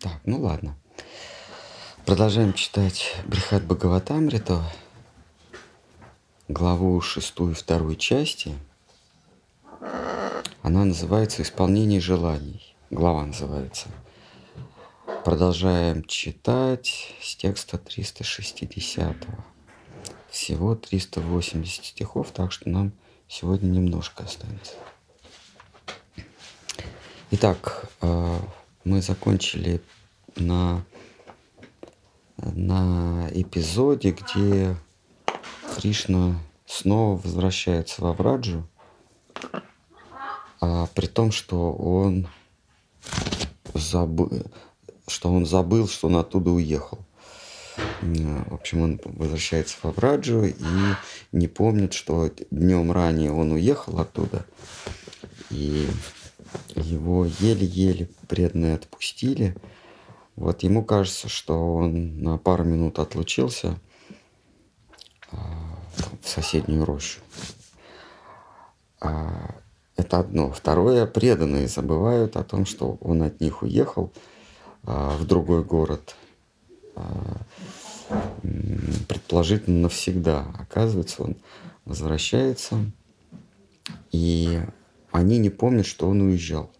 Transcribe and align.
Так, 0.00 0.18
ну 0.24 0.40
ладно. 0.40 0.78
Продолжаем 2.06 2.54
читать 2.54 3.14
Брихат 3.26 3.62
Бхагаватамриту, 3.64 4.62
главу 6.48 6.98
шестую 7.02 7.54
второй 7.54 7.96
части. 7.96 8.56
Она 10.62 10.86
называется 10.86 11.42
«Исполнение 11.42 12.00
желаний». 12.00 12.74
Глава 12.88 13.26
называется. 13.26 13.88
Продолжаем 15.22 16.02
читать 16.04 17.14
с 17.20 17.36
текста 17.36 17.76
360. 17.76 19.16
Всего 20.30 20.76
380 20.76 21.84
стихов, 21.84 22.30
так 22.30 22.52
что 22.52 22.70
нам 22.70 22.92
сегодня 23.28 23.68
немножко 23.68 24.24
останется. 24.24 24.76
Итак, 27.32 27.90
э, 28.00 28.38
мы 28.84 29.02
закончили 29.02 29.80
на, 30.36 30.84
на 32.36 33.28
эпизоде, 33.32 34.10
где 34.12 34.76
Кришна 35.76 36.38
снова 36.66 37.20
возвращается 37.20 38.02
во 38.02 38.12
Враджу, 38.12 38.66
а 40.60 40.86
при 40.94 41.06
том, 41.06 41.32
что 41.32 41.72
он 41.72 42.28
забыл, 43.74 44.30
что 45.06 45.32
он 45.32 45.46
забыл, 45.46 45.88
что 45.88 46.08
он 46.08 46.16
оттуда 46.16 46.50
уехал. 46.50 46.98
В 48.02 48.54
общем, 48.54 48.82
он 48.82 49.00
возвращается 49.04 49.76
во 49.82 49.90
Враджу 49.92 50.44
и 50.44 50.54
не 51.32 51.48
помнит, 51.48 51.92
что 51.92 52.30
днем 52.50 52.92
ранее 52.92 53.32
он 53.32 53.52
уехал 53.52 53.98
оттуда. 53.98 54.44
И 55.50 55.88
его 56.74 57.24
еле-еле 57.24 58.08
преданные 58.28 58.74
отпустили. 58.74 59.56
Вот 60.36 60.62
ему 60.62 60.84
кажется, 60.84 61.28
что 61.28 61.74
он 61.74 62.22
на 62.22 62.38
пару 62.38 62.64
минут 62.64 62.98
отлучился 62.98 63.78
а, 65.30 65.38
в 66.22 66.28
соседнюю 66.28 66.84
рощу. 66.84 67.20
А, 69.00 69.54
это 69.96 70.20
одно. 70.20 70.50
Второе, 70.50 71.06
преданные 71.06 71.68
забывают 71.68 72.36
о 72.36 72.44
том, 72.44 72.64
что 72.64 72.96
он 73.00 73.22
от 73.22 73.40
них 73.40 73.62
уехал 73.62 74.12
а, 74.84 75.16
в 75.16 75.26
другой 75.26 75.62
город, 75.62 76.16
предположительно 79.08 79.80
навсегда. 79.82 80.46
Оказывается, 80.58 81.22
он 81.22 81.36
возвращается, 81.84 82.76
и 84.12 84.60
они 85.12 85.38
не 85.38 85.50
помнят, 85.50 85.86
что 85.86 86.08
он 86.08 86.22
уезжал. 86.22 86.70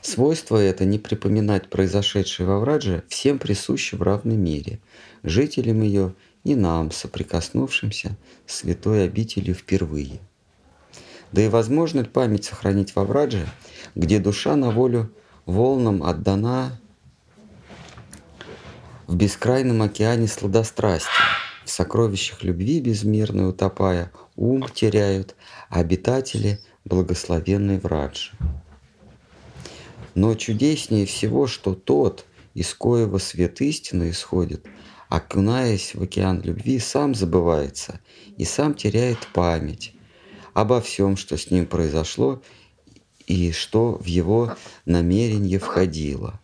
Свойство 0.00 0.58
это 0.58 0.84
не 0.84 0.98
припоминать 0.98 1.70
произошедшее 1.70 2.46
во 2.46 2.58
Врадже 2.58 3.04
всем 3.08 3.38
присуще 3.38 3.96
в 3.96 4.02
равной 4.02 4.36
мере, 4.36 4.80
жителям 5.22 5.80
ее 5.80 6.14
и 6.44 6.54
нам, 6.54 6.90
соприкоснувшимся 6.90 8.16
с 8.46 8.56
святой 8.56 9.04
обителью 9.04 9.54
впервые. 9.54 10.20
Да 11.32 11.42
и 11.42 11.48
возможно 11.48 12.00
ли 12.00 12.06
память 12.06 12.44
сохранить 12.44 12.94
во 12.94 13.04
Врадже, 13.04 13.46
где 13.94 14.18
душа 14.18 14.56
на 14.56 14.70
волю 14.70 15.10
волнам 15.46 16.02
отдана 16.02 16.78
в 19.06 19.16
бескрайном 19.16 19.82
океане 19.82 20.28
сладострастия, 20.28 21.10
в 21.64 21.70
сокровищах 21.70 22.42
любви 22.42 22.80
безмерной 22.80 23.48
утопая, 23.48 24.12
ум 24.36 24.68
теряют, 24.68 25.34
а 25.70 25.80
обитатели 25.80 26.60
благословенной 26.84 27.78
Враджи. 27.78 28.32
Но 30.14 30.34
чудеснее 30.34 31.06
всего, 31.06 31.46
что 31.46 31.74
тот, 31.74 32.24
из 32.54 32.72
коего 32.74 33.18
свет 33.18 33.60
истины 33.60 34.10
исходит, 34.10 34.66
окунаясь 35.08 35.94
в 35.94 36.02
океан 36.02 36.40
любви, 36.42 36.78
сам 36.78 37.14
забывается 37.14 38.00
и 38.36 38.44
сам 38.44 38.74
теряет 38.74 39.18
память 39.32 39.94
обо 40.52 40.80
всем, 40.80 41.16
что 41.16 41.36
с 41.36 41.50
ним 41.50 41.66
произошло 41.66 42.42
и 43.26 43.52
что 43.52 43.98
в 43.98 44.06
его 44.06 44.56
намерение 44.84 45.58
входило. 45.58 46.40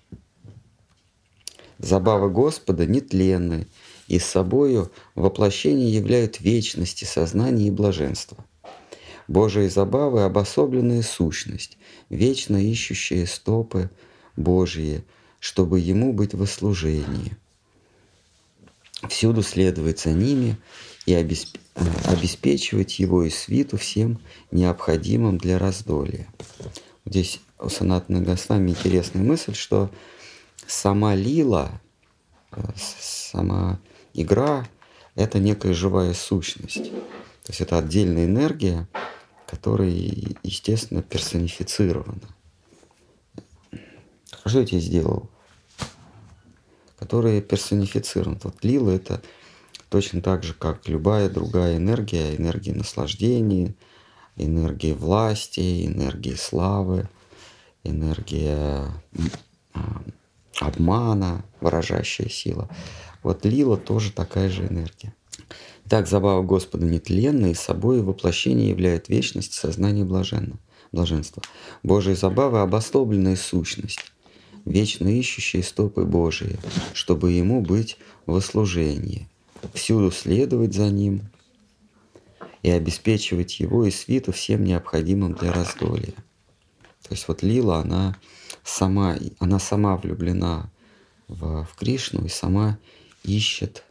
Забава 1.79 2.29
Господа 2.29 2.87
нетленны, 2.87 3.67
и 4.07 4.19
с 4.19 4.27
собою 4.27 4.91
воплощение 5.15 5.91
являют 5.91 6.41
вечности, 6.41 7.05
сознания 7.05 7.69
и 7.69 7.71
блаженства. 7.71 8.45
Божьи 9.31 9.69
забавы– 9.69 10.23
обособленная 10.25 11.03
сущность, 11.03 11.79
вечно 12.09 12.57
ищущая 12.57 13.27
стопы 13.27 13.89
Божьи, 14.35 15.05
чтобы 15.39 15.79
Ему 15.79 16.13
быть 16.13 16.35
во 16.35 16.47
служении. 16.47 17.37
Всюду 19.09 19.43
следовать 19.43 20.01
за 20.01 20.11
ними 20.11 20.57
и 21.07 21.15
обеспечивать 21.15 22.99
Его 22.99 23.23
и 23.23 23.31
свиту 23.31 23.77
всем 23.77 24.19
необходимым 24.51 25.39
для 25.39 25.61
раздолья. 25.61 26.27
Здесь 27.07 27.39
у 27.61 27.69
Санатана 27.69 28.21
Госвами 28.23 28.71
интересная 28.71 29.23
мысль, 29.23 29.55
что 29.55 29.93
сама 30.67 31.15
лила, 31.15 31.81
э, 32.51 32.61
сама 32.77 33.79
игра– 34.13 34.69
это 35.15 35.39
некая 35.39 35.73
живая 35.73 36.15
сущность. 36.15 36.91
То 37.45 37.53
есть 37.53 37.61
это 37.61 37.79
отдельная 37.79 38.27
энергия, 38.27 38.89
которая, 39.51 39.91
естественно, 40.45 41.03
персонифицирована. 41.03 42.23
Что 44.47 44.61
я 44.61 44.67
тебе 44.67 44.81
сделал? 44.81 45.29
Который 46.97 47.43
персонифицирован. 47.43 48.39
Вот 48.45 48.63
лила 48.63 48.93
это 48.93 49.21
точно 49.89 50.23
так 50.23 50.45
же, 50.45 50.55
как 50.55 50.89
любая 50.89 51.29
другая 51.29 51.79
энергия, 51.79 52.37
энергия 52.37 52.75
наслаждения, 52.75 53.75
энергия 54.37 54.95
власти, 54.95 55.85
энергия 55.85 56.37
славы, 56.37 57.09
энергия 57.83 58.87
а, 59.75 60.03
обмана, 60.61 61.45
выражающая 61.61 62.29
сила. 62.29 62.69
Вот 63.25 63.45
лила 63.45 63.77
тоже 63.77 64.13
такая 64.13 64.49
же 64.49 64.65
энергия. 64.69 65.13
Так 65.91 66.07
забава 66.07 66.41
Господа 66.43 66.87
нетленна, 66.87 67.47
и 67.47 67.55
собой 67.55 68.01
воплощение 68.01 68.69
являет 68.69 69.09
вечность 69.09 69.55
сознания 69.55 70.05
блаженна, 70.05 70.57
блаженства. 70.93 71.43
Божьи 71.83 72.13
забавы– 72.13 72.61
обособленная 72.61 73.35
сущность, 73.35 73.99
вечно 74.65 75.09
ищущая 75.09 75.65
стопы 75.65 76.05
Божии, 76.05 76.61
чтобы 76.95 77.33
Ему 77.33 77.61
быть 77.61 77.99
во 78.25 78.41
служении, 78.41 79.29
всюду 79.75 80.13
следовать 80.13 80.75
за 80.75 80.91
Ним 80.91 81.23
и 82.63 82.71
обеспечивать 82.71 83.59
Его 83.59 83.85
и 83.85 83.91
свиту 83.91 84.31
всем 84.31 84.63
необходимым 84.63 85.35
для 85.35 85.53
раздолья. 85.53 86.15
То 87.03 87.11
есть 87.11 87.27
вот 87.27 87.43
Лила, 87.43 87.81
она 87.81 88.17
сама, 88.63 89.17
она 89.41 89.59
сама 89.59 89.97
влюблена 89.97 90.71
в, 91.27 91.65
в 91.65 91.75
Кришну 91.75 92.27
и 92.27 92.29
сама 92.29 92.79
ищет 93.25 93.83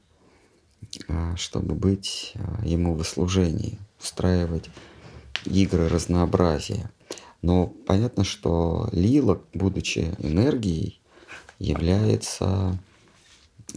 чтобы 1.36 1.76
быть 1.76 2.34
а, 2.36 2.66
ему 2.66 2.96
в 2.96 3.04
служении, 3.04 3.80
устраивать 4.00 4.70
игры 5.46 5.88
разнообразия. 5.88 6.92
Но 7.42 7.68
понятно, 7.68 8.24
что 8.24 8.90
лила, 8.92 9.40
будучи 9.54 10.16
энергией, 10.18 11.00
является 11.58 12.78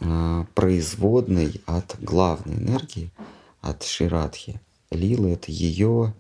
а, 0.01 0.47
производной 0.55 1.61
от 1.67 1.97
главной 2.01 2.57
энергии, 2.57 3.13
от 3.61 3.85
Ширадхи. 3.85 4.61
Лила— 4.91 5.29
это 5.31 5.51
ее, 5.51 6.15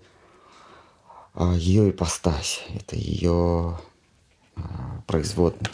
ее 1.36 1.90
ипостась, 1.90 2.62
это 2.74 2.96
ее 2.96 3.78
производная. 5.06 5.70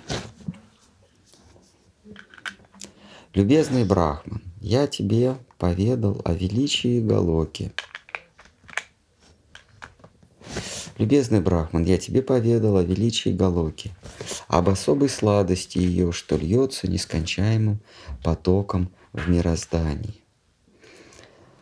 Любезный 3.34 3.84
Брахман, 3.84 4.42
я 4.60 4.86
тебе 4.86 5.36
поведал 5.58 6.20
о 6.24 6.32
величии 6.32 7.00
Галоки. 7.00 7.72
Любезный 10.98 11.40
Брахман, 11.40 11.84
я 11.84 11.96
тебе 11.96 12.22
поведал 12.22 12.76
о 12.76 12.82
величии 12.82 13.30
Галоки, 13.30 13.92
об 14.48 14.68
особой 14.68 15.08
сладости 15.08 15.78
ее, 15.78 16.10
что 16.10 16.36
льется 16.36 16.88
нескончаемым 16.88 17.80
потоком 18.24 18.90
в 19.12 19.28
мироздании. 19.28 20.22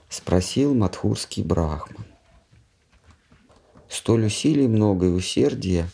Спросил 0.09 0.75
Мадхурский 0.75 1.43
Брахман. 1.43 2.07
Столь 3.89 4.27
усилий 4.27 4.69
много 4.69 5.07
и 5.07 5.11
усердия 5.11 5.89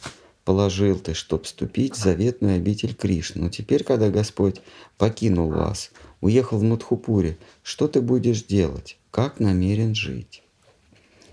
положил 0.45 0.99
ты, 0.99 1.15
чтоб 1.15 1.45
вступить 1.45 1.95
в 1.95 1.99
заветную 1.99 2.57
обитель 2.57 2.95
Кришны. 2.95 3.43
Но 3.43 3.49
теперь, 3.49 3.83
когда 3.85 4.09
Господь 4.09 4.61
покинул 4.99 5.51
вас, 5.51 5.91
уехал 6.23 6.57
в 6.57 6.63
Мадхупуре, 6.63 7.37
что 7.63 7.89
ты 7.89 8.01
будешь 8.01 8.45
делать? 8.45 8.97
Как 9.11 9.41
намерен 9.41 9.95
жить? 9.95 10.43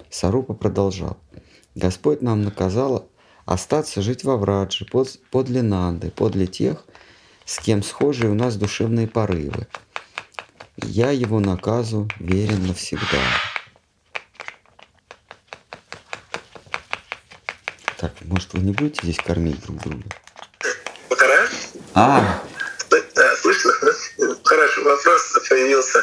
Сарупа 0.09 0.53
продолжал. 0.53 1.17
Господь 1.75 2.21
нам 2.21 2.41
наказал 2.41 3.07
остаться 3.45 4.01
жить 4.01 4.25
во 4.25 4.35
Врадже, 4.35 4.85
под, 4.85 5.17
подле 5.31 5.61
Нанды, 5.61 6.11
подле 6.11 6.47
тех, 6.47 6.85
с 7.45 7.59
кем 7.59 7.83
схожи 7.83 8.27
у 8.27 8.33
нас 8.33 8.57
душевные 8.57 9.07
порывы. 9.07 9.67
Я 10.77 11.11
его 11.11 11.39
наказу 11.39 12.07
верен 12.19 12.67
навсегда. 12.67 13.21
Так, 17.97 18.13
может, 18.21 18.53
вы 18.53 18.59
не 18.59 18.71
будете 18.71 19.01
здесь 19.03 19.17
кормить 19.17 19.61
друг 19.61 19.77
друга? 19.77 20.05
А, 21.93 22.41
вопрос 24.83 25.37
появился 25.49 25.99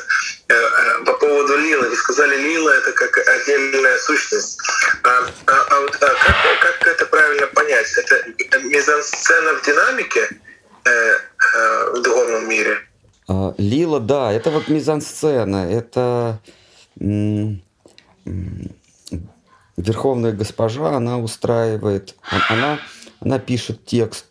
э, 0.48 0.54
э, 0.54 1.04
по 1.04 1.14
поводу 1.14 1.56
Лилы. 1.58 1.88
Вы 1.88 1.96
сказали, 1.96 2.36
Лила— 2.36 2.74
это 2.76 2.92
как 2.92 3.18
отдельная 3.18 3.98
сущность. 3.98 4.58
А, 5.02 5.10
а, 5.46 5.52
а 5.52 5.84
а 5.84 5.88
как, 5.98 6.60
как 6.60 6.86
это 6.88 7.06
правильно 7.06 7.46
понять? 7.48 7.86
Это 7.96 8.58
мизансцена 8.60 9.54
в 9.54 9.62
динамике 9.64 10.28
э, 10.84 11.18
в 11.92 12.02
духовном 12.02 12.48
мире? 12.48 12.78
а, 13.28 13.54
Лила, 13.58 14.00
да, 14.00 14.32
это 14.32 14.50
вот 14.50 14.68
мизансцена, 14.68 15.70
это 15.70 16.40
верховная 19.76 20.32
госпожа, 20.32 20.96
она 20.96 21.18
устраивает, 21.18 22.14
а- 22.30 22.52
она, 22.52 22.78
она 23.20 23.38
пишет 23.38 23.84
текст, 23.84 24.26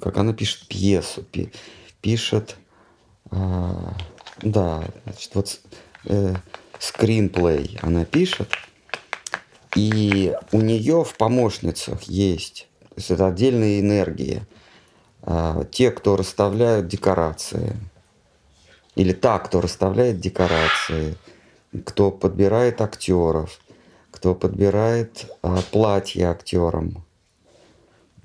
как 0.00 0.16
она 0.16 0.32
пишет 0.32 0.68
пьесу, 0.68 1.22
пи- 1.22 1.52
пишет, 2.00 2.56
а, 3.34 3.94
да, 4.42 4.84
значит, 5.04 5.34
вот 5.34 5.60
э, 6.04 6.34
скринплей 6.78 7.78
она 7.82 8.04
пишет, 8.04 8.48
и 9.74 10.34
у 10.52 10.60
нее 10.60 11.02
в 11.04 11.16
помощницах 11.16 12.02
есть, 12.04 12.68
то 12.80 12.94
есть 12.96 13.10
это 13.10 13.26
отдельные 13.26 13.80
энергии, 13.80 14.42
а, 15.22 15.64
те, 15.64 15.90
кто 15.90 16.16
расставляют 16.16 16.86
декорации, 16.86 17.76
или 18.94 19.12
та, 19.12 19.38
кто 19.40 19.60
расставляет 19.60 20.20
декорации, 20.20 21.16
кто 21.84 22.12
подбирает 22.12 22.80
актеров, 22.80 23.58
кто 24.12 24.34
подбирает 24.34 25.26
а, 25.42 25.60
платья 25.72 26.30
актерам, 26.30 27.04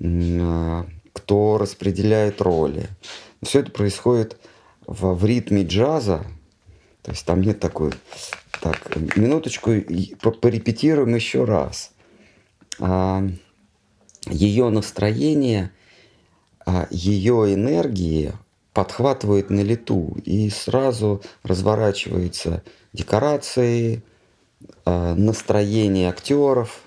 а, 0.00 0.86
кто 1.12 1.58
распределяет 1.58 2.40
роли. 2.40 2.88
Все 3.42 3.60
это 3.60 3.72
происходит 3.72 4.38
в, 4.86 5.14
в 5.14 5.24
ритме 5.24 5.64
джаза, 5.64 6.24
то 7.02 7.10
есть 7.10 7.24
там 7.24 7.40
нет 7.40 7.60
такой... 7.60 7.92
Так, 8.60 8.94
минуточку, 9.16 9.70
порепетируем 10.42 11.14
еще 11.14 11.44
раз. 11.44 11.92
А, 12.78 13.26
ее 14.26 14.68
настроение, 14.68 15.70
а, 16.66 16.86
ее 16.90 17.54
энергии 17.54 18.32
подхватывает 18.74 19.48
на 19.48 19.60
лету, 19.60 20.16
и 20.24 20.50
сразу 20.50 21.22
разворачиваются 21.42 22.62
декорации, 22.92 24.02
а, 24.84 25.14
настроение 25.14 26.10
актеров. 26.10 26.82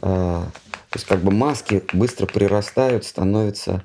а, 0.00 0.44
То 0.90 0.96
есть 0.96 1.06
как 1.06 1.20
бы 1.20 1.30
маски 1.30 1.82
быстро 1.92 2.26
прирастают, 2.26 3.04
становятся 3.04 3.84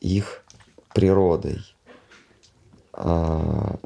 их 0.00 0.44
природой. 0.92 1.60
А, 3.02 3.78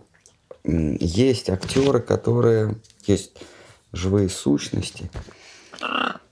Есть 0.64 1.48
актеры, 1.48 2.00
которые... 2.00 2.76
Есть 3.06 3.38
живые 3.92 4.28
сущности, 4.28 5.08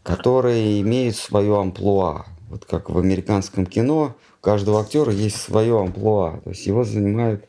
которые 0.02 0.82
имеют 0.82 1.16
свое 1.16 1.58
амплуа. 1.58 2.26
Вот 2.50 2.66
как 2.66 2.90
в 2.90 2.98
американском 2.98 3.64
кино, 3.64 4.14
у 4.40 4.44
каждого 4.44 4.80
актера 4.80 5.12
есть 5.12 5.40
свое 5.40 5.80
амплуа. 5.80 6.40
То 6.44 6.50
есть 6.50 6.66
его 6.66 6.84
занимают 6.84 7.48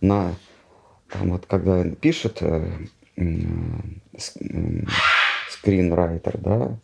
на... 0.00 0.34
Там 1.10 1.30
вот 1.30 1.44
когда 1.46 1.84
пишет 1.84 2.38
э, 2.40 2.66
м, 3.16 4.02
скринрайтер, 5.50 6.38
да, 6.38 6.78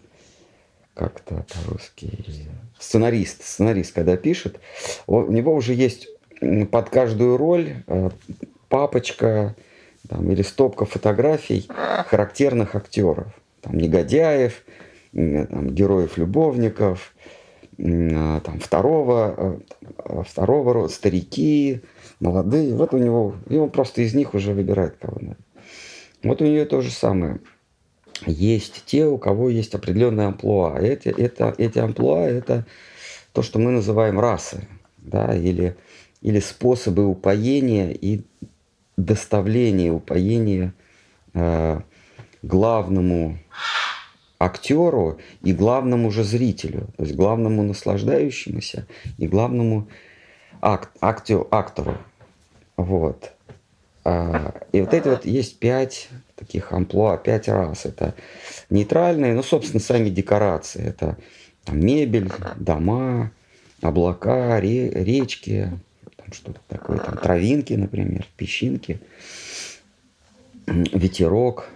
как-то 0.94 1.46
по-русски, 1.48 2.46
сценарист, 2.78 3.42
сценарист, 3.42 3.94
когда 3.94 4.16
пишет, 4.18 4.60
у 5.06 5.32
него 5.32 5.54
уже 5.54 5.72
есть 5.72 6.08
под 6.40 6.90
каждую 6.90 7.36
роль 7.36 7.82
э, 7.86 8.10
папочка 8.68 9.54
там, 10.08 10.30
или 10.30 10.42
стопка 10.42 10.84
фотографий 10.84 11.68
характерных 12.06 12.74
актеров. 12.74 13.26
Там 13.60 13.76
негодяев, 13.76 14.62
м, 15.12 15.46
там, 15.46 15.70
героев-любовников, 15.70 17.14
а, 17.80 18.40
там, 18.40 18.58
второго, 18.58 19.34
э, 19.36 19.58
э, 20.04 20.22
второго 20.26 20.72
рода, 20.72 20.92
старики, 20.92 21.82
молодые. 22.20 22.74
Вот 22.74 22.94
у 22.94 22.98
него, 22.98 23.34
и 23.48 23.56
он 23.56 23.70
просто 23.70 24.02
из 24.02 24.14
них 24.14 24.34
уже 24.34 24.52
выбирает 24.52 24.96
кого 25.00 25.18
надо. 25.20 25.36
Вот 26.22 26.42
у 26.42 26.44
нее 26.44 26.64
то 26.64 26.80
же 26.80 26.90
самое. 26.90 27.38
Есть 28.26 28.82
те, 28.86 29.06
у 29.06 29.18
кого 29.18 29.48
есть 29.48 29.74
определенные 29.74 30.26
амплуа. 30.26 30.76
Эти, 30.80 31.08
это, 31.08 31.54
эти 31.56 31.78
амплуа– 31.78 32.26
это 32.28 32.66
то, 33.32 33.42
что 33.42 33.60
мы 33.60 33.70
называем 33.70 34.18
расы, 34.18 34.66
да, 34.96 35.32
или, 35.36 35.76
или 36.22 36.40
способы 36.40 37.06
упоения 37.06 37.90
и 37.90 38.22
доставления 38.96 39.92
упоения 39.92 40.74
э, 41.34 41.80
главному 42.42 43.38
актеру 44.38 45.18
и 45.42 45.52
главному 45.52 46.10
же 46.10 46.24
зрителю, 46.24 46.88
то 46.96 47.04
есть 47.04 47.14
главному 47.16 47.62
наслаждающемуся 47.62 48.86
и 49.18 49.26
главному 49.26 49.88
ак- 50.60 50.92
актё- 51.00 51.46
актору. 51.50 51.96
Вот. 52.76 53.32
А, 54.04 54.54
И 54.72 54.80
вот 54.80 54.94
эти 54.94 55.08
вот 55.08 55.24
есть 55.26 55.58
пять 55.58 56.08
таких 56.36 56.72
амплуа, 56.72 57.16
пять 57.16 57.48
раз. 57.48 57.84
Это 57.84 58.14
нейтральные, 58.70 59.34
ну, 59.34 59.42
собственно, 59.42 59.80
сами 59.80 60.08
декорации. 60.08 60.84
Это 60.84 61.16
там, 61.64 61.80
мебель, 61.80 62.30
дома, 62.56 63.32
облака, 63.82 64.60
ре- 64.60 64.90
речки, 64.90 65.72
что-то 66.32 66.60
такое, 66.68 66.98
там 66.98 67.16
травинки, 67.16 67.72
например, 67.74 68.26
песчинки, 68.36 69.00
ветерок, 70.66 71.68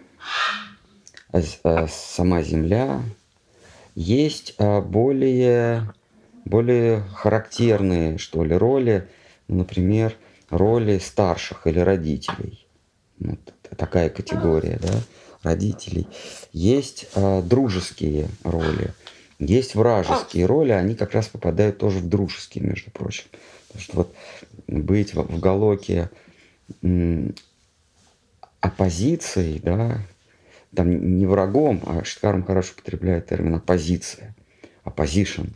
а 1.33 1.41
а 1.63 1.87
сама 1.89 2.43
земля. 2.43 3.03
Есть 3.95 4.55
а, 4.59 4.81
более, 4.81 5.93
более 6.45 7.03
характерные, 7.15 8.19
что 8.19 8.45
ли, 8.45 8.55
роли, 8.55 9.09
ну, 9.49 9.59
например, 9.59 10.17
роли 10.51 10.99
старших 10.99 11.67
или 11.67 11.79
родителей. 11.79 12.67
Вот 13.19 13.39
такая 13.77 14.09
категория, 14.09 14.79
да, 14.81 14.93
родителей. 15.43 16.07
Есть 16.53 17.09
дружеские 17.45 18.29
роли, 18.45 18.93
есть 19.39 19.75
вражеские 19.75 20.47
роли, 20.47 20.73
они 20.73 20.95
как 20.95 21.13
раз 21.13 21.29
попадают 21.29 21.79
тоже 21.79 21.99
в 21.99 22.09
дружеские, 22.09 22.65
между 22.65 22.91
прочим. 22.91 23.25
Что 23.79 23.97
вот 23.97 24.15
быть 24.67 25.15
в, 25.15 25.21
м, 26.83 27.35
оппозицией, 28.61 29.61
да, 29.61 29.99
там 30.75 31.19
не 31.19 31.27
врагом, 31.27 31.83
а 31.87 32.05
Штхарм 32.05 32.45
хорошо 32.45 32.73
употребляет 32.75 33.29
термин 33.29 33.57
оппозиция, 33.57 34.35
opposition. 34.85 35.51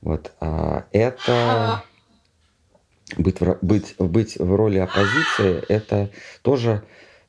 Вот, 0.00 0.32
а 0.40 0.86
это 0.92 1.82
быть, 3.16 3.40
в, 3.40 3.58
быть, 3.62 3.94
быть 3.98 4.38
в 4.38 4.54
роли 4.54 4.78
оппозиции, 4.78 5.64
это 5.68 6.10
тоже, 6.42 6.82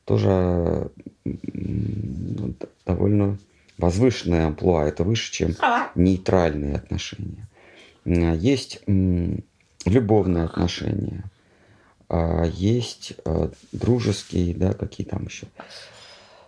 тоже 0.04 0.90
довольно 2.84 3.38
возвышенная 3.78 4.46
амплуа, 4.46 4.86
это 4.86 5.04
выше, 5.04 5.32
чем 5.32 5.54
нейтральные 5.94 6.76
отношения. 6.76 7.48
Есть 8.04 8.80
м, 8.86 9.44
любовные 9.88 10.44
отношения, 10.44 11.24
а 12.08 12.44
есть 12.44 13.14
а, 13.24 13.50
дружеские, 13.72 14.54
да, 14.54 14.72
какие 14.72 15.06
там 15.06 15.24
еще, 15.26 15.46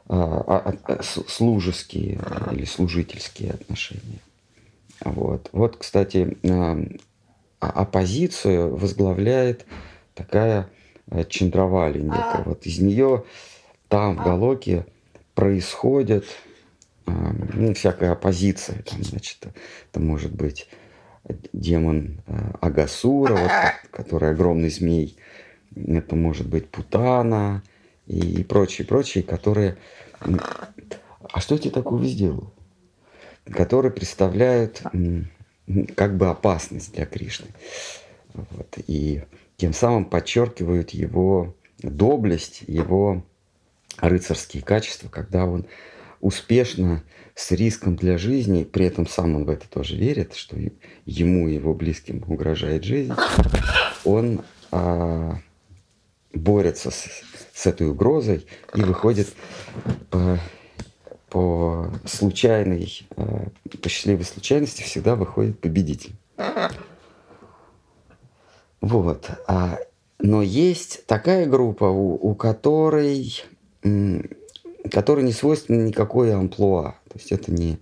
а, 0.08 0.74
служеские 1.28 2.20
или 2.52 2.64
служительские 2.64 3.52
отношения. 3.52 4.20
Вот, 5.04 5.48
вот 5.52 5.76
кстати, 5.78 6.36
оппозицию 7.58 8.76
возглавляет 8.76 9.66
такая 10.14 10.68
Чандравали 11.28 12.00
некая. 12.00 12.42
Вот 12.44 12.66
из 12.66 12.78
нее 12.78 13.24
там, 13.88 14.16
в 14.16 14.24
Галоке, 14.24 14.86
происходит 15.34 16.26
ну, 17.06 17.74
всякая 17.74 18.12
оппозиция. 18.12 18.82
Там, 18.82 19.02
значит, 19.02 19.38
это 19.90 20.00
может 20.00 20.32
быть 20.32 20.68
демон 21.52 22.20
э, 22.26 22.52
Агасура, 22.60 23.34
вот, 23.34 23.48
ко- 23.48 23.74
который 23.90 24.30
огромный 24.30 24.70
змей. 24.70 25.16
Это 25.76 26.16
может 26.16 26.48
быть 26.48 26.68
Путана 26.68 27.62
и 28.06 28.42
прочие, 28.44 28.86
прочие, 28.86 29.22
которые... 29.22 29.76
А 31.32 31.40
что 31.40 31.54
я 31.54 31.60
тебе 31.60 31.70
такого 31.70 32.04
сделал? 32.04 32.52
Которые 33.44 33.92
представляют 33.92 34.82
м, 34.92 35.30
как 35.94 36.16
бы 36.16 36.28
опасность 36.28 36.92
для 36.94 37.06
Кришны. 37.06 37.48
Вот, 38.34 38.78
и 38.86 39.22
тем 39.56 39.72
самым 39.72 40.04
подчеркивают 40.04 40.90
его 40.90 41.54
доблесть, 41.78 42.62
его 42.66 43.22
рыцарские 43.98 44.62
качества, 44.62 45.08
когда 45.08 45.44
он 45.44 45.66
успешно, 46.20 47.02
с 47.34 47.50
риском 47.52 47.96
для 47.96 48.18
жизни, 48.18 48.64
при 48.64 48.86
этом 48.86 49.06
сам 49.06 49.34
он 49.34 49.44
в 49.44 49.50
это 49.50 49.68
тоже 49.68 49.96
верит, 49.96 50.34
что 50.34 50.56
ему 51.06 51.48
и 51.48 51.54
его 51.54 51.72
близким 51.74 52.22
угрожает 52.26 52.84
жизнь, 52.84 53.14
он 54.04 54.42
а, 54.70 55.38
борется 56.34 56.90
с, 56.90 57.08
с 57.54 57.66
этой 57.66 57.88
угрозой 57.88 58.46
и 58.74 58.82
выходит 58.82 59.28
по, 60.10 60.38
по 61.30 61.90
случайной, 62.04 63.06
а, 63.16 63.48
по 63.80 63.88
счастливой 63.88 64.24
случайности 64.24 64.82
всегда 64.82 65.16
выходит 65.16 65.60
победитель. 65.60 66.12
Вот. 68.80 69.30
А, 69.46 69.78
но 70.18 70.42
есть 70.42 71.06
такая 71.06 71.46
группа, 71.46 71.84
у, 71.84 72.14
у 72.14 72.34
которой 72.34 73.42
которой 74.90 75.24
не 75.24 75.32
свойственно 75.32 75.84
никакое 75.86 76.36
амплуа. 76.36 76.96
То 77.08 77.18
есть 77.18 77.32
это 77.32 77.52
не, 77.52 77.78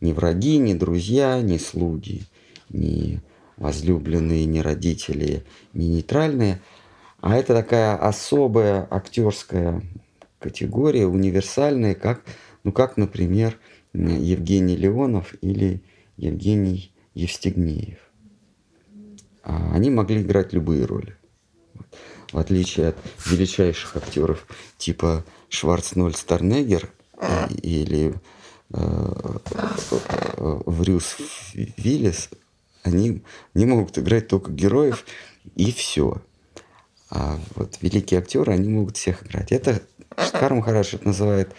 не 0.00 0.12
враги, 0.12 0.58
не 0.58 0.74
друзья, 0.74 1.40
не 1.40 1.58
слуги, 1.58 2.22
не 2.68 3.20
возлюбленные, 3.56 4.44
не 4.44 4.60
родители, 4.60 5.44
не 5.72 5.88
нейтральные, 5.88 6.60
а 7.20 7.36
это 7.36 7.54
такая 7.54 7.96
особая 7.96 8.86
актерская 8.90 9.82
категория, 10.40 11.06
универсальная, 11.06 11.94
как, 11.94 12.22
ну, 12.64 12.72
как, 12.72 12.96
например, 12.96 13.58
Евгений 13.92 14.76
Леонов 14.76 15.34
или 15.40 15.82
Евгений 16.16 16.92
Евстигнеев. 17.14 17.98
А 19.44 19.72
они 19.74 19.90
могли 19.90 20.22
играть 20.22 20.52
любые 20.52 20.84
роли. 20.84 21.16
В 22.32 22.38
отличие 22.38 22.88
от 22.88 22.96
величайших 23.26 23.96
актеров 23.96 24.46
типа 24.78 25.24
Шварцноль 25.52 26.14
Старнегер 26.14 26.90
или 27.62 28.14
э, 28.72 29.38
Врюс 30.66 31.16
Виллис, 31.54 32.30
они 32.82 33.22
не 33.52 33.66
могут 33.66 33.98
играть 33.98 34.28
только 34.28 34.50
героев 34.50 35.04
и 35.54 35.70
все. 35.70 36.22
А 37.10 37.38
вот 37.54 37.76
великие 37.82 38.20
актеры, 38.20 38.54
они 38.54 38.70
могут 38.70 38.96
всех 38.96 39.26
играть. 39.26 39.52
Это 39.52 39.82
Штхар 40.16 40.54
Махарадж 40.54 40.94
это 40.94 41.06
называет, 41.06 41.54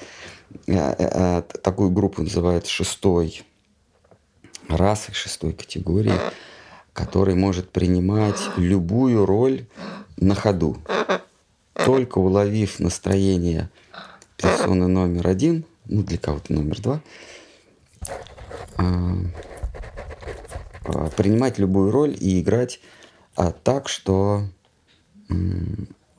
э, 0.66 0.74
э, 0.76 1.44
такую 1.62 1.92
группу 1.92 2.24
называют 2.24 2.66
шестой 2.66 3.44
расой, 4.68 5.14
шестой 5.14 5.54
категории, 5.54 6.20
который 6.94 7.36
может 7.36 7.70
принимать 7.70 8.42
любую 8.58 9.28
роль 9.28 9.68
на 10.18 10.34
ходу. 10.34 10.78
Только 11.74 12.20
уловив 12.20 12.80
настроение 12.80 13.70
персоны 14.38 14.88
номер 14.88 15.28
один, 15.28 15.66
ну 15.86 16.04
для 16.04 16.18
кого-то 16.18 16.54
номер 16.54 16.80
два, 16.82 17.02
а, 18.78 19.16
а, 20.86 21.10
принимать 21.10 21.58
любую 21.58 21.92
роль 21.92 22.16
и 22.20 22.42
играть 22.42 22.80
а, 23.36 23.52
так, 23.52 23.90
что 23.90 24.44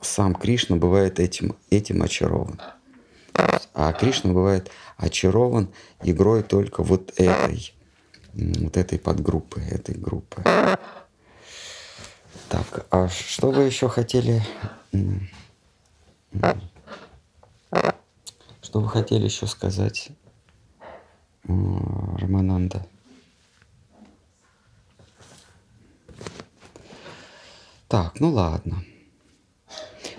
сам 0.01 0.35
Кришна 0.35 0.75
бывает 0.75 1.19
этим, 1.19 1.55
этим 1.69 2.03
очарован. 2.03 2.59
А 3.73 3.93
Кришна 3.93 4.33
бывает 4.33 4.71
очарован 4.97 5.69
игрой 6.03 6.43
только 6.43 6.83
вот 6.83 7.13
этой, 7.17 7.73
вот 8.33 8.77
этой 8.77 8.99
подгруппы, 8.99 9.61
этой 9.61 9.95
группы. 9.95 10.43
Так, 12.49 12.85
а 12.91 13.09
что 13.09 13.51
вы 13.51 13.63
еще 13.63 13.89
хотели? 13.89 14.41
Что 18.61 18.79
вы 18.81 18.89
хотели 18.89 19.25
еще 19.25 19.47
сказать, 19.47 20.09
Романанда? 21.43 22.85
Так, 27.87 28.19
ну 28.19 28.31
ладно. 28.31 28.83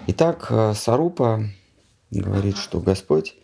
Итак, 0.06 0.46
э, 0.50 0.72
Сарупа 0.74 1.42
говорит, 2.10 2.56
что 2.56 2.80
Господь... 2.80 3.34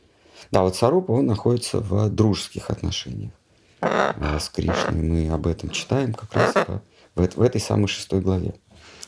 Да, 0.52 0.62
вот 0.62 0.76
Сарупа, 0.76 1.12
он 1.12 1.26
находится 1.26 1.80
в 1.80 2.08
дружеских 2.08 2.70
отношениях 2.70 3.32
э, 3.80 4.38
с 4.38 4.48
Кришной. 4.48 4.94
Мы 4.94 5.28
об 5.28 5.46
этом 5.46 5.70
читаем 5.70 6.14
как 6.14 6.32
раз 6.34 6.54
в, 6.54 6.80
в 7.14 7.42
этой 7.42 7.60
самой 7.60 7.88
шестой 7.88 8.20
главе. 8.20 8.54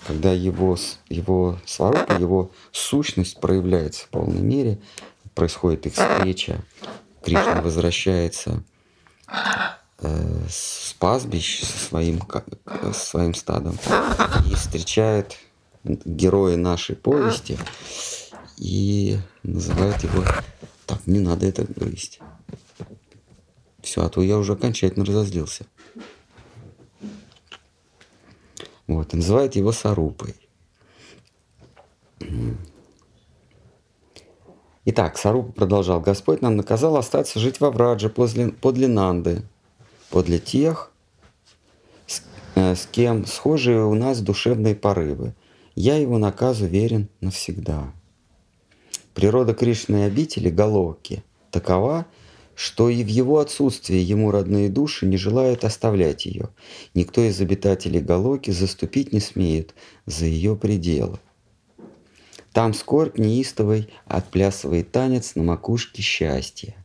Когда 0.06 0.32
его, 0.32 0.76
его 1.08 1.58
Сварупа, 1.64 2.12
его 2.12 2.50
сущность 2.72 3.40
проявляется 3.40 4.04
в 4.04 4.08
полной 4.08 4.40
мере, 4.40 4.78
происходит 5.34 5.86
их 5.86 5.94
встреча, 5.94 6.60
Кришна 7.22 7.62
возвращается 7.62 8.62
э, 9.98 10.46
с 10.48 10.94
пастбищ 10.98 11.62
со 11.62 11.78
своим, 11.78 12.20
со 12.76 12.92
своим 12.92 13.34
стадом 13.34 13.78
и 14.50 14.54
встречает 14.54 15.38
героя 15.84 16.56
нашей 16.56 16.96
повести 16.96 17.58
и 18.58 19.18
называет 19.42 20.02
его 20.02 20.22
так, 20.86 21.06
не 21.06 21.18
надо 21.18 21.46
это 21.46 21.64
грызть. 21.64 22.20
Все, 23.82 24.04
а 24.04 24.08
то 24.08 24.22
я 24.22 24.38
уже 24.38 24.52
окончательно 24.52 25.04
разозлился. 25.04 25.66
Вот, 28.86 29.14
и 29.14 29.16
называет 29.16 29.56
его 29.56 29.72
Сарупой. 29.72 30.34
Итак, 34.86 35.16
Сарупа 35.16 35.52
продолжал. 35.52 36.00
Господь 36.00 36.42
нам 36.42 36.56
наказал 36.56 36.96
остаться 36.96 37.40
жить 37.40 37.60
во 37.60 37.70
Врадже 37.70 38.10
подле, 38.10 38.86
Нанды, 38.86 39.42
подле 40.10 40.38
тех, 40.38 40.92
с, 42.06 42.22
э, 42.54 42.74
с 42.74 42.86
кем 42.86 43.24
схожие 43.24 43.84
у 43.84 43.94
нас 43.94 44.20
душевные 44.20 44.74
порывы. 44.74 45.34
Я 45.74 45.96
его 45.96 46.18
наказу 46.18 46.66
верен 46.66 47.08
навсегда. 47.20 47.92
Природа 49.14 49.54
Кришны 49.54 50.04
обители 50.04 50.50
Галоки 50.50 51.24
такова, 51.50 52.06
что 52.54 52.88
и 52.88 53.02
в 53.02 53.08
его 53.08 53.38
отсутствии 53.38 53.98
ему 53.98 54.30
родные 54.30 54.68
души 54.68 55.06
не 55.06 55.16
желают 55.16 55.64
оставлять 55.64 56.26
ее. 56.26 56.50
Никто 56.94 57.22
из 57.22 57.40
обитателей 57.40 58.00
Галоки 58.00 58.50
заступить 58.50 59.12
не 59.12 59.20
смеет 59.20 59.74
за 60.06 60.26
ее 60.26 60.56
пределы. 60.56 61.18
Там 62.52 62.72
скорбь 62.72 63.18
неистовой 63.18 63.88
отплясывает 64.06 64.92
танец 64.92 65.34
на 65.34 65.42
макушке 65.42 66.02
счастья. 66.02 66.76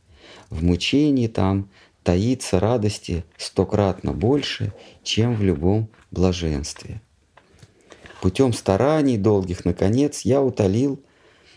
В 0.48 0.64
мучении 0.64 1.28
там 1.28 1.70
таится 2.02 2.58
радости 2.58 3.24
стократно 3.36 4.12
больше, 4.12 4.72
чем 5.04 5.36
в 5.36 5.42
любом 5.42 5.88
блаженстве. 6.10 7.00
Путем 8.20 8.52
стараний 8.52 9.16
долгих, 9.16 9.64
наконец, 9.64 10.22
я 10.22 10.42
утолил 10.42 11.00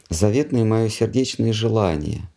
заветное 0.10 0.64
мое 0.64 0.90
сердечное 0.90 1.52
желание 1.52 2.30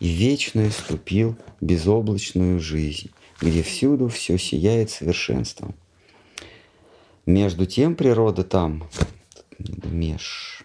и 0.00 0.08
вечную 0.08 0.70
ступил 0.70 1.36
безоблачную 1.60 2.58
жизнь, 2.58 3.10
где 3.40 3.62
всюду 3.62 4.08
все 4.08 4.38
сияет 4.38 4.90
совершенством. 4.90 5.74
Между 7.26 7.66
тем 7.66 7.94
природа 7.94 8.42
там, 8.42 8.88
меж, 9.58 10.64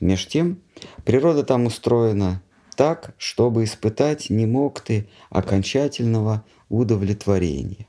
Меж 0.00 0.26
тем, 0.26 0.60
природа 1.04 1.44
там 1.44 1.66
устроена 1.66 2.42
так, 2.74 3.14
чтобы 3.18 3.64
испытать 3.64 4.30
не 4.30 4.46
мог 4.46 4.80
ты 4.80 5.08
окончательного 5.28 6.42
удовлетворения. 6.70 7.86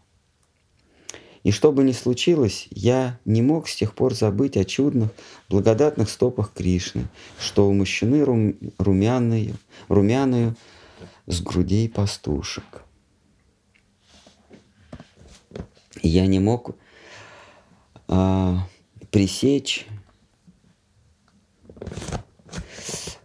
И 1.43 1.51
что 1.51 1.71
бы 1.71 1.83
ни 1.83 1.93
случилось, 1.93 2.67
я 2.69 3.17
не 3.25 3.41
мог 3.41 3.67
с 3.67 3.75
тех 3.75 3.95
пор 3.95 4.13
забыть 4.13 4.57
о 4.57 4.65
чудных, 4.65 5.10
благодатных 5.50 6.10
стопах 6.10 6.51
Кришны, 6.53 7.07
что 7.39 7.67
умощены 7.67 8.24
рум, 8.24 8.55
румяную, 8.77 9.55
румяную 9.88 10.55
с 11.27 11.41
грудей 11.41 11.89
пастушек. 11.89 12.84
Я 16.01 16.25
не 16.25 16.39
мог 16.39 16.75
а, 18.08 18.67
пресечь 19.12 19.88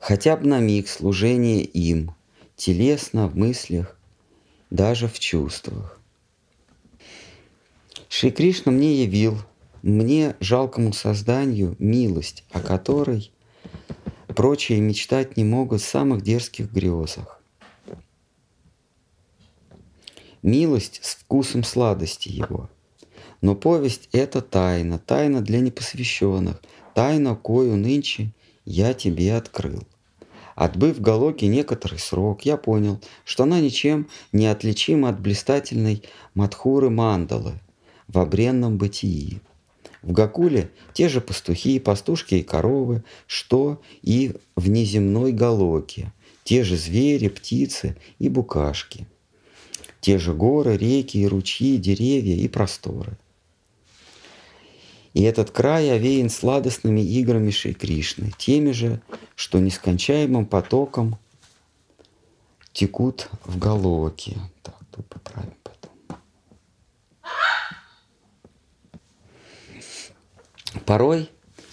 Хотя 0.06 0.36
бы 0.36 0.46
на 0.46 0.60
миг 0.60 0.88
служение 0.88 1.62
им, 1.62 2.12
телесно, 2.54 3.26
в 3.26 3.36
мыслях, 3.36 3.98
даже 4.70 5.08
в 5.08 5.18
чувствах. 5.18 5.98
Шри 8.08 8.30
Кришна 8.30 8.70
мне 8.70 9.02
явил, 9.02 9.36
мне, 9.82 10.36
жалкому 10.38 10.92
созданию, 10.92 11.74
милость, 11.80 12.44
о 12.52 12.60
которой 12.60 13.32
прочие 14.28 14.80
мечтать 14.80 15.36
не 15.36 15.42
могут 15.42 15.80
в 15.80 15.84
самых 15.84 16.22
дерзких 16.22 16.70
грезах. 16.70 17.35
Милость 20.46 21.00
с 21.02 21.16
вкусом 21.16 21.64
сладости 21.64 22.28
его. 22.28 22.70
Но 23.40 23.56
повесть— 23.56 24.08
это 24.12 24.40
тайна, 24.40 24.96
тайна 24.96 25.40
для 25.40 25.58
непосвященных, 25.58 26.62
тайна, 26.94 27.34
кою 27.34 27.74
нынче 27.74 28.30
я 28.64 28.94
тебе 28.94 29.34
открыл. 29.34 29.82
Отбыв 30.54 31.00
Галоке 31.00 31.48
некоторый 31.48 31.98
срок, 31.98 32.42
я 32.42 32.56
понял, 32.56 33.00
что 33.24 33.42
она 33.42 33.60
ничем 33.60 34.06
не 34.30 34.46
отличима 34.46 35.08
от 35.08 35.18
блистательной 35.18 36.04
Мадхуры 36.34 36.90
Мандалы 36.90 37.54
в 38.06 38.20
обренном 38.20 38.78
бытии. 38.78 39.40
В 40.02 40.12
Гакуле 40.12 40.70
те 40.92 41.08
же 41.08 41.20
пастухи, 41.20 41.80
пастушки 41.80 42.36
и 42.36 42.44
коровы, 42.44 43.02
что 43.26 43.82
и 44.00 44.36
в 44.54 44.68
неземной 44.68 45.32
Галоке, 45.32 46.12
те 46.44 46.62
же 46.62 46.76
звери, 46.76 47.26
птицы 47.26 47.96
и 48.20 48.28
букашки, 48.28 49.08
те 50.00 50.18
же 50.18 50.34
горы, 50.34 50.76
реки 50.76 51.18
и 51.18 51.26
ручьи, 51.26 51.76
деревья 51.78 52.34
и 52.34 52.48
просторы– 52.48 53.18
и 55.16 55.22
этот 55.22 55.50
край 55.50 55.90
овеян 55.96 56.28
сладостными 56.28 57.00
играми 57.00 57.50
Шри 57.50 57.72
Кришны, 57.72 58.32
теми 58.36 58.72
же, 58.72 59.00
что 59.34 59.58
нескончаемым 59.58 60.44
потоком 60.44 61.18
текут 62.74 63.30
в 63.42 63.58
Галоке. 63.58 64.36
Так, 64.62 64.76
тут 64.94 65.06
поправим 65.06 65.54
потом. 65.62 65.92
Порой 70.84 71.30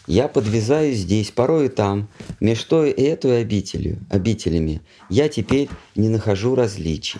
я 0.07 0.29
подвязаюсь 0.29 0.99
здесь, 0.99 1.29
порой 1.29 1.65
и 1.65 1.69
там, 1.69 2.07
между 2.39 2.69
той 2.69 2.91
и 2.91 3.01
этой 3.01 3.41
обителью, 3.41 3.99
обителями. 4.09 4.81
Я 5.09 5.27
теперь 5.27 5.67
не 5.95 6.07
нахожу 6.07 6.55
различий. 6.55 7.19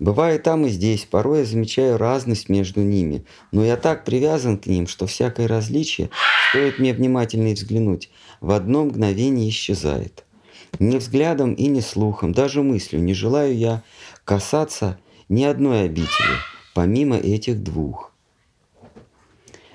Бывая 0.00 0.38
там 0.38 0.64
и 0.64 0.70
здесь, 0.70 1.04
порой 1.04 1.40
я 1.40 1.44
замечаю 1.44 1.98
разность 1.98 2.48
между 2.48 2.80
ними, 2.80 3.22
но 3.52 3.62
я 3.62 3.76
так 3.76 4.06
привязан 4.06 4.56
к 4.56 4.64
ним, 4.64 4.86
что 4.86 5.06
всякое 5.06 5.46
различие, 5.46 6.08
стоит 6.48 6.78
мне 6.78 6.94
внимательно 6.94 7.52
взглянуть, 7.52 8.08
в 8.40 8.50
одно 8.52 8.86
мгновение 8.86 9.50
исчезает. 9.50 10.24
Ни 10.78 10.96
взглядом 10.96 11.52
и 11.52 11.66
ни 11.66 11.80
слухом, 11.80 12.32
даже 12.32 12.62
мыслью 12.62 13.02
не 13.02 13.12
желаю 13.12 13.54
я 13.54 13.82
касаться 14.24 14.98
ни 15.28 15.44
одной 15.44 15.84
обители, 15.84 16.38
помимо 16.74 17.18
этих 17.18 17.62
двух. 17.62 18.10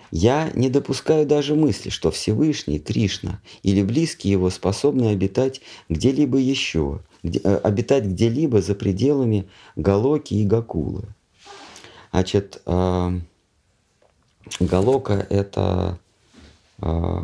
Я 0.09 0.49
не 0.55 0.69
допускаю 0.69 1.27
даже 1.27 1.53
мысли, 1.53 1.89
что 1.89 2.09
Всевышний, 2.09 2.79
Кришна 2.79 3.41
или 3.61 3.83
близкие 3.83 4.31
его 4.31 4.49
способны 4.49 5.09
обитать 5.09 5.61
где-либо 5.87 6.39
еще– 6.39 7.01
где, 7.25 7.39
э, 7.39 7.57
обитать 7.57 8.05
где-либо 8.05 8.61
за 8.61 8.75
пределами 8.75 9.49
Галоки 9.75 10.35
и 10.35 10.45
Гакулы. 10.45 11.03
Значит, 12.11 12.61
э, 12.65 13.19
Галока– 14.59 15.13
это 15.29 15.99
э, 16.81 17.23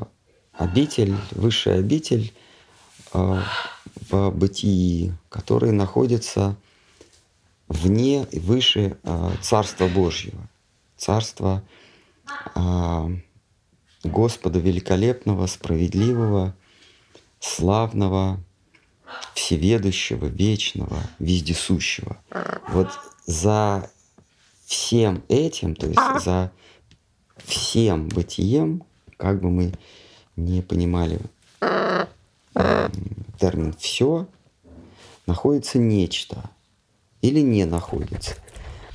обитель, 0.54 1.16
высшая 1.32 1.80
обитель 1.80 2.34
в 3.14 4.32
бытии, 4.32 5.12
который 5.30 5.72
находится 5.72 6.56
вне 7.68 8.26
и 8.32 8.40
выше 8.40 8.98
Царства 9.42 9.90
Божьего, 9.90 10.48
Царства 10.96 11.62
Господа 14.04 14.60
великолепного, 14.60 15.46
справедливого, 15.48 16.56
славного, 17.42 18.40
всеведущего, 19.34 20.26
вечного, 20.26 20.98
вездесущего. 21.20 22.18
Вот 22.70 22.90
за 23.26 23.90
всем 24.66 25.24
этим, 25.28 25.76
то 25.76 25.88
есть 25.88 26.24
за 26.24 26.52
всем 27.38 28.08
бытием, 28.10 28.84
как 29.18 29.42
бы 29.42 29.50
мы 29.50 29.74
не 30.36 30.62
понимали 30.62 31.20
термин 33.40 33.74
«все», 33.78 34.28
находится 35.26 35.78
нечто 35.78 36.50
или 37.22 37.40
не 37.40 37.66
находится. 37.66 38.36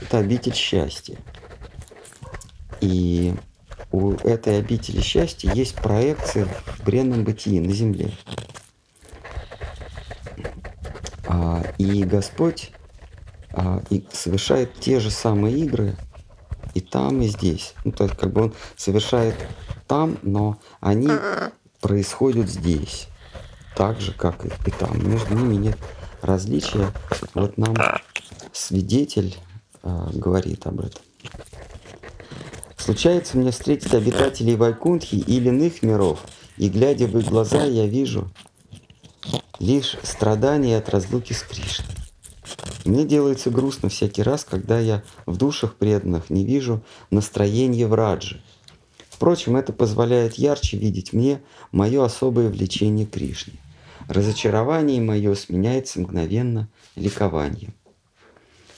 Это 0.01 0.19
обитель 0.19 0.55
счастья. 0.55 1.19
И 2.81 3.35
у 3.93 4.13
этой 4.13 4.59
обители 4.59 5.01
счастья 5.01 5.53
есть 5.53 5.77
проекции 5.77 6.45
в 6.45 6.85
бренном 6.85 7.25
бытии 7.25 7.61
на 7.61 7.73
Земле. 7.73 8.13
А, 11.27 11.63
и 11.79 12.05
Господь 12.05 12.73
а, 13.53 13.83
и 13.91 14.05
совершает 14.13 14.75
те 14.81 15.01
же 15.01 15.11
самые 15.11 15.59
игры 15.59 15.97
и 16.75 16.81
там, 16.81 17.23
и 17.23 17.29
здесь. 17.29 17.75
Ну, 17.85 17.93
то 17.93 18.05
есть 18.05 18.17
как 18.17 18.33
бы 18.33 18.45
он 18.45 18.55
совершает 18.77 19.35
там, 19.87 20.19
но 20.23 20.59
они 20.81 21.09
происходят 21.81 22.49
здесь. 22.49 23.09
Так 23.75 24.01
же, 24.01 24.13
как 24.13 24.45
и 24.45 24.71
там. 24.71 25.09
Между 25.09 25.35
ними 25.35 25.55
нет 25.57 25.79
различия. 26.23 26.93
Вот 27.35 27.59
нам 27.59 27.75
свидетель 28.53 29.37
э, 29.83 30.09
говорит 30.13 30.67
об 30.67 30.81
этом. 30.81 31.03
Случается 32.77 33.37
мне 33.37 33.51
встретить 33.51 33.95
обитателей 33.95 34.57
Вайкунтхи 34.57 35.17
или 35.17 35.49
иных 35.49 35.83
миров, 35.83 36.21
и 36.57 36.69
глядя 36.69 37.07
в 37.07 37.19
их 37.19 37.27
глаза, 37.27 37.65
я 37.65 37.87
вижу, 37.87 38.31
лишь 39.59 39.97
страдания 40.03 40.79
от 40.79 40.89
разлуки 40.89 41.33
с 41.33 41.43
Кришной. 41.43 41.87
Мне 42.85 43.05
делается 43.05 43.51
грустно 43.51 43.89
всякий 43.89 44.23
раз, 44.23 44.45
когда 44.45 44.79
я 44.79 45.03
в 45.27 45.37
душах 45.37 45.75
преданных 45.75 46.31
не 46.31 46.45
вижу 46.45 46.83
настроения 47.11 47.87
в 47.87 47.95
раджи. 47.95 48.41
Впрочем, 49.09 49.57
это 49.57 49.73
позволяет 49.73 50.35
ярче 50.35 50.77
видеть 50.77 51.13
мне 51.13 51.41
мое 51.73 52.05
особое 52.05 52.49
влечение 52.49 53.07
к 53.07 53.11
Кришне. 53.11 53.55
Разочарование 54.09 55.01
мое 55.01 55.35
сменяется 55.35 56.01
мгновенно 56.01 56.69
ликованием. 56.95 57.75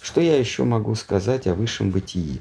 Что 0.01 0.21
я 0.23 0.39
еще 0.39 0.65
могу 0.65 0.95
сказать 0.95 1.47
о 1.47 1.55
высшем 1.55 1.91
бытии? 1.91 2.41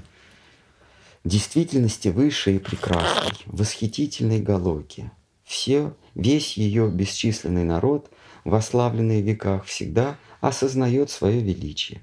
Действительности 1.26 2.08
высшей 2.08 2.58
и 2.58 2.60
прекрасной, 2.60 3.34
восхитительной 3.46 4.40
Галоки. 4.40 5.12
Все, 5.44 5.94
весь 6.16 6.56
ее 6.56 6.88
бесчисленный 6.88 7.66
народ 7.66 8.10
вославленный 8.50 9.22
в 9.22 9.26
веках, 9.26 9.66
всегда 9.66 10.18
осознает 10.42 11.10
свое 11.10 11.42
величие. 11.42 12.02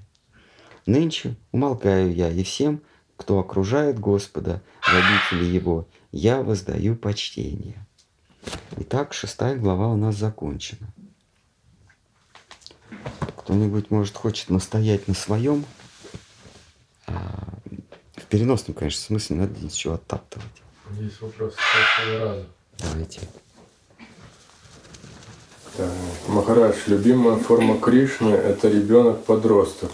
Нынче 0.85 1.35
умолкаю 1.51 2.13
я, 2.13 2.29
и 2.29 2.43
всем, 2.43 2.81
кто 3.17 3.39
окружает 3.39 3.99
Господа 3.99 4.61
в 4.81 4.89
обители 4.89 5.45
Его, 5.45 5.87
я 6.11 6.41
воздаю 6.41 6.95
почтение. 6.95 7.85
Итак, 8.77 9.13
шестая 9.13 9.55
глава 9.55 9.87
у 9.87 9.97
нас 9.97 10.15
закончена. 10.15 10.93
Кто-нибудь, 13.37 13.89
может, 13.89 14.15
хочет 14.15 14.49
настоять 14.49 15.07
на 15.07 15.13
своем? 15.13 15.65
А, 17.07 17.59
в 18.15 18.25
переносном, 18.25 18.75
конечно, 18.75 19.01
смысле, 19.01 19.37
надо 19.37 19.59
ничего 19.59 19.93
оттаптывать. 19.95 20.63
Есть 20.99 21.21
вопрос 21.21 21.55
с 21.55 22.19
раза. 22.19 22.47
Давайте. 22.77 23.21
Махарадж, 26.27 26.75
любимая 26.87 27.37
форма 27.37 27.77
Кришны– 27.79 28.29
это 28.29 28.69
ребенок-подросток. 28.69 29.91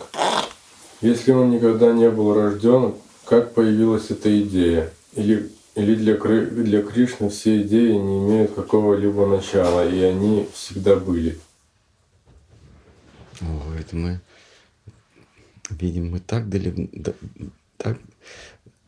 Если 1.02 1.32
он 1.32 1.50
никогда 1.50 1.92
не 1.92 2.10
был 2.10 2.34
рожден, 2.34 2.94
как 3.26 3.54
появилась 3.54 4.12
эта 4.12 4.42
идея? 4.42 4.94
Или, 5.14 5.52
или 5.76 5.96
для, 5.96 6.16
для 6.16 6.84
Кришны 6.84 7.30
все 7.30 7.64
идеи 7.64 7.94
не 7.94 8.20
имеют 8.20 8.54
какого-либо 8.54 9.26
начала, 9.26 9.88
и 9.88 10.00
они 10.02 10.48
всегда 10.54 10.96
были? 10.96 11.40
О, 13.42 13.74
это 13.80 13.96
мы 13.96 14.22
видим, 15.70 16.12
мы 16.12 16.20
так 16.20 16.48
далеко, 16.48 17.14
так 17.78 17.98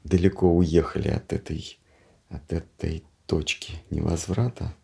далеко 0.04 0.56
уехали 0.56 1.08
от 1.08 1.34
этой, 1.34 1.80
от 2.30 2.54
этой 2.54 3.04
точки 3.26 3.82
невозврата 3.90 4.76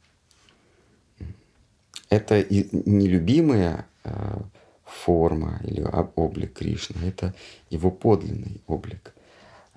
это 2.09 2.39
и 2.39 2.67
нелюбимая 2.89 3.85
э, 4.03 4.39
форма 4.83 5.59
или 5.63 5.85
облик 6.15 6.53
Кришны, 6.53 7.07
это 7.07 7.33
его 7.69 7.91
подлинный 7.91 8.61
облик, 8.67 9.13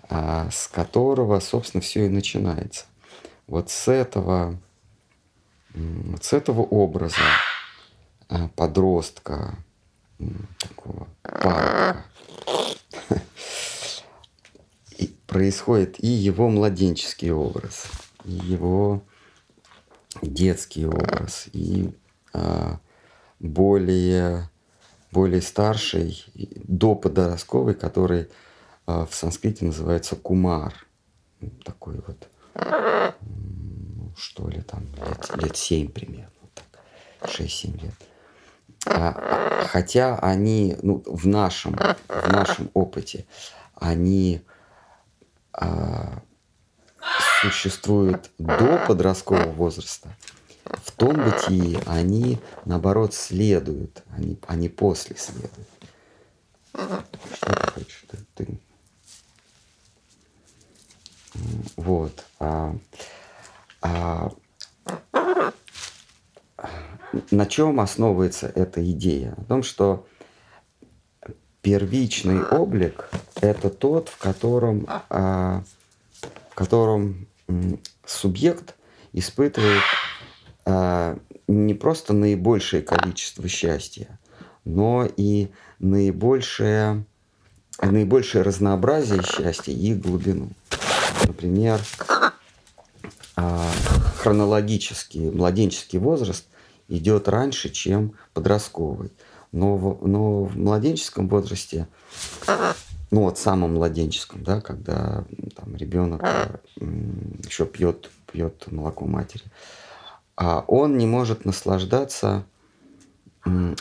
а 0.09 0.51
с 0.51 0.67
которого, 0.69 1.39
собственно, 1.41 1.83
все 1.83 2.07
и 2.07 2.09
начинается. 2.09 2.87
Вот 3.47 3.71
с 3.71 3.89
этого, 3.89 4.59
с 6.21 6.33
этого 6.33 6.63
образа 6.63 7.17
э, 8.31 8.49
подростка, 8.57 9.57
такого 10.59 11.09
парка, 11.23 12.05
и 14.97 15.07
происходит 15.27 16.03
и 16.03 16.07
его 16.07 16.49
младенческий 16.49 17.31
образ, 17.31 17.89
и 18.25 18.33
его 18.33 19.03
детский 20.23 20.87
образ, 20.87 21.49
и 21.53 21.93
более, 23.39 24.51
более 25.11 25.43
старший, 25.43 26.25
до 26.35 26.95
подростковый, 26.95 27.75
который 27.75 28.29
в 28.87 29.09
санскрите 29.11 29.65
называется 29.65 30.17
кумар. 30.17 30.75
Такой 31.65 32.03
вот, 32.07 32.29
что 34.17 34.49
ли, 34.49 34.61
там, 34.63 34.87
лет, 34.97 35.37
лет 35.37 35.57
7 35.57 35.91
примерно, 35.91 36.31
так, 36.55 37.31
6-7 37.31 37.83
лет. 37.83 37.95
А, 38.87 39.65
хотя 39.69 40.19
они, 40.19 40.77
ну, 40.83 41.03
в 41.07 41.27
нашем, 41.27 41.77
в 42.09 42.33
нашем 42.33 42.71
опыте, 42.75 43.27
они 43.75 44.43
а, 45.53 46.23
существуют 47.41 48.31
до 48.39 48.85
подросткового 48.87 49.53
возраста, 49.53 50.17
в 50.65 50.93
том 50.93 51.15
бытии 51.15 51.79
они, 51.87 52.39
наоборот, 52.65 53.15
следуют, 53.15 54.03
они, 54.17 54.39
они 54.47 54.69
после 54.69 55.17
следуют. 55.17 55.69
Что 56.73 57.55
ты 57.55 57.71
хочешь? 57.73 58.05
Ты, 58.09 58.19
ты... 58.35 58.59
Вот. 61.77 62.25
А, 62.39 62.77
а, 63.81 64.33
на 67.31 67.47
чем 67.47 67.81
основывается 67.81 68.47
эта 68.55 68.89
идея? 68.93 69.35
О 69.39 69.45
том, 69.45 69.63
что 69.63 70.07
первичный 71.63 72.45
облик– 72.45 73.09
это 73.41 73.71
тот, 73.71 74.09
в 74.09 74.19
котором, 74.19 74.87
а, 74.89 75.63
в 76.51 76.55
котором 76.55 77.27
субъект 78.07 78.75
испытывает 79.13 79.83
а, 80.65 81.19
не 81.49 81.75
просто 81.75 82.13
наибольшее 82.13 82.83
количество 82.83 83.49
счастья, 83.49 84.19
но 84.65 85.09
и 85.17 85.49
наибольшее, 85.79 87.05
наибольшее 87.81 88.43
разнообразие 88.43 89.23
счастья 89.23 89.73
и 89.73 89.95
глубину. 89.95 90.51
Например, 91.27 91.81
а, 93.37 93.69
хронологический 94.17 95.31
младенческий 95.31 95.99
возраст 95.99 96.47
идет 96.89 97.29
раньше, 97.29 97.71
чем 97.71 98.15
подростковый. 98.35 99.11
Но 99.51 99.77
в, 99.77 100.07
но 100.07 100.45
в 100.45 100.57
младенческом 100.57 101.29
возрасте, 101.29 101.87
ну 103.11 103.23
вот 103.23 103.39
самом 103.39 103.75
младенческом, 103.75 104.43
да, 104.43 104.61
когда 104.61 105.25
там 105.57 105.77
ребенок 105.77 106.23
еще 107.45 107.67
пьет, 107.67 108.11
пьет 108.31 108.71
молоко 108.73 109.05
матери, 109.07 109.43
а 109.45 109.82
он 110.37 110.99
не 110.99 111.07
может 111.07 111.45
наслаждаться 111.45 112.45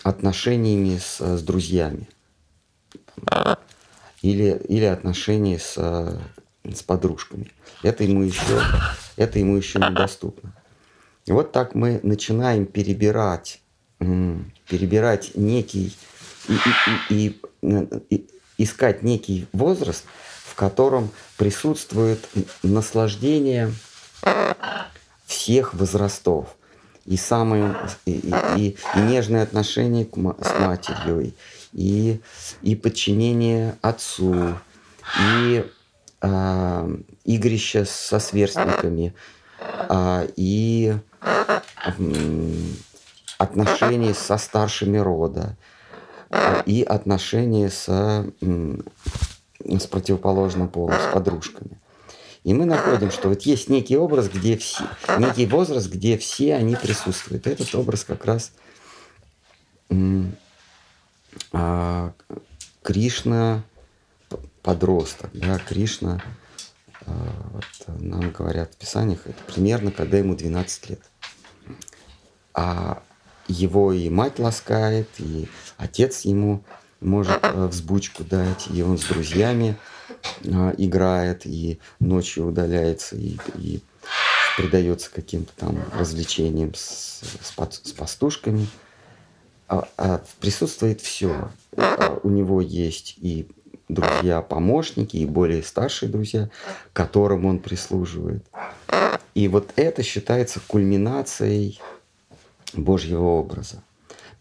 отношениями 0.04 0.98
с, 0.98 1.20
с 1.20 1.42
друзьями 1.44 2.08
или, 4.22 4.62
или 4.68 4.86
отношения 4.86 5.60
с, 5.60 5.76
с 6.64 6.84
подружками. 6.84 7.52
Это 7.84 8.04
ему 8.04 8.24
еще, 8.24 8.62
это 9.16 9.40
ему 9.40 9.56
еще 9.58 9.80
недоступно. 9.80 10.54
И 11.26 11.32
вот 11.32 11.52
так 11.52 11.76
мы 11.76 12.00
начинаем 12.04 12.66
перебирать, 12.66 13.62
перебирать 14.00 15.32
некий 15.36 15.96
и, 16.48 16.54
и, 17.10 17.40
и, 17.62 18.06
и 18.10 18.28
искать 18.58 19.04
некий 19.04 19.48
возраст, 19.54 20.06
в 20.46 20.56
котором 20.56 21.12
присутствует 21.38 22.28
наслаждение 22.64 23.72
всех 25.32 25.74
возрастов. 25.74 26.56
И 27.06 27.18
самые 27.18 27.76
и, 28.06 28.12
и, 28.12 28.78
и, 28.96 29.00
нежные 29.00 29.42
отношения 29.42 30.06
к, 30.06 30.16
с 30.16 30.60
матерью, 30.60 31.34
и, 31.74 32.22
и 32.62 32.76
подчинение 32.76 33.76
отцу, 33.82 34.56
и 35.20 35.66
э, 36.22 36.96
игрище 37.26 37.86
со 37.86 38.20
сверстниками, 38.20 39.16
э, 39.90 40.28
и 40.36 40.94
отношения 43.40 44.14
со 44.14 44.38
старшими 44.38 45.00
рода 45.00 45.58
а, 46.30 46.62
и 46.66 46.84
отношения 46.84 47.70
с, 47.70 47.88
с 47.88 49.88
противоположным 49.88 50.68
полом, 50.68 50.94
с 50.94 51.12
подружками. 51.12 51.80
И 52.44 52.54
мы 52.54 52.66
находим, 52.66 53.12
что 53.12 53.30
вот 53.30 53.44
есть 53.44 53.70
некий 53.70 53.98
образ, 53.98 54.28
где 54.30 54.58
все, 54.58 54.86
некий 55.20 55.46
возраст, 55.46 55.88
где 55.88 56.18
все 56.18 56.56
они 56.56 56.76
присутствуют. 56.76 57.46
Этот 57.46 57.74
образ 57.76 58.04
как 58.04 58.26
раз 58.26 58.52
а, 61.52 62.14
Кришна 62.82 63.64
подросток, 64.64 65.30
да, 65.34 65.60
Кришна, 65.60 66.22
а, 67.06 67.14
вот 67.52 68.00
нам 68.02 68.32
говорят 68.32 68.74
в 68.74 68.78
Писаниях, 68.78 69.22
это 69.26 69.44
примерно 69.44 69.92
когда 69.92 70.18
ему 70.18 70.36
12 70.36 70.90
лет. 70.90 71.02
А 72.54 73.04
его 73.48 73.94
и 73.94 74.10
мать 74.10 74.40
ласкает, 74.40 75.10
и 75.20 75.48
отец 75.78 76.22
ему 76.22 76.64
может 77.00 77.40
э, 77.42 77.66
взбучку 77.68 78.24
дать, 78.24 78.68
и 78.72 78.82
он 78.84 78.98
с 78.98 79.06
друзьями 79.06 79.78
э, 80.44 80.74
играет, 80.78 81.46
и 81.46 81.80
ночью 82.00 82.48
удаляется, 82.48 83.16
и, 83.16 83.38
и 83.56 83.82
предается 84.58 85.12
каким-то 85.12 85.52
там 85.56 85.78
развлечениям 85.98 86.74
с, 86.74 87.22
с, 87.42 87.54
с 87.84 87.92
пастушками. 87.92 88.68
А, 89.68 89.88
а 89.98 90.22
присутствует 90.40 91.00
все. 91.00 91.50
А 91.78 92.20
у 92.24 92.30
него 92.30 92.60
есть 92.60 93.16
и 93.22 93.48
друзья-помощники, 93.88 95.18
и 95.18 95.26
более 95.26 95.64
старшие 95.64 96.10
друзья, 96.10 96.50
которым 96.94 97.46
он 97.46 97.60
прислуживает. 97.60 98.46
И 99.34 99.48
вот 99.48 99.72
это 99.76 100.04
считается 100.04 100.60
кульминацией 100.68 101.80
Божьего 102.74 103.26
образа. 103.26 103.84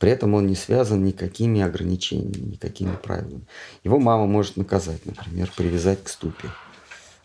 При 0.01 0.11
этом 0.11 0.33
он 0.33 0.47
не 0.47 0.57
связан 0.57 1.05
никакими 1.05 1.61
ограничениями, 1.61 2.53
никакими 2.53 2.97
правилами. 2.97 3.47
Его 3.85 4.01
мама 4.01 4.25
может 4.25 4.57
наказать, 4.57 5.05
например, 5.05 5.53
привязать 5.55 6.03
к 6.03 6.09
ступе. 6.09 6.49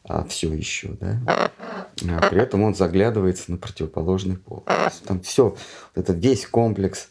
А 0.03 0.25
все 0.25 0.53
еще, 0.53 0.89
да? 0.99 1.49
А 2.05 2.29
при 2.29 2.41
этом 2.41 2.63
он 2.63 2.75
заглядывается 2.75 3.49
на 3.49 3.57
противоположный 3.57 4.35
пол. 4.35 4.65
Там 5.05 5.21
все, 5.21 5.55
этот 5.95 6.17
весь 6.17 6.45
комплекс 6.45 7.07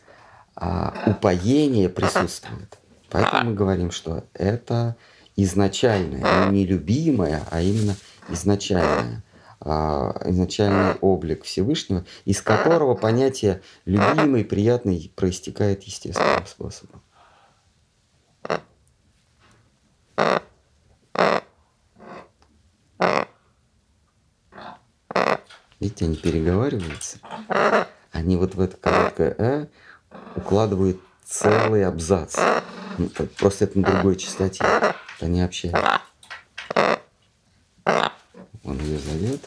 а, 0.54 0.92
упоения 1.06 1.88
присутствует. 1.88 2.78
Поэтому 3.08 3.50
мы 3.50 3.54
говорим, 3.54 3.90
что 3.90 4.24
это 4.34 4.96
изначальное, 5.34 6.50
не 6.50 6.66
любимое, 6.66 7.42
а 7.50 7.62
именно 7.62 7.96
изначальное 8.28 9.23
изначальный 9.60 10.94
облик 11.00 11.44
Всевышнего, 11.44 12.04
из 12.24 12.42
которого 12.42 12.94
понятие 12.94 13.62
любимый, 13.84 14.44
приятный 14.44 15.12
проистекает 15.16 15.82
естественным 15.84 16.46
способом. 16.46 17.02
Видите, 25.80 26.06
они 26.06 26.16
переговариваются. 26.16 27.18
Они 28.10 28.36
вот 28.36 28.54
в 28.54 28.60
это 28.60 28.76
короткое 28.76 29.34
«э» 29.36 29.66
укладывают 30.36 30.98
целый 31.24 31.84
абзац. 31.84 32.36
Ну, 32.96 33.10
просто 33.38 33.64
это 33.64 33.78
на 33.78 33.90
другой 33.90 34.16
частоте. 34.16 34.64
Они 35.20 35.42
общаются. 35.42 36.00
Зовет. 39.14 39.40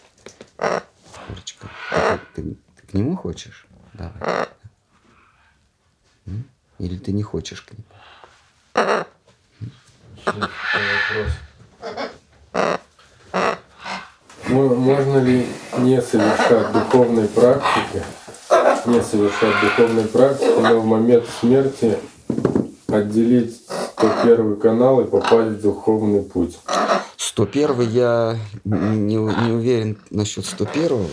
Курочка. 1.28 1.68
Ты, 2.36 2.42
ты, 2.42 2.58
ты 2.78 2.88
к 2.90 2.94
нему 2.94 3.18
хочешь? 3.18 3.68
Давай. 3.94 4.48
Или 6.80 6.98
ты 6.98 7.12
не 7.12 7.22
хочешь 7.22 7.62
к 7.64 7.72
нему? 7.74 7.84
Можно 14.48 15.18
ли 15.18 15.46
не 15.80 16.02
совершать 16.02 16.72
духовной 16.72 17.28
практики, 17.28 18.04
не 18.86 19.02
совершать 19.02 19.62
духовной 19.62 20.06
практики, 20.06 20.62
но 20.62 20.80
в 20.80 20.86
момент 20.86 21.26
смерти 21.42 22.00
отделить 22.88 23.62
101 23.98 24.62
канал 24.62 25.02
и 25.02 25.10
попасть 25.10 25.58
в 25.58 25.62
духовный 25.62 26.22
путь? 26.22 26.58
101 27.38 27.82
я 27.92 28.40
не, 28.66 29.16
не 29.16 29.52
уверен 29.52 30.00
насчет 30.10 30.44
101 30.44 30.90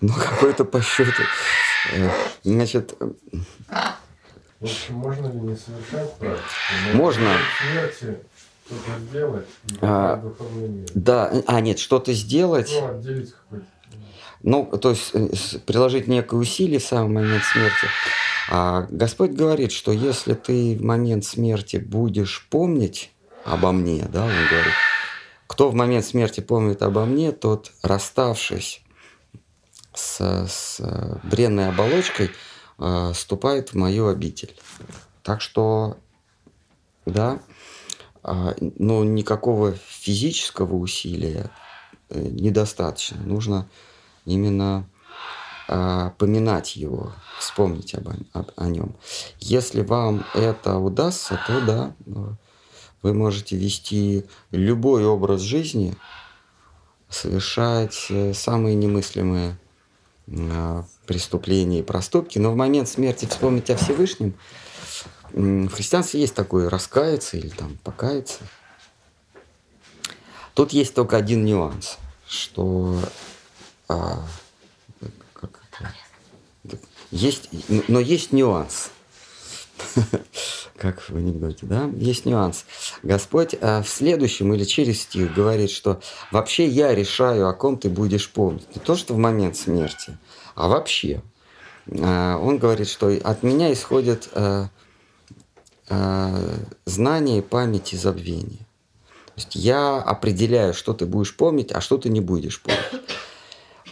но 0.00 0.14
какой-то 0.14 0.64
по 0.64 0.80
счету. 0.80 1.22
Э, 1.92 2.08
значит, 2.44 2.94
в 3.00 4.62
общем, 4.62 4.94
можно 4.94 5.26
ли 5.26 5.40
не 5.40 5.56
совершать 5.56 6.14
практику? 6.16 6.94
Можно. 6.94 7.36
Смерти 7.72 8.18
что-то 8.66 9.00
сделать 9.00 9.46
а, 9.80 10.22
Да, 10.94 11.32
а 11.48 11.60
нет, 11.60 11.80
что-то 11.80 12.12
сделать. 12.12 12.70
Ну, 12.72 12.88
отделить 12.88 13.32
какой-то. 13.32 13.66
Ну, 14.42 14.66
то 14.78 14.90
есть 14.90 15.10
э, 15.12 15.58
приложить 15.66 16.06
некое 16.06 16.36
усилие 16.36 16.78
в 16.78 16.84
самый 16.84 17.14
момент 17.14 17.42
смерти. 17.42 17.88
А 18.50 18.88
Господь 18.90 19.30
говорит, 19.30 19.70
что 19.70 19.92
если 19.92 20.34
ты 20.34 20.76
в 20.76 20.82
момент 20.82 21.24
смерти 21.24 21.76
будешь 21.76 22.46
помнить 22.50 23.12
обо 23.44 23.70
мне, 23.70 24.06
да, 24.12 24.24
он 24.24 24.30
говорит, 24.30 24.74
кто 25.46 25.70
в 25.70 25.74
момент 25.74 26.04
смерти 26.04 26.40
помнит 26.40 26.82
обо 26.82 27.04
мне, 27.04 27.30
тот, 27.30 27.70
расставшись 27.82 28.82
с, 29.94 30.48
с 30.48 30.80
бренной 31.22 31.68
оболочкой, 31.68 32.30
э, 32.78 33.12
ступает 33.14 33.70
в 33.70 33.74
мою 33.74 34.08
обитель. 34.08 34.52
Так 35.22 35.40
что, 35.40 35.96
да, 37.06 37.40
э, 38.24 38.54
но 38.78 39.04
никакого 39.04 39.72
физического 39.72 40.74
усилия 40.74 41.50
э, 42.08 42.20
недостаточно. 42.20 43.20
Нужно 43.24 43.68
именно 44.24 44.89
э, 45.70 46.10
поминать 46.18 46.74
его, 46.74 47.12
вспомнить 47.38 47.94
об, 47.94 48.08
об, 48.32 48.50
о 48.56 48.66
нем. 48.66 48.96
Если 49.38 49.82
вам 49.82 50.24
это 50.34 50.78
удастся, 50.78 51.40
то 51.46 51.60
да, 51.60 51.94
вы 53.02 53.14
можете 53.14 53.56
вести 53.56 54.24
любой 54.50 55.06
образ 55.06 55.40
жизни, 55.40 55.96
совершать 57.08 58.06
э, 58.10 58.34
самые 58.34 58.74
немыслимые 58.74 59.56
э, 60.26 60.82
преступления 61.06 61.80
и 61.80 61.84
проступки, 61.84 62.38
но 62.40 62.50
в 62.50 62.56
момент 62.56 62.88
смерти 62.88 63.26
вспомнить 63.26 63.70
о 63.70 63.76
Всевышнем, 63.76 64.34
в 65.32 65.68
христианстве 65.68 66.20
есть 66.20 66.34
такое 66.34 66.68
раскаяться 66.68 67.36
или 67.36 67.50
там 67.50 67.78
покаяться. 67.84 68.40
Тут 70.54 70.72
есть 70.72 70.94
только 70.94 71.16
один 71.16 71.44
нюанс, 71.44 71.98
что 72.26 72.98
а, 73.88 74.24
есть, 77.10 77.48
но 77.88 78.00
есть 78.00 78.32
нюанс. 78.32 78.90
как 80.76 81.00
в 81.08 81.16
анекдоте, 81.16 81.66
да? 81.66 81.90
Есть 81.94 82.24
нюанс. 82.24 82.64
Господь 83.02 83.54
а, 83.60 83.82
в 83.82 83.88
следующем 83.88 84.52
или 84.54 84.64
через 84.64 85.02
стих 85.02 85.34
говорит, 85.34 85.70
что 85.70 86.00
вообще 86.30 86.66
я 86.66 86.94
решаю, 86.94 87.48
о 87.48 87.52
ком 87.52 87.78
ты 87.78 87.90
будешь 87.90 88.30
помнить. 88.30 88.74
Не 88.74 88.80
то, 88.80 88.96
что 88.96 89.14
в 89.14 89.18
момент 89.18 89.56
смерти, 89.56 90.16
а 90.54 90.68
вообще. 90.68 91.22
А, 92.00 92.38
он 92.38 92.58
говорит, 92.58 92.88
что 92.88 93.08
от 93.08 93.42
меня 93.42 93.72
исходят 93.72 94.28
а, 94.34 94.70
знания, 96.84 97.42
память 97.42 97.92
и 97.92 97.96
забвение. 97.96 98.66
То 99.26 99.32
есть 99.36 99.54
я 99.54 99.98
определяю, 99.98 100.72
что 100.72 100.92
ты 100.94 101.04
будешь 101.04 101.36
помнить, 101.36 101.72
а 101.72 101.80
что 101.80 101.98
ты 101.98 102.08
не 102.08 102.20
будешь 102.20 102.62
помнить. 102.62 102.80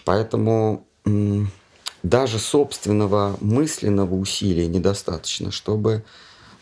Поэтому 0.04 0.86
даже 2.02 2.38
собственного 2.38 3.36
мысленного 3.40 4.14
усилия 4.14 4.66
недостаточно, 4.66 5.50
чтобы 5.50 6.04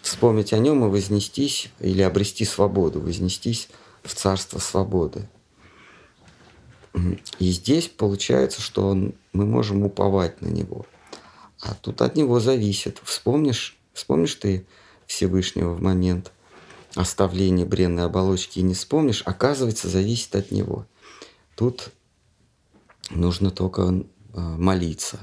вспомнить 0.02 0.52
о 0.52 0.58
нем 0.58 0.84
и 0.84 0.88
вознестись 0.88 1.70
или 1.80 2.02
обрести 2.02 2.44
свободу, 2.44 3.00
вознестись 3.00 3.68
в 4.02 4.14
царство 4.14 4.58
свободы. 4.58 5.28
И 7.38 7.50
здесь 7.50 7.88
получается, 7.88 8.62
что 8.62 8.94
мы 8.94 9.44
можем 9.46 9.82
уповать 9.82 10.40
на 10.40 10.46
него. 10.46 10.86
А 11.60 11.74
тут 11.74 12.00
от 12.00 12.16
него 12.16 12.40
зависит. 12.40 13.00
Вспомнишь, 13.04 13.76
вспомнишь 13.92 14.34
ты 14.36 14.66
Всевышнего 15.06 15.72
в 15.74 15.82
момент 15.82 16.32
оставления 16.94 17.66
бренной 17.66 18.04
оболочки 18.04 18.60
и 18.60 18.62
не 18.62 18.74
вспомнишь, 18.74 19.22
оказывается, 19.26 19.88
зависит 19.88 20.34
от 20.34 20.50
него. 20.50 20.86
Тут 21.54 21.90
нужно 23.10 23.50
только 23.50 24.04
молиться. 24.40 25.18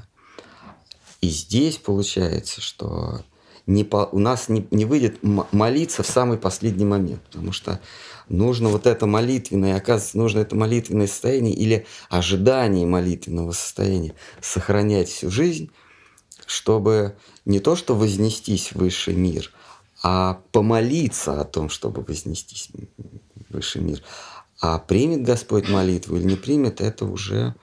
И 1.21 1.29
здесь 1.29 1.77
получается, 1.77 2.61
что 2.61 3.21
не 3.65 3.83
по, 3.83 4.09
у 4.11 4.19
нас 4.19 4.49
не, 4.49 4.67
не 4.71 4.85
выйдет 4.85 5.19
молиться 5.21 6.03
в 6.03 6.07
самый 6.07 6.37
последний 6.37 6.85
момент, 6.85 7.21
потому 7.23 7.51
что 7.53 7.79
нужно 8.27 8.69
вот 8.69 8.85
это 8.85 9.05
молитвенное, 9.05 9.77
оказывается, 9.77 10.17
нужно 10.17 10.39
это 10.39 10.55
молитвенное 10.55 11.07
состояние 11.07 11.53
или 11.55 11.85
ожидание 12.09 12.85
молитвенного 12.85 13.53
состояния 13.53 14.15
сохранять 14.41 15.09
всю 15.09 15.29
жизнь, 15.29 15.71
чтобы 16.45 17.15
не 17.45 17.59
то, 17.59 17.75
что 17.75 17.95
вознестись 17.95 18.73
в 18.73 18.75
высший 18.75 19.15
мир, 19.15 19.51
а 20.01 20.41
помолиться 20.51 21.39
о 21.39 21.45
том, 21.45 21.69
чтобы 21.69 22.01
вознестись 22.01 22.69
в 22.97 23.53
высший 23.53 23.81
мир. 23.81 24.03
А 24.59 24.77
примет 24.77 25.23
Господь 25.23 25.69
молитву 25.69 26.17
или 26.17 26.23
не 26.23 26.35
примет, 26.35 26.81
это 26.81 27.05
уже, 27.05 27.55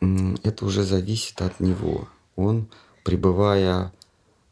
это 0.00 0.64
уже 0.64 0.84
зависит 0.84 1.40
от 1.42 1.60
Него. 1.60 2.08
Он, 2.36 2.68
пребывая 3.04 3.92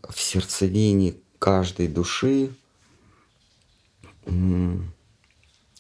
в 0.09 0.21
сердцевине 0.21 1.15
каждой 1.39 1.89
души, 1.89 2.51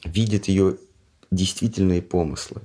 видит 0.04 0.48
ее 0.48 0.78
действительные 1.30 2.02
помыслы. 2.02 2.62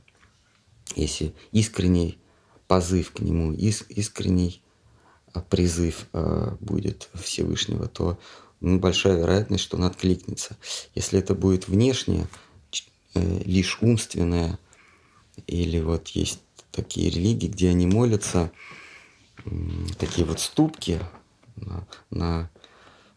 Если 0.96 1.34
искренний 1.52 2.20
позыв 2.68 3.12
к 3.12 3.20
нему, 3.20 3.54
искренний 3.54 4.62
а, 5.34 5.42
призыв 5.42 6.08
а, 6.14 6.56
будет 6.60 7.10
Всевышнего, 7.14 7.88
то 7.88 8.20
ну, 8.60 8.80
большая 8.80 9.18
вероятность, 9.18 9.64
что 9.64 9.78
он 9.78 9.86
откликнется. 9.86 10.56
Если 10.94 11.18
это 11.20 11.34
будет 11.34 11.68
внешнее, 11.68 12.28
э, 13.16 13.42
лишь 13.44 13.80
умственное, 13.82 14.60
или 15.48 15.80
вот 15.80 16.10
есть 16.10 16.40
такие 16.71 17.10
религии, 17.10 17.47
где 17.47 17.69
они 17.69 17.88
молятся, 17.88 18.51
такие 19.97 20.25
вот 20.25 20.39
ступки, 20.39 20.99
на, 21.55 21.88
на, 22.10 22.49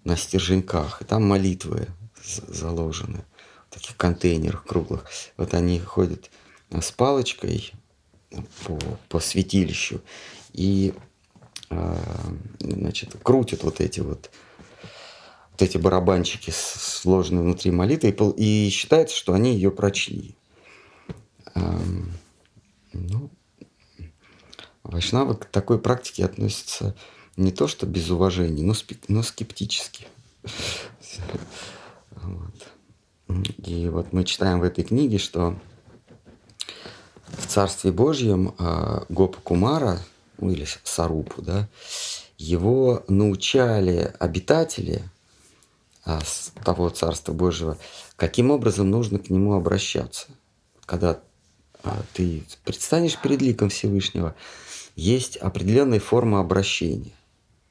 на 0.04 0.16
стерженьках, 0.16 1.02
и 1.02 1.04
там 1.04 1.26
молитвы 1.26 1.88
заложены 2.22 3.24
в 3.70 3.74
таких 3.74 3.96
контейнерах 3.96 4.64
круглых. 4.64 5.06
Вот 5.36 5.54
они 5.54 5.78
ходят 5.78 6.30
с 6.70 6.90
палочкой 6.92 7.72
по, 8.64 8.78
по 9.08 9.20
святилищу 9.20 10.00
и 10.52 10.94
э, 11.70 11.96
значит, 12.60 13.16
крутят 13.22 13.62
вот 13.62 13.80
эти 13.80 14.00
вот 14.00 14.30
вот 15.52 15.62
эти 15.62 15.78
барабанчики 15.78 16.50
сложные 16.50 17.42
внутри 17.42 17.70
молитвы, 17.70 18.10
и, 18.10 18.66
и 18.66 18.70
считается, 18.70 19.14
что 19.16 19.34
они 19.34 19.54
ее 19.54 19.70
прочли. 19.70 20.34
Эм, 21.54 22.12
ну, 22.92 23.30
Вайшнавы 24.84 25.34
к 25.34 25.46
такой 25.46 25.78
практике 25.78 26.24
относятся 26.24 26.94
не 27.36 27.50
то 27.50 27.66
что 27.66 27.86
без 27.86 28.10
уважения, 28.10 28.62
но, 28.62 28.74
но 29.08 29.22
скептически. 29.22 30.06
Вот. 32.10 32.54
И 33.66 33.88
вот 33.88 34.12
мы 34.12 34.24
читаем 34.24 34.60
в 34.60 34.64
этой 34.64 34.84
книге, 34.84 35.18
что 35.18 35.58
в 37.26 37.46
Царстве 37.46 37.90
Божьем 37.90 38.54
э, 38.58 39.04
Гопа 39.08 39.38
Кумара, 39.42 40.00
ну 40.38 40.50
или 40.50 40.66
Сарупу, 40.84 41.42
да, 41.42 41.68
его 42.36 43.02
научали 43.08 44.14
обитатели 44.18 45.02
с 46.04 46.52
того 46.62 46.90
Царства 46.90 47.32
Божьего, 47.32 47.78
каким 48.16 48.50
образом 48.50 48.90
нужно 48.90 49.18
к 49.18 49.30
нему 49.30 49.54
обращаться. 49.54 50.26
Когда 50.84 51.20
а, 51.82 52.02
ты 52.12 52.44
предстанешь 52.64 53.18
перед 53.18 53.40
ликом 53.40 53.70
Всевышнего, 53.70 54.34
есть 54.96 55.36
определенная 55.36 56.00
форма 56.00 56.40
обращения. 56.40 57.12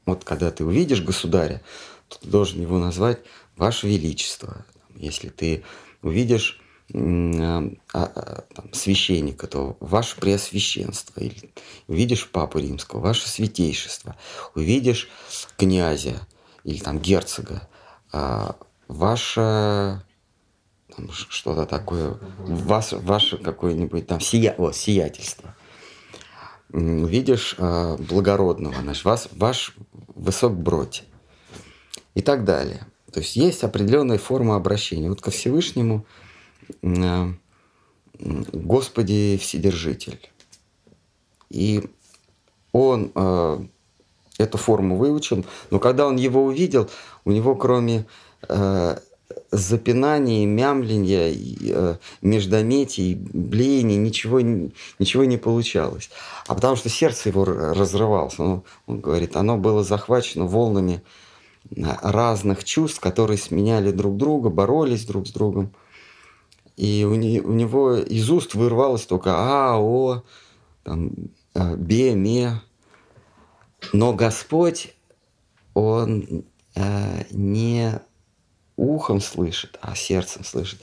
Вот 0.05 0.23
когда 0.23 0.51
ты 0.51 0.65
увидишь 0.65 1.01
государя, 1.01 1.62
то 2.09 2.19
ты 2.19 2.27
должен 2.27 2.62
его 2.62 2.77
назвать 2.79 3.19
Ваше 3.55 3.88
Величество. 3.88 4.65
Если 4.95 5.29
ты 5.29 5.63
увидишь 6.01 6.62
а, 6.93 7.71
а, 7.93 8.43
там, 8.53 8.73
священника, 8.73 9.47
то 9.47 9.77
ваше 9.79 10.17
преосвященство, 10.17 11.19
или 11.21 11.51
увидишь 11.88 12.29
папу 12.29 12.59
римского, 12.59 12.99
ваше 12.99 13.27
святейшество, 13.27 14.15
увидишь 14.53 15.09
князя 15.57 16.27
или 16.63 16.77
там 16.79 16.99
герцога, 16.99 17.67
а, 18.12 18.57
ваше 18.88 20.03
что-то 21.09 21.65
такое, 21.65 22.19
вас, 22.38 22.91
ваше 22.91 23.38
какое-нибудь 23.38 24.05
там 24.05 24.19
сия, 24.19 24.53
о, 24.57 24.71
сиятельство. 24.71 25.55
Увидишь 26.73 27.55
благородного, 27.57 28.75
значит, 28.81 29.05
вас, 29.05 29.29
ваш 29.31 29.75
высок 30.15 30.53
бродь 30.53 31.03
и 32.15 32.21
так 32.21 32.43
далее. 32.43 32.88
То 33.12 33.19
есть 33.19 33.36
есть 33.36 33.63
определенная 33.63 34.17
форма 34.17 34.55
обращения. 34.55 35.09
Вот 35.09 35.21
ко 35.21 35.29
Всевышнему 35.29 36.05
э, 36.81 37.33
Господи 38.17 39.38
Вседержитель. 39.39 40.19
И 41.49 41.88
он 42.71 43.12
э, 43.13 43.65
эту 44.39 44.57
форму 44.57 44.97
выучил, 44.97 45.45
но 45.69 45.79
когда 45.79 46.07
он 46.07 46.15
его 46.15 46.43
увидел, 46.43 46.89
у 47.23 47.31
него 47.31 47.55
кроме 47.55 48.05
запинания, 49.51 50.45
мямления, 50.45 51.33
э, 51.33 51.95
междометий, 52.21 53.15
блеяний, 53.15 53.97
ничего, 53.97 54.41
ничего 54.41 55.23
не 55.25 55.37
получалось. 55.37 56.09
А 56.47 56.55
потому 56.55 56.75
что 56.75 56.89
сердце 56.89 57.29
его 57.29 57.45
разрывалось. 57.45 58.39
Он, 58.39 58.63
он 58.87 58.99
говорит, 58.99 59.35
оно 59.35 59.57
было 59.57 59.83
захвачено 59.83 60.45
волнами 60.45 61.01
разных 61.75 62.63
чувств, 62.63 62.99
которые 62.99 63.37
сменяли 63.37 63.91
друг 63.91 64.17
друга, 64.17 64.49
боролись 64.49 65.05
друг 65.05 65.27
с 65.27 65.31
другом. 65.31 65.73
И 66.75 67.05
у, 67.09 67.15
не, 67.15 67.39
у 67.39 67.51
него 67.53 67.95
из 67.95 68.29
уст 68.29 68.55
вырвалось 68.55 69.05
только 69.05 69.31
А, 69.35 69.77
О, 69.79 70.23
там, 70.83 71.11
э, 71.53 71.75
Бе, 71.75 72.15
Ме. 72.15 72.61
Но 73.91 74.13
Господь, 74.13 74.95
Он 75.73 76.43
э, 76.75 77.23
не 77.31 78.01
ухом 78.75 79.21
слышит, 79.21 79.77
а 79.81 79.95
сердцем 79.95 80.43
слышит. 80.43 80.81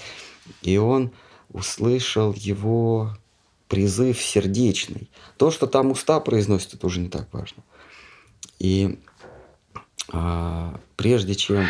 И 0.62 0.76
он 0.76 1.12
услышал 1.50 2.32
его 2.32 3.16
призыв 3.68 4.20
сердечный. 4.20 5.10
То, 5.36 5.50
что 5.50 5.66
там 5.66 5.90
уста 5.90 6.20
произносят, 6.20 6.74
это 6.74 6.86
уже 6.86 7.00
не 7.00 7.08
так 7.08 7.32
важно. 7.32 7.62
И 8.58 9.00
а, 10.12 10.78
прежде 10.96 11.34
чем 11.34 11.66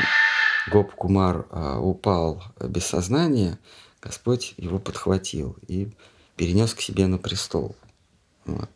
Гоп 0.71 0.93
Кумар 0.95 1.47
а, 1.51 1.79
упал 1.79 2.43
без 2.59 2.87
сознания, 2.87 3.59
Господь 4.01 4.55
его 4.57 4.79
подхватил 4.79 5.57
и 5.69 5.91
перенес 6.37 6.75
к 6.75 6.81
себе 6.81 7.07
на 7.07 7.19
престол. 7.19 7.77
Вот. 8.47 8.71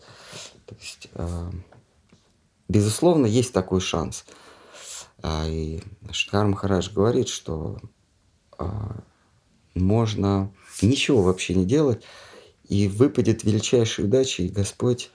То 0.67 0.77
есть, 0.81 1.09
а, 1.15 1.51
безусловно, 2.69 3.27
есть 3.27 3.53
такой 3.53 3.81
шанс– 3.81 4.25
и 5.25 5.81
Шткар 6.11 6.47
Махарадж 6.47 6.93
говорит, 6.93 7.29
что 7.29 7.79
а, 8.59 9.03
можно 9.75 10.53
ничего 10.83 11.23
вообще 11.23 11.55
не 11.55 11.65
делать, 11.65 12.05
и 12.69 12.89
выпадет 12.89 13.43
величайшая 13.43 14.07
удача, 14.07 14.43
и 14.43 14.49
Господь 14.49 15.11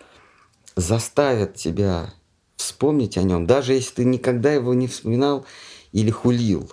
заставит 0.76 1.56
тебя 1.56 2.14
вспомнить 2.56 3.18
о 3.18 3.24
нем, 3.24 3.46
даже 3.46 3.74
если 3.74 3.96
ты 3.96 4.04
никогда 4.04 4.52
его 4.52 4.74
не 4.74 4.88
вспоминал 4.88 5.46
или 5.92 6.10
хулил, 6.10 6.72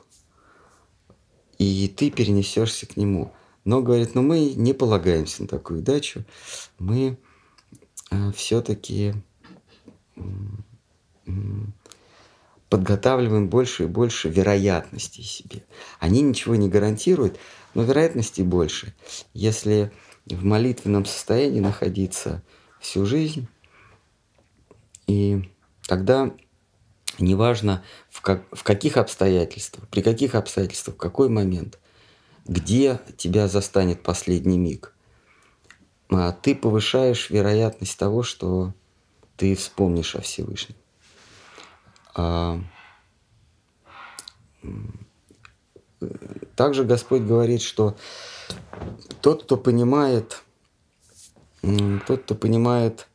и 1.58 1.92
ты 1.94 2.10
перенесешься 2.10 2.86
к 2.86 2.96
нему. 2.96 3.32
Но, 3.64 3.82
говорит, 3.82 4.14
но 4.14 4.22
мы 4.22 4.54
не 4.54 4.72
полагаемся 4.72 5.42
на 5.42 5.48
такую 5.48 5.80
удачу, 5.80 6.24
мы 6.78 7.18
э, 8.10 8.32
все-таки 8.32 9.14
подготавливаем 12.76 13.48
больше 13.48 13.84
и 13.84 13.86
больше 13.86 14.28
вероятностей 14.28 15.22
себе. 15.22 15.64
Они 15.98 16.20
ничего 16.20 16.56
не 16.56 16.68
гарантируют, 16.68 17.38
но 17.72 17.82
вероятностей 17.84 18.42
больше. 18.42 18.94
Если 19.32 19.90
в 20.26 20.44
молитвенном 20.44 21.06
состоянии 21.06 21.60
находиться 21.60 22.42
всю 22.78 23.06
жизнь, 23.06 23.48
и 25.06 25.50
тогда 25.86 26.34
неважно 27.18 27.82
в, 28.10 28.20
как, 28.20 28.42
в 28.52 28.62
каких 28.62 28.98
обстоятельствах, 28.98 29.88
при 29.88 30.02
каких 30.02 30.34
обстоятельствах, 30.34 30.96
в 30.96 31.00
какой 31.00 31.30
момент, 31.30 31.78
где 32.44 33.00
тебя 33.16 33.48
застанет 33.48 34.02
последний 34.02 34.58
миг, 34.58 34.92
а 36.10 36.30
ты 36.30 36.54
повышаешь 36.54 37.30
вероятность 37.30 37.98
того, 37.98 38.22
что 38.22 38.74
ты 39.38 39.54
вспомнишь 39.54 40.14
о 40.14 40.20
Всевышнем. 40.20 40.76
А, 42.16 42.58
также 46.56 46.84
Господь 46.84 47.22
говорит, 47.22 47.60
что 47.60 47.96
тот, 49.20 49.44
кто 49.44 49.58
понимает, 49.58 50.42
тот, 52.06 52.22
кто 52.22 52.34
понимает 52.34 53.06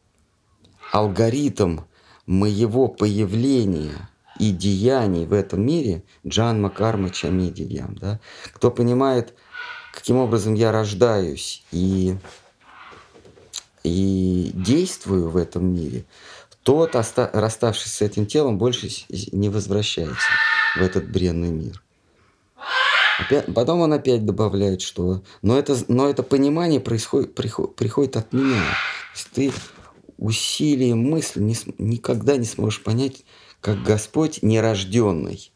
алгоритм 0.91 1.79
моего 2.27 2.87
появления 2.87 4.09
и 4.39 4.51
деяний 4.51 5.25
в 5.25 5.33
этом 5.33 5.65
мире, 5.65 6.03
Джан 6.25 6.61
Макарма 6.61 7.09
Чамидиям, 7.09 7.95
да, 7.95 8.19
кто 8.53 8.69
понимает, 8.69 9.33
каким 9.93 10.17
образом 10.17 10.53
я 10.53 10.71
рождаюсь 10.71 11.63
и, 11.71 12.15
и 13.83 14.51
действую 14.53 15.29
в 15.29 15.37
этом 15.37 15.73
мире, 15.73 16.05
тот, 16.63 16.95
расставшись 17.15 17.93
с 17.93 18.01
этим 18.01 18.25
телом, 18.25 18.57
больше 18.57 18.89
не 19.31 19.49
возвращается 19.49 20.29
в 20.75 20.81
этот 20.81 21.09
бренный 21.09 21.49
мир. 21.49 21.81
Опять, 23.19 23.53
потом 23.53 23.81
он 23.81 23.93
опять 23.93 24.25
добавляет, 24.25 24.81
что 24.81 25.21
но 25.41 25.57
это, 25.57 25.77
но 25.87 26.09
это 26.09 26.23
понимание 26.23 26.79
происходит, 26.79 27.35
приход, 27.35 27.75
приходит 27.75 28.17
от 28.17 28.33
меня. 28.33 28.61
То 28.61 29.15
есть 29.15 29.29
ты 29.31 29.53
усилием 30.17 30.99
мысли 30.99 31.41
не, 31.41 31.55
никогда 31.77 32.37
не 32.37 32.45
сможешь 32.45 32.83
понять, 32.83 33.25
как 33.59 33.83
Господь 33.83 34.39
нерожденный 34.41 35.51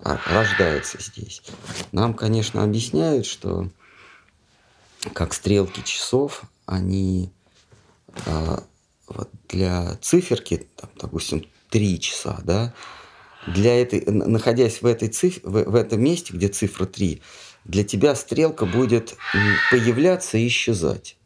а 0.00 0.18
рождается 0.26 0.98
здесь. 1.00 1.42
Нам, 1.92 2.14
конечно, 2.14 2.62
объясняют, 2.62 3.26
что 3.26 3.68
как 5.12 5.32
стрелки 5.32 5.82
часов, 5.84 6.42
они 6.66 7.32
а, 8.26 8.62
вот 9.08 9.30
для 9.48 9.96
циферки, 10.00 10.68
там, 10.76 10.90
допустим, 11.00 11.44
3 11.70 12.00
часа, 12.00 12.40
да, 12.44 12.74
для 13.46 13.80
этой, 13.80 14.04
находясь 14.06 14.82
в, 14.82 14.86
этой 14.86 15.08
циф, 15.08 15.40
в, 15.42 15.64
в 15.64 15.74
этом 15.74 16.02
месте, 16.02 16.32
где 16.34 16.48
цифра 16.48 16.86
3, 16.86 17.22
для 17.64 17.84
тебя 17.84 18.14
стрелка 18.14 18.66
будет 18.66 19.16
появляться 19.70 20.38
и 20.38 20.46
исчезать. 20.46 21.16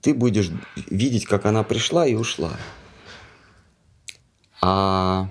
Ты 0.00 0.14
будешь 0.14 0.50
видеть, 0.90 1.26
как 1.26 1.46
она 1.46 1.62
пришла 1.62 2.06
и 2.06 2.14
ушла. 2.14 2.52
А 4.60 5.30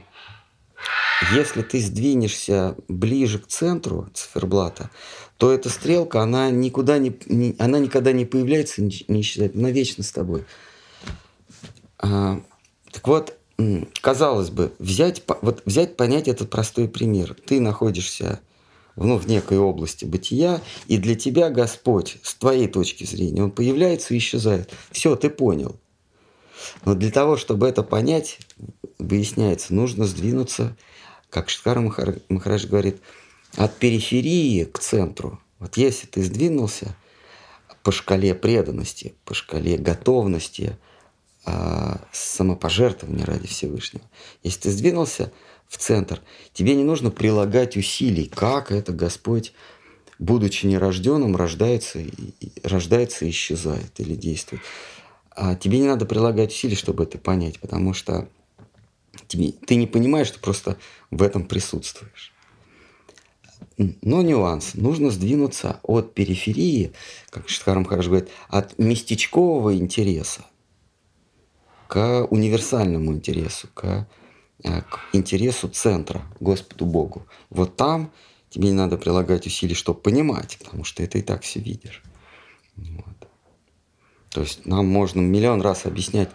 если 1.32 1.62
ты 1.62 1.80
сдвинешься 1.80 2.76
ближе 2.88 3.39
к 3.39 3.48
центру 3.48 4.10
циферблата, 4.13 4.89
то 5.38 5.52
эта 5.52 5.69
стрелка, 5.69 6.22
она 6.22 6.50
никуда 6.52 6.98
не, 6.98 7.56
она 7.60 7.80
никогда 7.80 8.12
не 8.12 8.26
появляется, 8.26 8.82
не 8.82 9.22
исчезает, 9.22 9.56
она 9.56 9.72
вечно 9.72 10.04
с 10.04 10.12
тобой. 10.12 10.46
Так 12.04 13.08
вот, 13.08 13.38
казалось 14.02 14.50
бы, 14.50 14.74
взять, 14.78 15.24
вот 15.42 15.63
взять, 15.66 15.96
понять 15.96 16.28
этот 16.28 16.50
простой 16.50 16.89
пример. 16.89 17.36
Ты 17.46 17.62
находишься 17.62 18.42
ну, 18.98 19.18
в 19.18 19.28
некой 19.28 19.58
области 19.58 20.04
бытия, 20.04 20.62
и 20.88 20.98
для 20.98 21.16
тебя 21.16 21.50
Господь, 21.50 22.18
с 22.22 22.36
твоей 22.36 22.68
точки 22.68 23.06
зрения, 23.06 23.44
Он 23.44 23.52
появляется 23.52 24.13
и 24.13 24.18
исчезает. 24.18 24.72
Все, 24.92 25.16
ты 25.16 25.30
понял. 25.30 25.80
Но 26.86 26.94
для 26.94 27.10
того, 27.10 27.38
чтобы 27.38 27.68
это 27.68 27.84
понять, 27.84 28.38
выясняется, 29.00 29.74
нужно 29.74 30.06
сдвинуться, 30.06 30.76
как 31.30 31.50
Шткар 31.50 31.80
Махарадж 31.80 32.68
говорит, 32.68 33.02
от 33.56 33.76
периферии 33.78 34.66
к 34.66 34.80
центру. 34.80 35.39
Вот 35.60 35.78
если 35.78 36.06
ты 36.06 36.22
сдвинулся 36.22 36.96
по 37.82 37.92
шкале 37.92 38.36
преданности, 38.36 39.13
по 39.24 39.34
шкале 39.34 39.78
готовности– 39.78 40.78
а, 41.46 42.00
самопожертвование 42.14 43.26
ради 43.26 43.48
Всевышнего. 43.48 44.06
Если 44.44 44.62
ты 44.62 44.72
сдвинулся 44.72 45.32
в 45.68 45.78
центр, 45.78 46.22
тебе 46.54 46.74
не 46.74 46.86
нужно 46.86 47.12
прилагать 47.12 47.76
усилий, 47.76 48.32
как 48.34 48.72
это 48.72 48.94
Господь, 48.94 49.52
будучи 50.20 50.66
нерожденным, 50.66 51.36
рождается, 51.36 52.00
рождается 52.64 53.26
и 53.26 53.32
исчезает 53.32 54.00
или 54.00 54.16
действует. 54.16 54.62
А 55.32 55.56
тебе 55.56 55.80
не 55.80 55.88
надо 55.88 56.06
прилагать 56.06 56.52
усилий, 56.52 56.78
чтобы 56.78 57.04
это 57.04 57.18
понять, 57.18 57.60
потому 57.60 57.94
что 57.94 58.30
тебе, 59.28 59.52
ты 59.52 59.76
не 59.76 59.88
понимаешь, 59.88 60.28
что 60.28 60.40
просто 60.40 60.78
в 61.12 61.22
этом 61.22 61.44
присутствуешь. 61.44 62.32
Но 63.78 64.22
нюанс. 64.22 64.76
Нужно 64.76 65.10
сдвинуться 65.10 65.82
от 65.84 66.14
периферии, 66.14 66.94
как 67.30 67.50
Штхарам 67.50 67.84
хорошо 67.84 68.10
говорит, 68.10 68.30
от 68.48 68.78
местечкового 68.80 69.76
интереса 69.76 70.46
к 71.94 72.26
универсальному 72.32 73.14
интересу, 73.14 73.68
к, 73.72 74.08
э, 74.64 74.82
к 74.82 75.00
интересу 75.14 75.70
центра, 75.70 76.24
Господу 76.39 76.88
Богу. 76.88 77.28
Вот 77.52 77.76
там 77.76 78.12
тебе 78.50 78.70
не 78.70 78.74
надо 78.74 78.98
прилагать 78.98 79.46
усилий, 79.46 79.76
чтобы 79.76 80.00
понимать, 80.00 80.58
потому 80.58 80.86
что 80.86 81.04
это 81.04 81.20
и 81.20 81.22
так 81.22 81.44
все 81.44 81.60
видишь. 81.60 82.02
Вот. 82.78 83.30
То 84.32 84.41
есть 84.41 84.66
нам 84.66 84.88
можно 84.88 85.22
миллион 85.22 85.62
раз 85.62 85.86
объяснять, 85.86 86.32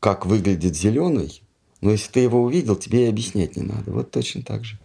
как 0.00 0.26
выглядит 0.26 0.76
зеленый, 0.76 1.42
но 1.80 1.92
если 1.92 2.12
ты 2.12 2.20
его 2.20 2.42
увидел, 2.42 2.76
тебе 2.76 3.06
и 3.06 3.08
объяснять 3.08 3.56
не 3.56 3.62
надо. 3.62 3.90
Вот 3.90 4.10
точно 4.10 4.42
так 4.42 4.66
же. 4.66 4.78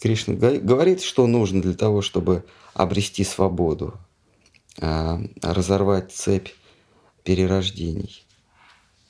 Кришна 0.00 0.32
говорит, 0.32 1.02
что 1.02 1.26
нужно 1.26 1.60
для 1.60 1.74
того, 1.74 2.00
чтобы 2.00 2.42
обрести 2.72 3.22
свободу, 3.22 4.00
а, 4.80 5.20
разорвать 5.42 6.10
цепь 6.10 6.48
перерождений. 7.22 8.24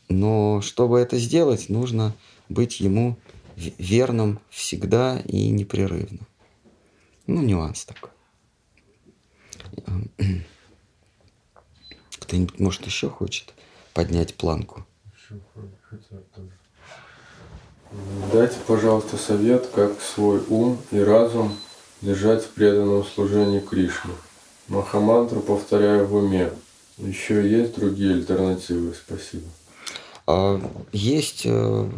Но 0.08 0.60
чтобы 0.62 0.98
это 0.98 1.18
сделать, 1.18 1.68
нужно 1.68 2.14
быть 2.48 2.80
ему 2.80 3.16
верным 3.56 4.40
всегда 4.50 5.20
и 5.20 5.48
непрерывно. 5.50 6.20
Ну, 7.26 7.42
нюанс 7.42 7.84
такой. 7.84 8.10
Кто-нибудь, 12.20 12.58
может, 12.58 12.86
еще 12.86 13.10
хочет 13.10 13.54
поднять 13.92 14.34
планку? 14.34 14.86
Дайте, 18.32 18.56
пожалуйста, 18.66 19.16
совет, 19.16 19.66
как 19.74 20.00
свой 20.00 20.42
ум 20.48 20.78
и 20.90 21.00
разум 21.00 21.56
держать 22.02 22.44
в 22.44 22.50
преданном 22.50 23.04
служении 23.04 23.60
Кришне. 23.60 24.12
Махамантру 24.68 25.40
повторяю 25.40 26.06
в 26.06 26.14
уме. 26.14 26.52
Еще 26.98 27.48
есть 27.48 27.74
другие 27.74 28.14
альтернативы? 28.14 28.94
Спасибо. 28.94 29.48
А, 30.30 30.60
есть... 30.92 31.46
Э, 31.46 31.90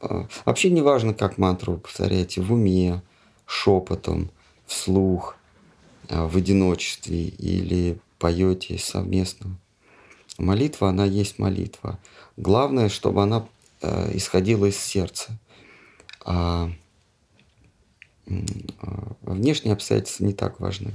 а, 0.00 0.26
вообще 0.44 0.70
не 0.70 0.82
важно, 0.82 1.14
как 1.14 1.38
мантру 1.38 1.74
вы 1.74 1.78
повторяете, 1.78 2.40
в 2.40 2.52
уме, 2.52 3.00
шепотом, 3.46 4.28
вслух, 4.66 5.36
а, 6.08 6.26
в 6.26 6.36
одиночестве 6.36 7.28
или 7.28 8.00
поете 8.18 8.76
совместно. 8.76 9.56
Молитва, 10.36 10.88
она 10.88 11.04
есть 11.04 11.38
молитва. 11.38 12.00
Главное, 12.36 12.88
чтобы 12.88 13.22
она 13.22 13.46
э, 13.82 14.16
исходила 14.16 14.66
из 14.66 14.76
сердца. 14.76 15.38
А, 16.24 16.72
внешние 19.22 19.74
обстоятельства 19.74 20.24
не 20.24 20.32
так 20.32 20.58
важны. 20.58 20.90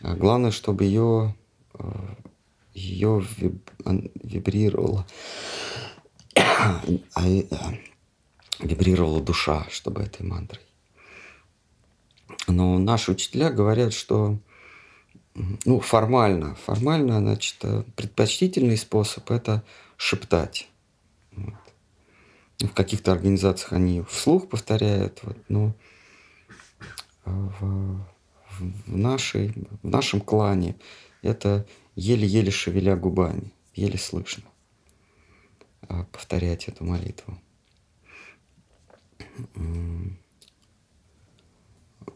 Главное, 0.00 0.52
чтобы 0.52 0.84
ее, 0.84 1.34
ее 2.78 3.24
вибрировала, 4.22 5.06
а, 6.36 6.82
э, 7.16 7.42
вибрировала 8.60 9.20
душа, 9.20 9.66
чтобы 9.70 10.02
этой 10.02 10.24
мантрой. 10.24 10.62
Но 12.46 12.78
наши 12.78 13.12
учителя 13.12 13.50
говорят, 13.50 13.92
что 13.92 14.38
ну, 15.64 15.80
формально, 15.80 16.54
формально, 16.54 17.18
значит, 17.20 17.56
э, 17.62 17.84
предпочтительный 17.96 18.76
способ– 18.76 19.30
это 19.32 19.62
шептать. 19.96 20.68
Вот. 21.32 21.54
В 22.60 22.74
каких-то 22.74 23.12
организациях 23.12 23.72
они 23.72 24.02
вслух 24.02 24.48
повторяют, 24.48 25.20
вот, 25.22 25.36
но 25.48 25.74
в, 27.24 28.04
в, 28.58 28.96
нашей, 28.96 29.52
в 29.82 29.88
нашем 29.88 30.20
клане 30.20 30.76
это 31.22 31.66
еле-еле 31.98 32.50
шевеля 32.50 32.96
губами, 32.96 33.52
еле 33.74 33.98
слышно 33.98 34.44
а, 35.82 36.04
повторять 36.04 36.68
эту 36.68 36.84
молитву. 36.84 37.38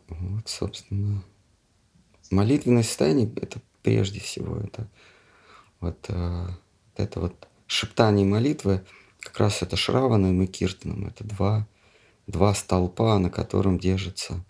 Вот, 0.09 0.49
собственно, 0.49 1.23
молитвенное 2.31 2.85
состояние– 2.85 3.31
это 3.37 3.61
прежде 3.83 4.21
всего 4.21 4.57
это 4.57 4.89
вот, 5.81 6.07
э, 6.09 6.47
это 6.97 7.21
вот 7.21 7.49
шептание 7.67 8.25
молитвы, 8.25 8.85
как 9.19 9.39
раз 9.39 9.63
это 9.63 9.77
Шраваном 9.77 10.41
и 10.43 10.47
Киртаном. 10.47 11.07
Это 11.07 11.25
два, 11.25 11.67
два 12.27 12.55
столпа, 12.55 13.19
на 13.19 13.31
котором 13.31 13.79
держится 13.79 14.45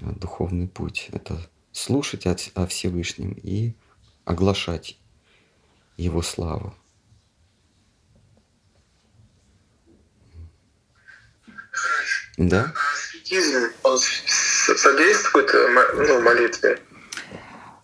э, 0.00 0.12
духовный 0.12 0.68
путь. 0.68 1.08
Это 1.12 1.40
слушать 1.72 2.26
о, 2.26 2.36
о 2.54 2.66
Всевышнем 2.66 3.32
и 3.32 3.74
оглашать 4.26 4.98
Его 5.96 6.20
славу. 6.20 6.74
Да? 12.36 12.74
Аскетизм, 12.92 13.72
он 13.82 13.98
содействует 13.98 15.50
ну, 15.54 16.20
молитве? 16.20 16.78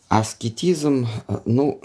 Аскетизм, 0.08 1.08
э, 1.26 1.38
ну, 1.46 1.80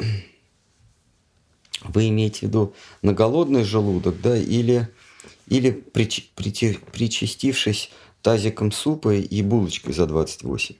вы 1.83 2.09
имеете 2.09 2.39
в 2.39 2.41
виду 2.43 2.75
на 3.01 3.13
голодный 3.13 3.63
желудок, 3.63 4.19
да, 4.19 4.35
или, 4.35 4.89
или 5.47 5.71
прич, 5.71 6.29
прич, 6.35 6.77
причастившись 6.91 7.89
тазиком 8.21 8.73
супа 8.73 9.13
и 9.13 9.41
булочкой 9.41 9.93
за 9.93 10.05
28? 10.05 10.75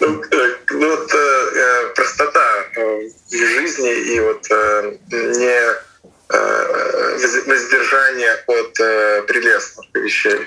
Ну, 0.00 0.22
ну 0.70 0.96
вот 0.96 1.14
э, 1.14 1.92
простота 1.94 2.42
э, 3.32 3.36
в 3.36 3.48
жизни 3.48 4.14
и 4.14 4.20
вот 4.20 4.46
э, 4.50 4.98
не 5.10 5.82
э, 6.28 7.46
воздержание 7.46 8.34
от 8.46 8.80
э, 8.80 9.22
прелестных 9.22 9.86
вещей. 9.94 10.40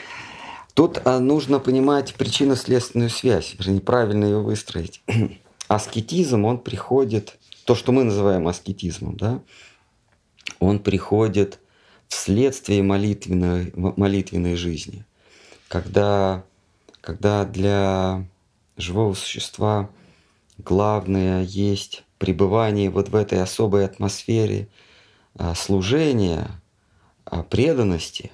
Тут 0.74 1.00
а, 1.06 1.20
нужно 1.20 1.60
понимать 1.60 2.16
причинно-следственную 2.16 3.10
связь, 3.10 3.56
вернее, 3.58 3.80
правильно 3.80 4.26
ее 4.26 4.40
выстроить. 4.40 5.02
Аскетизм, 5.68 6.44
он 6.44 6.60
приходит, 6.60 7.38
то, 7.64 7.76
что 7.76 7.92
мы 7.92 8.04
называем 8.04 8.48
аскетизмом, 8.48 9.16
да, 9.16 9.42
он 10.60 10.80
приходит 10.80 11.60
вследствие 12.08 12.84
молитвенной, 12.84 13.72
молитвенной 13.76 14.56
жизни. 14.56 15.06
Когда, 15.70 16.44
когда 17.02 17.46
для 17.46 18.26
живого 18.78 19.14
существа 19.14 19.90
главное 20.58 21.44
есть 21.44 22.05
пребывание 22.18 22.90
вот 22.90 23.10
в 23.10 23.16
этой 23.16 23.42
особой 23.42 23.86
атмосфере 23.86 24.68
а, 25.38 25.54
служения, 25.56 26.50
а, 27.26 27.44
преданности, 27.44 28.32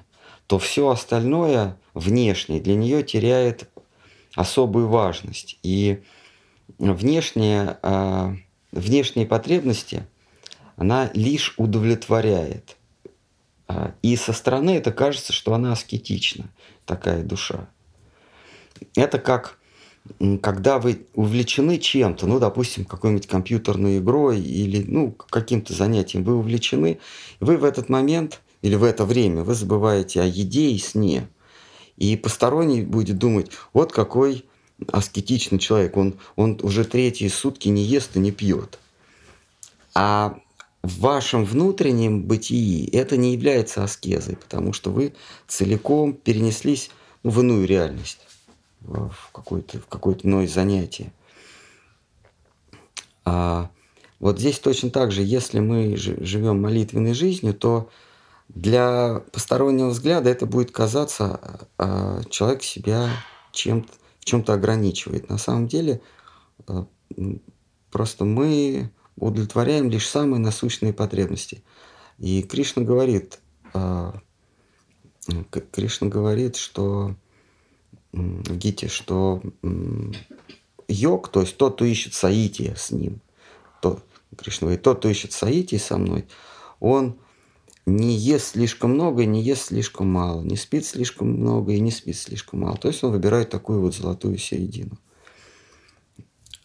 то 0.48 0.60
все 0.60 0.90
остальное 0.90 1.78
внешнее 1.94 2.62
для 2.62 2.76
нее 2.76 3.04
теряет 3.04 3.70
особую 4.36 4.88
важность. 4.88 5.58
И 5.64 6.04
внешние, 6.78 7.78
а, 7.82 8.36
внешние 8.72 9.26
потребности 9.26 10.06
она 10.76 11.10
лишь 11.14 11.54
удовлетворяет. 11.58 12.78
И 14.02 14.18
со 14.18 14.34
стороны 14.34 14.72
это 14.72 14.92
кажется, 14.92 15.32
что 15.32 15.54
она 15.54 15.72
аскетична, 15.72 16.50
такая 16.86 17.24
душа. 17.24 17.70
Это 18.96 19.18
как 19.18 19.61
когда 20.42 20.80
вы 20.80 21.06
увлечены 21.14 21.78
чем-то, 21.78 22.26
ну, 22.28 22.40
допустим, 22.40 22.86
какой-нибудь 22.86 23.28
компьютерной 23.28 24.00
игрой 24.00 24.40
или, 24.40 24.84
ну, 24.88 25.12
каким-то 25.12 25.74
занятием, 25.74 26.24
вы 26.24 26.36
увлечены, 26.36 27.00
вы 27.40 27.58
в 27.58 27.64
этот 27.64 27.90
момент 27.90 28.42
или 28.62 28.76
в 28.76 28.84
это 28.84 29.06
время 29.06 29.44
вы 29.44 29.54
забываете 29.54 30.22
о 30.22 30.26
еде 30.26 30.72
и 30.72 30.78
сне. 30.78 31.28
И 31.98 32.16
посторонний 32.16 32.82
будет 32.82 33.18
думать, 33.18 33.52
вот 33.74 33.92
какой 33.92 34.46
аскетичный 34.92 35.60
человек, 35.60 35.98
он, 35.98 36.16
он 36.36 36.60
уже 36.64 36.84
третьи 36.84 37.28
сутки 37.28 37.68
не 37.70 37.84
ест 37.84 38.16
и 38.16 38.20
не 38.20 38.32
пьет. 38.32 38.80
А 39.94 40.40
в 40.82 41.00
вашем 41.00 41.46
внутреннем 41.46 42.24
бытии 42.24 42.90
это 42.92 43.18
не 43.18 43.34
является 43.34 43.84
аскезой, 43.84 44.36
потому 44.36 44.74
что 44.74 44.90
вы 44.90 45.14
целиком 45.48 46.14
перенеслись 46.14 46.90
в 47.24 47.42
иную 47.42 47.68
реальность, 47.68 48.20
в 48.82 49.32
какое-то, 49.32 49.80
в 49.80 49.88
какое-то 49.88 50.28
иное 50.28 50.48
занятие. 50.48 51.14
А 53.24 53.70
вот 54.20 54.40
здесь 54.40 54.60
точно 54.60 54.90
так 54.90 55.12
же, 55.12 55.24
если 55.24 55.60
мы 55.60 55.96
живем 55.98 56.62
молитвенной 56.62 57.14
жизнью, 57.14 57.54
то 57.54 57.90
для 58.50 59.24
постороннего 59.32 59.90
взгляда 59.90 60.30
это 60.30 60.46
будет 60.46 60.72
казаться, 60.72 61.68
а, 61.78 62.22
человек 62.30 62.64
себя 62.64 63.10
чем 63.52 63.88
в 64.20 64.26
чем-то 64.26 64.54
ограничивает. 64.54 65.30
На 65.30 65.38
самом 65.38 65.68
деле 65.68 66.02
а, 66.68 66.86
просто 67.92 68.26
мы 68.26 68.92
удовлетворяем 69.16 69.90
лишь 69.90 70.08
самые 70.08 70.40
насущные 70.40 70.94
потребности. 70.94 71.64
И 72.18 72.44
Кришна 72.44 72.84
говорит, 72.84 73.40
а, 73.74 74.20
Кришна 75.72 76.08
говорит, 76.08 76.56
что 76.56 77.16
Гите, 78.14 78.88
что 78.88 79.42
йог, 80.88 81.30
то 81.30 81.42
есть 81.42 81.58
тот, 81.58 81.76
кто 81.76 81.86
ищет 81.86 82.14
саити 82.14 82.74
с 82.76 82.92
ним, 82.92 83.22
тот, 83.82 84.04
Кришна 84.38 84.66
говорит, 84.66 84.84
тот, 84.84 85.00
кто 85.00 85.10
ищет 85.10 85.32
саити 85.32 85.78
со 85.78 85.98
мной, 85.98 86.26
он 86.80 87.18
не 87.86 88.16
ест 88.16 88.54
слишком 88.54 88.92
много 88.92 89.24
и 89.24 89.26
не 89.26 89.42
ест 89.42 89.68
слишком 89.68 90.08
мало, 90.08 90.42
не 90.42 90.56
спит 90.56 90.86
слишком 90.86 91.30
много 91.30 91.74
и 91.74 91.80
не 91.80 91.92
спит 91.92 92.18
слишком 92.18 92.62
мало. 92.62 92.78
То 92.78 92.88
есть 92.88 93.04
он 93.04 93.12
выбирает 93.12 93.50
такую 93.50 93.82
вот 93.82 93.96
золотую 93.96 94.38
середину. 94.38 94.98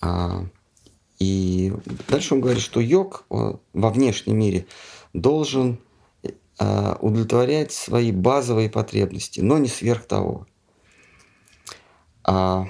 А, 0.00 0.44
и 1.18 1.72
дальше 2.08 2.34
он 2.34 2.40
говорит, 2.40 2.62
что 2.62 2.80
йог 2.80 3.24
во 3.28 3.90
внешнем 3.90 4.38
мире 4.38 4.66
должен 5.14 5.78
а, 6.58 6.98
удовлетворять 7.00 7.72
свои 7.72 8.12
базовые 8.12 8.68
потребности, 8.68 9.40
но 9.40 9.58
не 9.58 9.68
сверх 9.68 10.06
того. 10.06 10.46
А, 12.26 12.66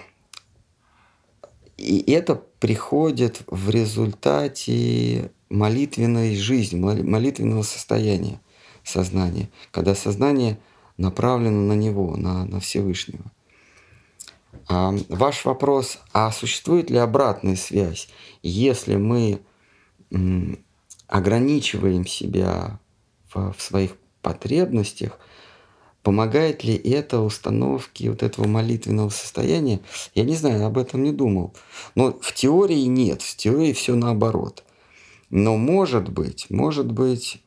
и 1.79 2.05
это 2.13 2.35
приходит 2.35 3.43
в 3.47 3.71
результате 3.71 5.31
молитвенной 5.49 6.37
жизни, 6.37 6.79
молитвенного 6.79 7.63
состояния 7.63 8.41
сознания, 8.85 9.49
когда 9.71 9.95
сознание 9.95 10.59
направлено 10.99 11.63
на 11.63 11.73
Него, 11.73 12.17
на, 12.17 12.45
на 12.45 12.61
Всевышнего. 12.61 13.25
А, 14.69 14.95
ваш 15.09 15.45
вопрос, 15.47 16.01
а 16.13 16.31
существует 16.33 16.91
ли 16.91 16.99
обратная 16.99 17.57
связь, 17.57 18.09
если 18.43 18.97
мы 18.97 19.41
ограничиваем 21.09 22.07
себя 22.07 22.79
в, 23.33 23.53
в 23.53 23.63
своих 23.63 23.97
потребностях, 24.23 25.19
помогает 26.07 26.63
ли 26.63 26.77
это 26.77 27.19
установке 27.19 28.11
вот 28.11 28.23
этого 28.23 28.47
молитвенного 28.47 29.09
состояния? 29.09 29.81
Я 30.15 30.23
не 30.23 30.37
знаю, 30.37 30.65
об 30.65 30.79
этом 30.79 31.03
не 31.03 31.11
думал. 31.11 31.53
Но 31.97 32.17
в 32.21 32.33
теории 32.33 32.85
нет, 32.85 33.23
в 33.23 33.37
теории 33.37 33.73
все 33.73 33.97
наоборот. 33.97 34.63
Но 35.31 35.57
может 35.57 36.09
быть, 36.09 36.47
может 36.49 36.93
быть, 36.93 37.43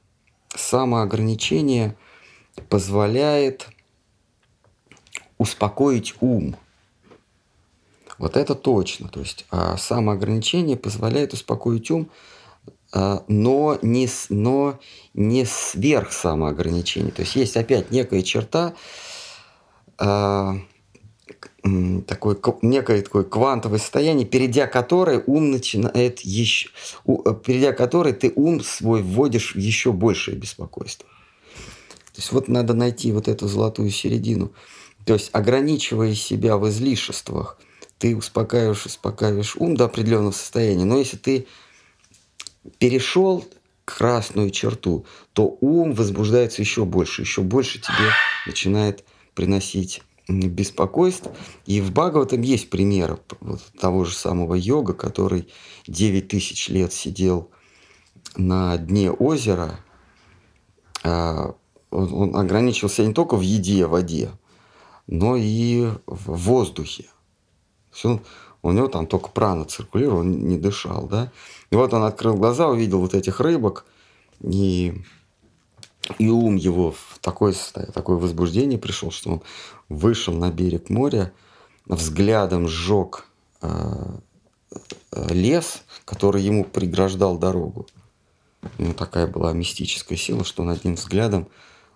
самоограничение 0.53 1.95
позволяет 2.67 3.69
успокоить 5.37 6.15
ум. 6.19 6.57
Вот 8.17 8.35
это 8.35 8.55
точно. 8.55 9.07
То 9.07 9.21
есть 9.21 9.45
а 9.51 9.77
самоограничение 9.77 10.75
позволяет 10.75 11.31
успокоить 11.31 11.89
ум, 11.91 12.09
но 12.91 13.77
не, 13.81 14.09
но 14.29 14.79
не 15.13 15.45
сверх 15.45 16.11
самоограничения. 16.11 17.11
То 17.11 17.21
есть 17.21 17.35
есть 17.35 17.55
опять 17.57 17.91
некая 17.91 18.23
черта, 18.23 18.73
а, 19.97 20.55
такое, 22.07 22.37
некое 22.61 23.01
такое 23.01 23.23
квантовое 23.23 23.79
состояние, 23.79 24.25
перейдя 24.25 24.67
которое 24.67 25.23
ум 25.25 25.51
начинает 25.51 26.21
еще, 26.21 26.69
перейдя 27.05 27.73
которое 27.73 28.13
ты 28.13 28.31
ум 28.35 28.63
свой 28.63 29.01
вводишь 29.01 29.55
в 29.55 29.57
еще 29.57 29.91
большее 29.91 30.37
беспокойство. 30.37 31.07
То 32.13 32.21
есть 32.21 32.31
вот 32.31 32.47
надо 32.47 32.73
найти 32.73 33.11
вот 33.11 33.27
эту 33.27 33.47
золотую 33.47 33.91
середину. 33.91 34.51
То 35.05 35.13
есть 35.13 35.29
ограничивая 35.33 36.13
себя 36.15 36.57
в 36.57 36.67
излишествах, 36.69 37.57
ты 37.97 38.15
успокаиваешь, 38.15 38.85
успокаиваешь 38.85 39.55
ум 39.57 39.75
до 39.75 39.85
определенного 39.85 40.31
состояния. 40.31 40.85
Но 40.85 40.97
если 40.97 41.17
ты 41.17 41.47
перешел 42.77 43.45
красную 43.85 44.51
черту, 44.51 45.05
то 45.33 45.57
ум 45.61 45.93
возбуждается 45.93 46.61
еще 46.61 46.85
больше, 46.85 47.23
еще 47.23 47.41
больше 47.41 47.79
тебе 47.79 48.11
начинает 48.45 49.03
приносить 49.33 50.03
беспокойств. 50.27 51.27
И 51.65 51.81
в 51.81 51.91
Бхагаватам 51.91 52.41
есть 52.41 52.69
примеры 52.69 53.19
вот 53.39 53.61
того 53.79 54.05
же 54.05 54.13
самого 54.13 54.53
йога, 54.53 54.93
который 54.93 55.47
9 55.87 56.27
тысяч 56.27 56.69
лет 56.69 56.93
сидел 56.93 57.49
на 58.37 58.77
дне 58.77 59.11
озера, 59.11 59.79
а, 61.03 61.55
он 61.89 62.35
ограничился 62.35 63.05
не 63.05 63.13
только 63.13 63.35
в 63.35 63.41
еде, 63.41 63.87
в 63.87 63.91
воде, 63.91 64.29
но 65.07 65.35
и 65.35 65.87
в 66.05 66.35
воздухе. 66.35 67.05
Он, 68.03 68.21
у 68.61 68.71
него 68.71 68.87
там 68.87 69.07
только 69.07 69.29
прана 69.29 69.65
циркулировал, 69.65 70.19
он 70.19 70.31
не 70.31 70.57
дышал, 70.57 71.07
да. 71.07 71.31
И 71.71 71.75
вот 71.75 71.93
он 71.93 72.03
открыл 72.03 72.35
глаза, 72.35 72.67
увидел 72.67 72.99
вот 72.99 73.13
этих 73.13 73.39
рыбок, 73.39 73.85
и, 74.41 75.01
и 76.17 76.29
ум 76.29 76.55
его 76.55 76.91
в 76.91 77.19
такое, 77.21 77.53
такое 77.93 78.17
возбуждение 78.17 78.77
пришел, 78.77 79.11
что 79.11 79.31
он 79.31 79.41
вышел 79.87 80.33
на 80.33 80.51
берег 80.51 80.89
моря, 80.89 81.31
взглядом 81.85 82.67
сжег 82.67 83.25
э, 83.61 83.69
э, 85.11 85.33
лес, 85.33 85.83
который 86.05 86.41
ему 86.41 86.65
преграждал 86.65 87.37
дорогу. 87.37 87.87
У 88.77 88.83
него 88.83 88.93
такая 88.93 89.25
была 89.25 89.53
мистическая 89.53 90.17
сила, 90.17 90.43
что 90.43 90.63
он 90.63 90.69
одним 90.69 90.95
взглядом 90.95 91.47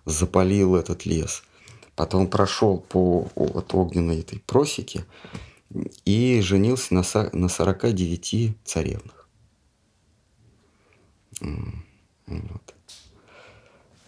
запалил 0.06 0.76
этот 0.76 1.04
лес. 1.04 1.42
Потом 1.94 2.26
прошел 2.26 2.78
по 2.78 3.28
вот, 3.34 3.74
огненной 3.74 4.20
этой 4.20 4.40
просеке 4.40 5.04
и 6.04 6.40
женился 6.40 6.94
на, 6.94 7.02
на 7.32 7.48
49 7.48 8.56
царевнах. 8.64 9.28
Вот. 11.40 12.74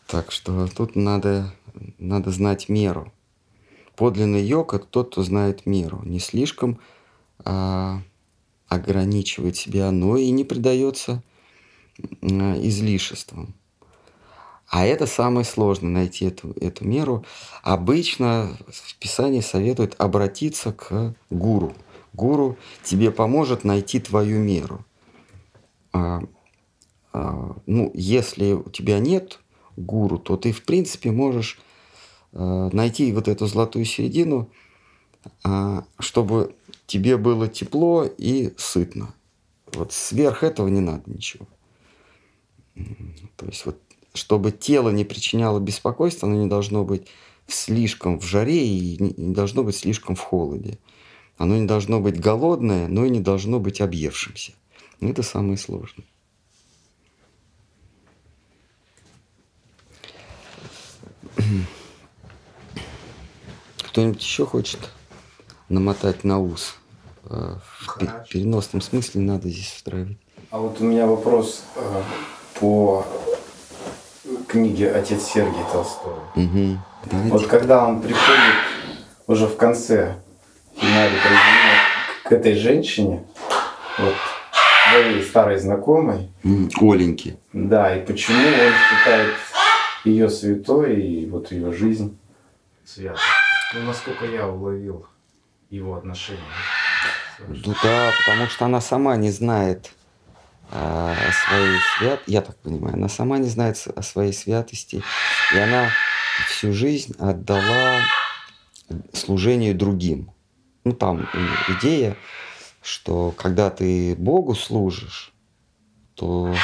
Так 0.07 0.31
что 0.31 0.69
тут 0.69 0.97
надо, 0.97 1.53
надо 1.99 2.31
знать 2.31 2.69
меру. 2.69 3.13
Подлинный 3.97 4.45
йог– 4.45 4.75
это 4.75 4.87
тот, 4.87 5.11
кто 5.11 5.23
знает 5.23 5.67
меру. 5.67 6.03
Не 6.05 6.21
слишком 6.21 6.79
а, 7.45 8.03
ограничивает 8.69 9.57
себя, 9.57 9.91
но 9.91 10.17
и 10.17 10.31
не 10.31 10.45
предается 10.45 11.23
а, 12.23 12.59
излишествам. 12.63 13.55
А 14.69 14.85
это 14.85 15.07
самое 15.07 15.45
сложное, 15.45 15.91
найти 15.91 16.27
эту, 16.27 16.53
эту 16.61 16.85
меру. 16.85 17.25
Обычно 17.63 18.57
в 18.69 18.97
Писании 18.97 19.41
советуют 19.41 19.95
обратиться 19.99 20.73
к 20.73 21.15
гуру. 21.31 21.73
Гуру 22.13 22.57
тебе 22.83 23.11
поможет 23.11 23.65
найти 23.65 24.01
твою 24.01 24.41
меру. 24.41 24.85
А, 25.93 26.21
а, 27.13 27.57
ну, 27.67 27.91
если 27.95 28.53
у 28.53 28.69
тебя 28.71 28.99
нет 28.99 29.39
гуру, 29.77 30.19
то 30.19 30.37
ты, 30.37 30.53
в 30.53 30.65
принципе, 30.65 31.13
можешь 31.13 31.59
а, 32.33 32.69
найти 32.73 33.13
вот 33.13 33.29
эту 33.29 33.47
золотую 33.47 33.85
середину, 33.85 34.51
а, 35.45 35.85
чтобы 36.01 36.57
тебе 36.87 37.17
было 37.17 37.47
тепло 37.47 38.05
и 38.05 38.53
сытно. 38.57 39.15
Вот 39.73 39.93
сверх 39.93 40.43
этого 40.43 40.69
не 40.69 40.81
надо 40.81 41.03
ничего. 41.07 41.47
То 43.37 43.47
есть 43.47 43.65
вот 43.65 43.81
чтобы 44.17 44.51
тело 44.53 44.91
не 44.91 45.05
причиняло 45.05 45.61
беспокойства, 45.61 46.29
оно 46.29 46.43
не 46.43 46.49
должно 46.49 46.85
быть 46.85 47.09
слишком 47.47 48.19
в 48.19 48.25
жаре 48.25 48.67
и 48.67 48.99
не 48.99 49.35
должно 49.35 49.63
быть 49.63 49.77
слишком 49.77 50.17
в 50.17 50.21
холоде. 50.21 50.79
Оно 51.39 51.57
не 51.57 51.67
должно 51.67 52.01
быть 52.01 52.19
голодное, 52.19 52.89
но 52.89 53.05
и 53.05 53.11
не 53.11 53.21
должно 53.21 53.61
быть 53.61 53.81
объевшимся. 53.81 54.53
Это 55.01 55.23
самое 55.23 55.59
сложное. 55.59 56.07
Кто-нибудь 63.79 64.23
еще 64.23 64.47
хочет 64.47 64.91
намотать 65.69 66.25
на 66.25 66.39
ус? 66.41 66.77
Э, 67.25 67.57
в 67.87 68.29
переносном 68.31 68.81
смысле 68.81 69.21
надо 69.21 69.49
здесь 69.49 69.75
устраивать. 69.75 70.19
А 70.51 70.59
вот 70.59 70.81
у 70.81 70.85
меня 70.85 71.07
вопрос 71.07 71.65
э, 71.77 72.03
по 72.61 73.05
книге 74.47 74.93
«Отец 74.93 75.25
Сергий 75.25 75.65
Толстой». 75.73 76.13
Угу. 76.35 76.79
Вот 77.31 77.47
когда 77.47 77.87
он 77.87 78.01
приходит 78.01 78.55
уже 79.27 79.47
в 79.47 79.57
конце, 79.57 80.17
в 80.75 80.81
финале 80.81 81.19
к 82.25 82.33
этой 82.33 82.55
женщине, 82.55 83.25
вот, 83.99 84.15
своей 84.91 85.23
старой 85.23 85.59
знакомой. 85.59 86.31
Оленьки. 86.81 87.39
Да, 87.53 87.97
и 87.97 88.05
почему 88.05 88.39
он 88.39 88.73
считает 88.99 89.35
ее 90.05 90.29
святой 90.31 91.01
и 91.01 91.29
вот 91.29 91.53
ее 91.53 91.73
жизнь 91.73 92.19
святой. 92.85 93.19
Ну, 93.75 93.83
насколько 93.83 94.25
я 94.27 94.47
уловил 94.49 95.07
его 95.71 95.97
отношения. 95.97 96.41
Ну 97.49 97.75
да, 97.83 98.11
потому 98.25 98.49
что 98.49 98.65
она 98.65 98.81
сама 98.81 99.17
не 99.17 99.31
знает 99.31 99.91
о 100.71 101.15
своей 101.47 101.79
свят, 101.99 102.21
я 102.27 102.43
так 102.43 102.57
понимаю, 102.59 102.95
она 102.95 103.09
сама 103.09 103.39
не 103.39 103.49
знает 103.49 103.77
о 103.95 104.03
своей 104.03 104.33
святости, 104.33 105.03
и 105.55 105.59
она 105.59 105.91
всю 106.49 106.73
жизнь 106.73 107.15
отдала 107.19 108.01
служению 109.13 109.75
другим. 109.75 110.31
Ну 110.85 110.93
там 110.93 111.29
идея, 111.69 112.17
что 112.83 113.33
когда 113.37 113.71
ты 113.71 114.15
Богу 114.17 114.55
служишь, 114.55 115.33
то 116.15 116.55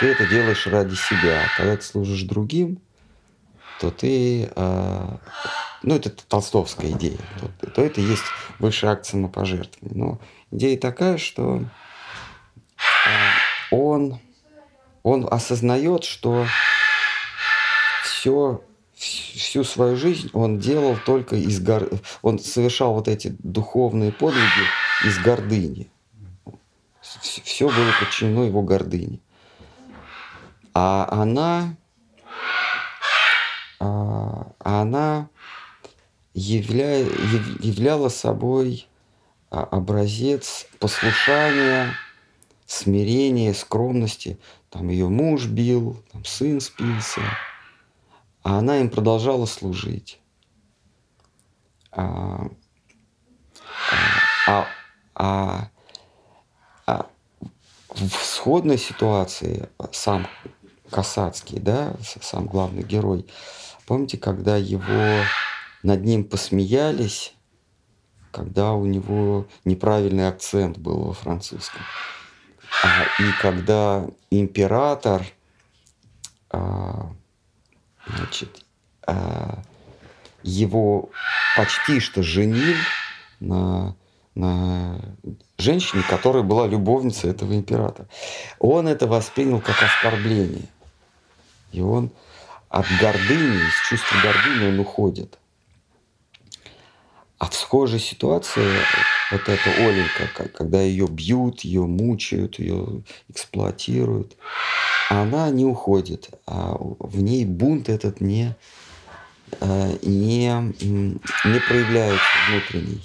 ты 0.00 0.06
это 0.06 0.26
делаешь 0.26 0.66
ради 0.66 0.94
себя. 0.94 1.42
Когда 1.56 1.76
ты 1.76 1.82
служишь 1.82 2.22
другим, 2.22 2.80
то 3.80 3.90
ты, 3.90 4.50
э, 4.54 5.16
ну 5.82 5.94
это 5.94 6.10
толстовская 6.10 6.90
идея, 6.92 7.18
то, 7.60 7.70
то 7.70 7.82
это 7.82 8.00
есть 8.00 8.24
высшая 8.58 8.92
акт 8.92 9.06
самопожертвования. 9.06 9.96
Но 9.96 10.20
идея 10.50 10.78
такая, 10.78 11.18
что 11.18 11.64
он, 13.70 14.20
он 15.02 15.28
осознает, 15.30 16.04
что 16.04 16.46
все, 18.02 18.62
всю 18.94 19.64
свою 19.64 19.96
жизнь 19.96 20.30
он 20.32 20.58
делал 20.58 20.96
только 21.04 21.36
из 21.36 21.60
гор... 21.60 21.88
он 22.22 22.38
совершал 22.38 22.94
вот 22.94 23.08
эти 23.08 23.36
духовные 23.38 24.12
подвиги 24.12 24.66
из 25.04 25.18
гордыни. 25.18 25.90
Все 27.00 27.68
было 27.68 27.92
подчинено 28.00 28.44
его 28.44 28.62
гордыне. 28.62 29.20
А 30.74 31.08
она, 31.10 31.74
а, 33.80 34.52
она 34.58 35.28
явля, 36.34 36.98
яв, 36.98 37.60
являла 37.60 38.08
собой 38.08 38.86
а, 39.50 39.62
образец 39.62 40.66
послушания, 40.78 41.94
смирения, 42.68 43.54
скромности. 43.54 44.38
Там 44.70 44.90
ее 44.90 45.08
муж 45.08 45.46
бил, 45.46 46.04
там 46.12 46.24
сын 46.24 46.60
спился, 46.60 47.22
а 48.42 48.58
она 48.58 48.78
им 48.78 48.90
продолжала 48.90 49.46
служить. 49.46 50.20
А, 51.90 52.48
А, 54.46 54.66
а, 55.14 55.68
а 56.86 57.06
в 57.90 58.08
сходной 58.24 58.78
ситуации 58.78 59.68
сам 59.92 60.26
Касацкий, 60.90 61.58
да, 61.60 61.94
сам 62.22 62.46
главный 62.46 62.82
герой, 62.82 63.26
помните, 63.86 64.16
когда 64.16 64.56
его 64.56 65.22
над 65.82 66.04
ним 66.04 66.24
посмеялись, 66.24 67.34
когда 68.30 68.72
у 68.72 68.86
него 68.86 69.46
неправильный 69.64 70.28
акцент 70.28 70.78
был 70.78 71.04
во 71.04 71.12
французском. 71.12 71.82
А, 72.82 73.04
и 73.22 73.32
когда 73.40 74.06
император 74.30 75.22
а, 76.50 77.10
значит, 78.06 78.64
а, 79.06 79.62
его 80.42 81.10
почти 81.56 82.00
что 82.00 82.22
женил 82.22 82.76
на, 83.40 83.96
на 84.34 85.00
женщине, 85.58 86.02
которая 86.08 86.42
была 86.42 86.66
любовницей 86.66 87.30
этого 87.30 87.54
императора. 87.54 88.08
Он 88.58 88.88
это 88.88 89.06
воспринял 89.06 89.60
как 89.60 89.82
оскорбление. 89.82 90.68
И 91.72 91.80
он 91.80 92.10
от 92.68 92.86
гордыни, 93.00 93.56
из 93.56 93.88
чувства 93.88 94.16
гордыни 94.22 94.68
он 94.68 94.78
уходит. 94.78 95.38
А 97.38 97.48
в 97.48 97.54
схожей 97.54 98.00
ситуации 98.00 98.80
вот 99.30 99.48
эта 99.48 99.70
Оленька, 99.70 100.48
когда 100.54 100.80
ее 100.80 101.06
бьют, 101.06 101.60
ее 101.60 101.86
мучают, 101.86 102.58
ее 102.58 103.02
эксплуатируют, 103.28 104.36
она 105.10 105.50
не 105.50 105.64
уходит, 105.64 106.30
а 106.46 106.76
в 106.78 107.20
ней 107.22 107.44
бунт 107.44 107.88
этот 107.88 108.20
не, 108.20 108.56
э, 109.60 109.98
не, 110.02 110.50
не 110.82 111.60
проявляется 111.60 112.24
внутренний. 112.48 113.02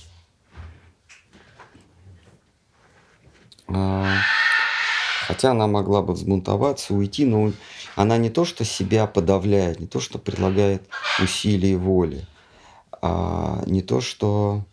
А, 3.67 4.15
хотя 5.27 5.51
она 5.51 5.67
могла 5.67 6.01
бы 6.01 6.13
взбунтоваться, 6.13 6.93
уйти, 6.93 7.25
но 7.25 7.51
она 7.95 8.17
не 8.17 8.29
то, 8.29 8.45
что 8.45 8.63
себя 8.65 9.07
подавляет, 9.07 9.79
не 9.79 9.87
то, 9.87 9.99
что 9.99 10.19
предлагает 10.19 10.87
усилия 11.21 11.77
воли, 11.77 12.25
а 13.01 13.63
не 13.65 13.81
то, 13.81 13.99
что 14.01 14.63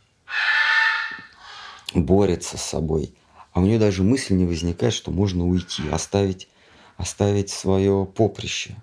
борется 1.94 2.58
с 2.58 2.62
собой, 2.62 3.14
а 3.52 3.60
у 3.60 3.64
нее 3.64 3.78
даже 3.78 4.02
мысль 4.02 4.34
не 4.34 4.46
возникает, 4.46 4.94
что 4.94 5.10
можно 5.10 5.46
уйти, 5.46 5.82
оставить, 5.90 6.48
оставить 6.96 7.50
свое 7.50 8.06
поприще. 8.06 8.76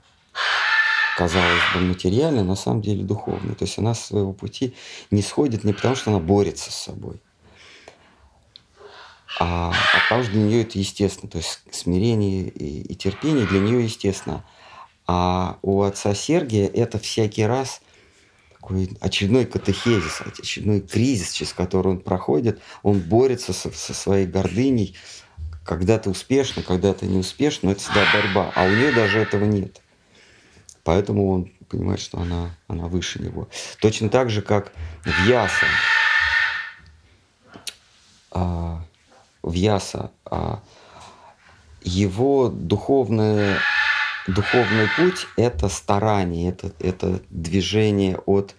Казалось 1.18 1.62
бы, 1.74 1.82
материально, 1.82 2.43
на 2.43 2.55
самом 2.55 2.82
деле 2.82 3.03
духовно. 3.03 3.55
То 3.55 3.66
есть 3.66 3.80
она 3.80 3.95
со 3.95 4.08
своего 4.08 4.34
пути 4.34 4.76
не 5.10 5.24
сходит 5.24 5.64
не 5.64 5.74
потому, 5.74 5.95
что 5.95 6.12
она 6.12 6.20
борется 6.20 6.72
с 6.72 6.76
собой, 6.76 7.20
а, 9.39 9.72
а 9.72 9.99
потому 10.03 10.24
что 10.24 10.32
для 10.34 10.43
нее 10.43 10.62
это 10.62 10.78
естественно. 10.78 11.30
То 11.30 11.38
есть 11.38 11.62
смирение 11.72 12.49
и, 12.49 12.82
и 12.82 12.95
терпение 12.95 13.45
для 13.47 13.60
нее 13.60 13.84
естественно. 13.84 14.45
А 15.08 15.58
у 15.62 15.82
отца 15.82 16.14
Сергия 16.14 16.68
это 16.68 16.99
всякий 16.99 17.45
раз 17.45 17.82
такой 18.68 18.89
очередной 18.99 19.45
катехезис, 19.45 20.22
очередной 20.22 20.82
кризис, 20.82 21.32
через 21.32 21.53
который 21.53 21.93
он 21.93 21.99
проходит. 21.99 22.59
Он 22.84 22.99
борется 22.99 23.53
со, 23.53 23.72
со 23.72 23.93
своей 23.93 24.28
гордыней. 24.28 24.95
Когда-то 25.63 26.09
успешно, 26.09 26.63
когда-то 26.63 27.05
неуспешно, 27.05 27.68
но 27.68 27.72
это 27.72 27.82
всегда 27.82 28.05
борьба. 28.13 28.51
А 28.55 28.65
у 28.65 28.70
нее 28.70 28.91
даже 28.91 29.20
этого 29.20 29.45
нет. 29.45 29.82
Поэтому 30.84 31.30
он 31.30 31.51
понимает, 31.70 31.99
что 31.99 32.20
она, 32.20 32.55
она 32.68 32.88
выше 32.88 33.22
него. 33.22 33.47
Точно 33.80 34.09
так 34.09 34.30
же, 34.30 34.41
как 34.41 34.74
в 35.03 35.28
Яса. 35.28 35.65
А, 38.32 38.84
в 39.43 39.53
Яса. 39.53 40.11
А, 40.26 40.61
его 41.84 42.49
духовное 42.49 43.59
духовный 44.28 44.88
путь– 44.97 45.28
это 45.38 45.69
старание, 45.69 46.49
это, 46.49 46.71
это 46.80 47.21
движение 47.30 48.17
от 48.25 48.55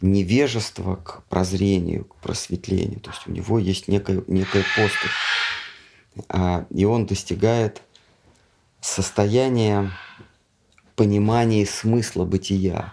невежества 0.00 0.96
к 0.96 1.24
прозрению, 1.28 2.04
к 2.04 2.16
просветлению. 2.16 3.00
То 3.00 3.10
есть 3.10 3.26
у 3.26 3.32
него 3.32 3.58
есть 3.58 3.88
некая, 3.88 4.22
некая 4.26 4.64
поступь. 4.76 5.10
А, 6.28 6.66
и 6.70 6.84
он 6.84 7.06
достигает 7.06 7.82
состояния 8.80 9.90
понимания 10.96 11.64
смысла 11.64 12.24
бытия. 12.24 12.92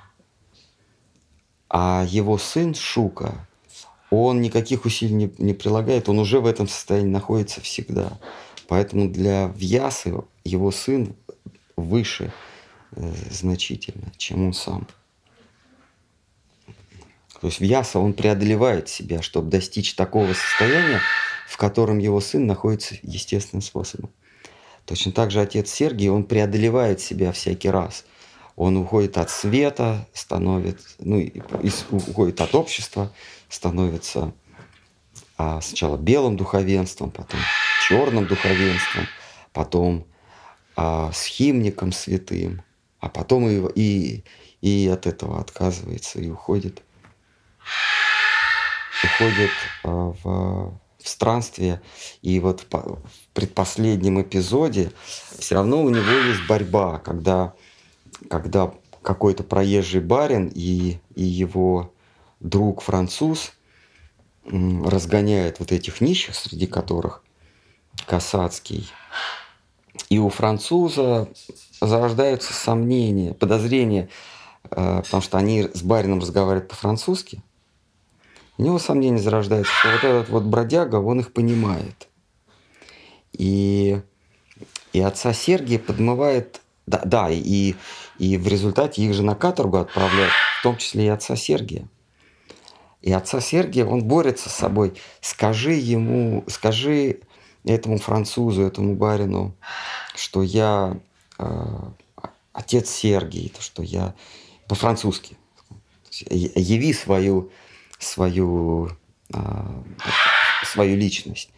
А 1.68 2.06
его 2.08 2.38
сын 2.38 2.74
Шука, 2.74 3.48
он 4.10 4.42
никаких 4.42 4.86
усилий 4.86 5.14
не, 5.14 5.34
не 5.38 5.54
прилагает, 5.54 6.10
он 6.10 6.20
уже 6.20 6.40
в 6.40 6.46
этом 6.46 6.68
состоянии 6.68 7.12
находится 7.12 7.62
всегда. 7.62 8.20
Поэтому 8.68 9.10
для 9.10 9.48
Вьясы 9.48 10.14
его 10.44 10.72
сын 10.72 11.16
выше 11.80 12.32
э, 12.92 13.14
значительно, 13.30 14.12
чем 14.18 14.48
он 14.48 14.54
сам. 14.54 14.88
То 17.42 17.48
есть 17.48 17.62
Вьяса, 17.62 18.00
он 18.00 18.14
преодолевает 18.14 18.90
себя, 18.90 19.22
чтобы 19.22 19.50
достичь 19.50 19.96
такого 19.96 20.34
состояния, 20.34 21.00
в 21.48 21.58
котором 21.58 21.98
его 21.98 22.20
сын 22.20 22.46
находится 22.46 22.96
естественным 23.02 23.62
способом. 23.62 24.10
Точно 24.86 25.12
так 25.12 25.32
же 25.32 25.40
отец 25.40 25.72
Сергий, 25.72 26.10
он 26.10 26.24
преодолевает 26.24 27.00
себя 27.00 27.32
всякий 27.32 27.70
раз. 27.70 28.06
Он 28.56 28.76
уходит 28.76 29.18
от 29.18 29.30
света, 29.30 30.08
становится, 30.14 30.88
ну, 31.00 31.26
уходит 31.92 32.42
от 32.42 32.54
общества, 32.56 33.14
становится 33.48 34.34
а, 35.38 35.62
сначала 35.62 35.96
белым 35.96 36.36
духовенством, 36.36 37.12
потом 37.12 37.40
черным 37.88 38.28
духовенством, 38.28 39.06
потом 39.54 40.06
а, 40.82 41.12
химником 41.12 41.92
святым, 41.92 42.64
а 43.02 43.10
потом 43.10 43.50
и, 43.50 43.70
и, 43.76 44.24
и 44.62 44.88
от 44.88 45.08
этого 45.08 45.42
отказывается 45.42 46.20
и 46.20 46.30
уходит, 46.30 46.84
уходит 49.04 49.52
а, 49.84 50.14
в, 50.24 50.24
в 50.24 51.10
странствие. 51.10 51.82
И 52.22 52.40
вот 52.40 52.62
в, 52.62 52.74
в 52.74 53.00
предпоследнем 53.34 54.22
эпизоде 54.22 54.94
все 55.38 55.56
равно 55.56 55.84
у 55.84 55.90
него 55.90 56.12
есть 56.30 56.48
борьба, 56.48 57.00
когда, 57.00 57.56
когда 58.30 58.74
какой-то 59.02 59.44
проезжий 59.44 60.00
барин 60.00 60.50
и, 60.56 61.00
и 61.14 61.24
его 61.24 61.94
друг 62.40 62.84
француз 62.84 63.52
разгоняет 64.46 65.60
вот 65.60 65.74
этих 65.74 66.00
нищих, 66.00 66.36
среди 66.36 66.68
которых 66.68 67.22
Касацкий 68.08 68.90
и 70.10 70.20
у 70.20 70.30
француза 70.30 71.28
зарождаются 71.82 72.54
сомнения, 72.54 73.34
подозрения, 73.34 74.10
э, 74.72 75.02
потому 75.04 75.22
что 75.22 75.38
они 75.38 75.70
с 75.74 75.82
барином 75.82 76.20
разговаривают 76.20 76.70
по-французски. 76.70 77.42
У 78.58 78.64
него 78.64 78.80
сомнения 78.80 79.20
зарождаются, 79.20 79.72
что 79.74 79.92
вот 79.92 80.04
этот 80.04 80.30
вот 80.30 80.44
бродяга, 80.44 80.98
он 80.98 81.20
их 81.22 81.32
понимает. 81.32 82.08
И, 83.34 84.02
и 84.92 85.00
отца 85.00 85.34
Сергия 85.34 85.80
подмывает, 85.80 86.62
да, 86.86 87.02
да 87.06 87.30
и, 87.30 87.76
и 88.18 88.38
в 88.38 88.48
результате 88.48 89.02
их 89.02 89.14
же 89.14 89.24
на 89.24 89.36
каторгу 89.36 89.78
отправляют, 89.78 90.34
в 90.60 90.64
том 90.64 90.76
числе 90.76 91.06
и 91.06 91.10
отца 91.10 91.36
Сергия. 91.36 91.88
И 93.02 93.14
отца 93.14 93.40
Сергия, 93.40 93.86
он 93.86 94.04
борется 94.04 94.50
с 94.50 94.56
собой. 94.56 94.94
Скажи 95.22 95.72
ему, 95.72 96.44
скажи 96.48 97.20
этому 97.66 97.98
французу, 97.98 98.62
этому 98.64 98.96
барину, 98.96 99.56
что 100.16 100.44
я 100.44 100.98
э, 101.38 101.78
отец 102.54 102.90
Сергий, 102.90 103.50
то, 103.50 103.62
что 103.62 103.84
я 103.84 104.14
по-французски. 104.68 105.38
Яви 106.30 106.94
свою, 106.94 107.52
свою, 107.98 108.90
э, 109.34 109.40
свою 110.64 110.98
личность. 110.98 111.52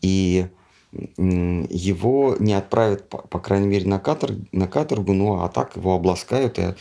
И 0.00 0.46
его 0.92 2.36
не 2.38 2.54
отправят, 2.54 3.10
по, 3.10 3.18
по 3.18 3.38
крайней 3.40 3.66
мере, 3.66 3.86
на, 3.86 3.98
катор, 3.98 4.30
на 4.52 4.66
каторгу, 4.66 5.12
ну 5.12 5.42
а 5.42 5.48
так 5.48 5.76
его 5.76 5.94
обласкают 5.94 6.58
и, 6.58 6.74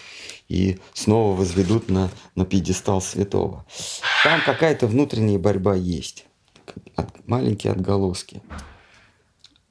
и 0.47 0.79
снова 0.93 1.35
возведут 1.35 1.89
на, 1.89 2.09
на 2.35 2.45
пьедестал 2.45 3.01
святого. 3.01 3.65
Там 4.23 4.41
какая-то 4.45 4.87
внутренняя 4.87 5.39
борьба 5.39 5.75
есть 5.75 6.26
от, 6.97 7.27
маленькие 7.27 7.71
отголоски. 7.71 8.41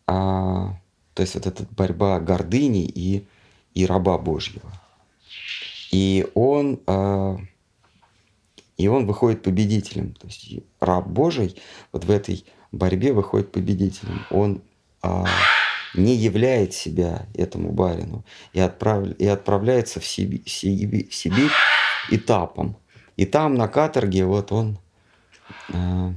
А, 0.07 0.79
то 1.13 1.23
есть 1.23 1.35
вот 1.35 1.47
эта 1.47 1.67
борьба 1.71 2.21
гордыни 2.21 2.87
и, 2.87 3.27
и 3.75 3.85
раба 3.85 4.17
Божьего. 4.17 4.73
И 5.91 6.27
он, 6.35 6.81
а, 6.87 7.37
и 8.79 8.89
он 8.89 9.07
выходит 9.07 9.43
победителем. 9.43 10.15
То 10.15 10.27
есть 10.29 10.61
раб 10.81 11.07
Божий 11.07 11.61
вот 11.93 12.05
в 12.05 12.11
этой 12.11 12.47
борьбе 12.73 13.13
выходит 13.13 13.53
победителем. 13.53 14.25
Он 14.31 14.63
а, 15.03 15.27
не 15.95 16.15
являет 16.15 16.75
себя 16.75 17.27
этому 17.35 17.73
барину 17.73 18.25
и, 18.53 18.61
отправ, 18.61 19.09
и 19.19 19.27
отправляется 19.27 20.01
в 20.01 20.07
Сибирь, 20.07 20.45
в 21.09 21.15
Сибирь 21.15 21.51
этапом. 22.11 22.77
И 23.17 23.25
там 23.25 23.55
на 23.55 23.69
каторге 23.69 24.27
вот 24.27 24.53
он 24.53 24.79
э, 25.73 26.13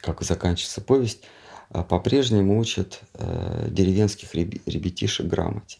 как 0.00 0.22
заканчивается 0.22 0.80
повесть, 0.80 1.22
э, 1.70 1.82
по-прежнему 1.82 2.58
учат 2.58 3.00
э, 3.14 3.68
деревенских 3.70 4.34
ребятишек 4.34 5.26
грамоте. 5.26 5.78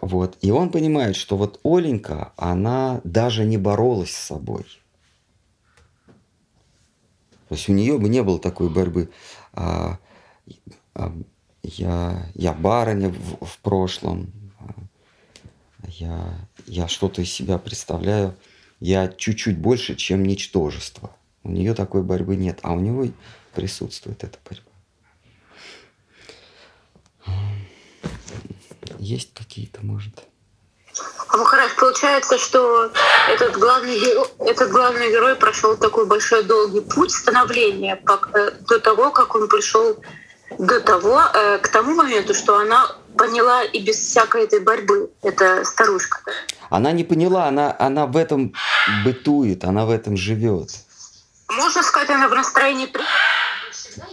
Вот. 0.00 0.38
И 0.40 0.50
он 0.50 0.70
понимает, 0.70 1.16
что 1.16 1.36
вот 1.36 1.60
Оленька, 1.62 2.32
она 2.36 3.00
даже 3.04 3.44
не 3.44 3.58
боролась 3.58 4.12
с 4.12 4.26
собой. 4.26 4.64
То 7.48 7.56
есть 7.56 7.68
у 7.68 7.72
нее 7.72 7.98
бы 7.98 8.08
не 8.08 8.22
было 8.22 8.38
такой 8.38 8.70
борьбы. 8.70 9.10
А, 9.52 9.98
а, 10.94 11.12
я, 11.62 12.30
я 12.34 12.52
барыня 12.52 13.10
в, 13.10 13.44
в 13.44 13.58
прошлом, 13.58 14.32
я, 15.88 16.48
я 16.66 16.88
что-то 16.88 17.22
из 17.22 17.32
себя 17.32 17.58
представляю, 17.58 18.36
я 18.78 19.08
чуть-чуть 19.08 19.58
больше, 19.58 19.96
чем 19.96 20.22
ничтожество. 20.22 21.14
У 21.42 21.50
нее 21.50 21.74
такой 21.74 22.02
борьбы 22.02 22.36
нет, 22.36 22.58
а 22.62 22.72
у 22.72 22.80
него 22.80 23.06
присутствует 23.54 24.22
эта 24.24 24.38
борьба. 24.48 24.70
Есть 28.98 29.32
какие-то, 29.34 29.80
может? 29.82 30.24
А 31.28 31.36
Махарадж, 31.36 31.70
получается, 31.78 32.38
что 32.38 32.90
этот 33.28 33.56
главный, 33.56 33.98
герой, 33.98 34.26
этот 34.40 34.70
главный 34.70 35.10
герой 35.10 35.36
прошел 35.36 35.76
такой 35.76 36.06
большой 36.06 36.42
долгий 36.42 36.80
путь 36.80 37.12
становления 37.12 38.02
э, 38.34 38.50
до 38.68 38.80
того, 38.80 39.10
как 39.10 39.34
он 39.34 39.48
пришел 39.48 39.96
до 40.58 40.80
того, 40.80 41.22
э, 41.32 41.58
к 41.58 41.68
тому 41.68 41.94
моменту, 41.94 42.34
что 42.34 42.58
она 42.58 42.96
поняла 43.16 43.62
и 43.62 43.80
без 43.80 43.96
всякой 43.96 44.44
этой 44.44 44.60
борьбы, 44.60 45.10
эта 45.22 45.64
старушка. 45.64 46.20
Она 46.68 46.92
не 46.92 47.04
поняла, 47.04 47.46
она, 47.46 47.74
она 47.78 48.06
в 48.06 48.16
этом 48.16 48.52
бытует, 49.04 49.64
она 49.64 49.86
в 49.86 49.90
этом 49.90 50.16
живет. 50.16 50.70
Можно 51.50 51.82
сказать, 51.82 52.10
она 52.10 52.28
в 52.28 52.34
настроении 52.34 52.88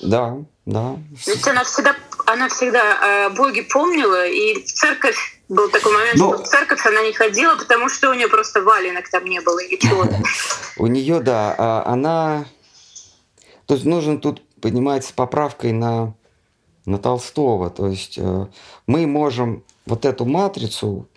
Да, 0.01 0.37
да. 0.65 0.97
Ведь 1.25 1.47
она 1.47 1.63
всегда, 1.63 1.95
она 2.25 2.49
всегда 2.49 3.25
о 3.25 3.29
Боге 3.31 3.63
помнила, 3.63 4.27
и 4.27 4.63
в 4.63 4.73
церковь 4.73 5.39
был 5.49 5.69
такой 5.69 5.93
момент, 5.93 6.17
Но... 6.17 6.33
что 6.33 6.43
в 6.43 6.47
церковь 6.47 6.85
она 6.85 7.01
не 7.01 7.13
ходила, 7.13 7.55
потому 7.55 7.89
что 7.89 8.09
у 8.09 8.13
нее 8.13 8.27
просто 8.27 8.61
валенок 8.61 9.09
там 9.09 9.25
не 9.25 9.39
было 9.41 9.59
или 9.59 9.75
чего-то. 9.79 10.21
У 10.77 10.87
нее, 10.87 11.19
да, 11.19 11.55
а 11.57 11.83
она... 11.85 12.45
То 13.65 13.73
есть 13.73 13.85
нужно 13.85 14.17
тут 14.17 14.41
понимать 14.61 15.05
с 15.05 15.11
поправкой 15.11 15.73
на 15.73 16.13
на 16.87 16.97
Толстого. 16.97 17.69
То 17.69 17.87
есть 17.87 18.17
э, 18.17 18.47
мы 18.87 19.05
можем 19.05 19.63
вот 19.85 20.05
эту 20.05 20.25
матрицу 20.25 21.07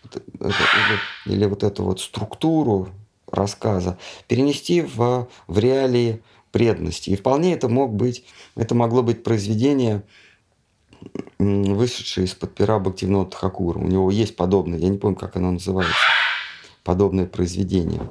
или 1.24 1.46
вот 1.46 1.62
эту 1.62 1.84
вот 1.84 2.00
структуру 2.00 2.88
рассказа 3.30 3.98
перенести 4.28 4.82
в, 4.82 5.28
в 5.46 5.58
реалии 5.58 6.22
преданности. 6.52 7.10
И 7.10 7.16
вполне 7.16 7.54
это 7.54 7.68
мог 7.68 7.94
быть, 7.94 8.24
это 8.56 8.74
могло 8.74 9.02
быть 9.02 9.22
произведение, 9.22 10.02
вышедшее 11.38 12.26
из-под 12.26 12.54
пера 12.54 12.78
Бхактивинода 12.78 13.30
Тхакура. 13.30 13.78
У 13.78 13.86
него 13.86 14.10
есть 14.10 14.36
подобное, 14.36 14.78
я 14.78 14.88
не 14.88 14.98
помню, 14.98 15.16
как 15.16 15.36
оно 15.36 15.52
называется, 15.52 15.94
подобное 16.84 17.26
произведение. 17.26 18.02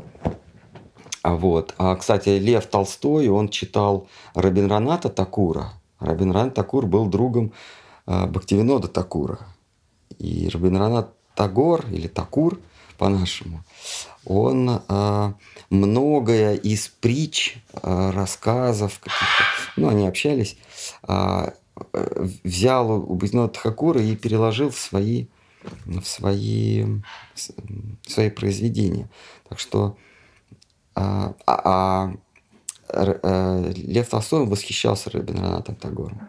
А 1.22 1.36
вот. 1.36 1.76
А, 1.78 1.96
кстати, 1.96 2.30
Лев 2.30 2.66
Толстой, 2.66 3.28
он 3.28 3.50
читал 3.50 4.08
Рабинраната 4.34 5.10
Такура– 5.10 5.74
Рабинран 6.00 6.52
Такур 6.52 6.86
был 6.86 7.06
другом 7.08 7.52
э, 8.08 8.26
Бхактивинода 8.26 8.88
Такура. 8.88 9.40
И 10.18 10.50
Рабинранат 10.50 11.14
Тагор, 11.36 11.86
или 11.92 12.08
Такур 12.08 12.60
по-нашему, 12.98 13.64
он 14.26 14.82
э, 14.88 15.34
многое 15.70 16.56
из 16.56 16.88
притч, 16.88 17.58
э, 17.74 18.12
рассказов 18.12 19.00
каких-то, 19.00 19.44
ну, 19.76 19.90
они 19.90 20.08
общались, 20.08 20.58
э, 21.08 21.52
взял 22.44 22.92
у 22.92 23.16
Бхактивинода 23.16 23.54
Такура 23.54 24.02
и 24.02 24.16
переложил 24.16 24.70
в 24.70 24.78
свои, 24.78 25.28
в 25.86 26.04
свои, 26.04 26.84
в 26.84 28.12
свои 28.12 28.30
произведения. 28.30 29.10
Так 29.48 29.60
что 29.60 29.98
а, 30.96 31.36
а 31.48 32.14
Э, 32.92 33.72
Лев 33.76 34.10
Толстой 34.10 34.46
восхищался 34.46 35.12
Рабиндранатом 35.12 35.76
Тагором. 35.76 36.22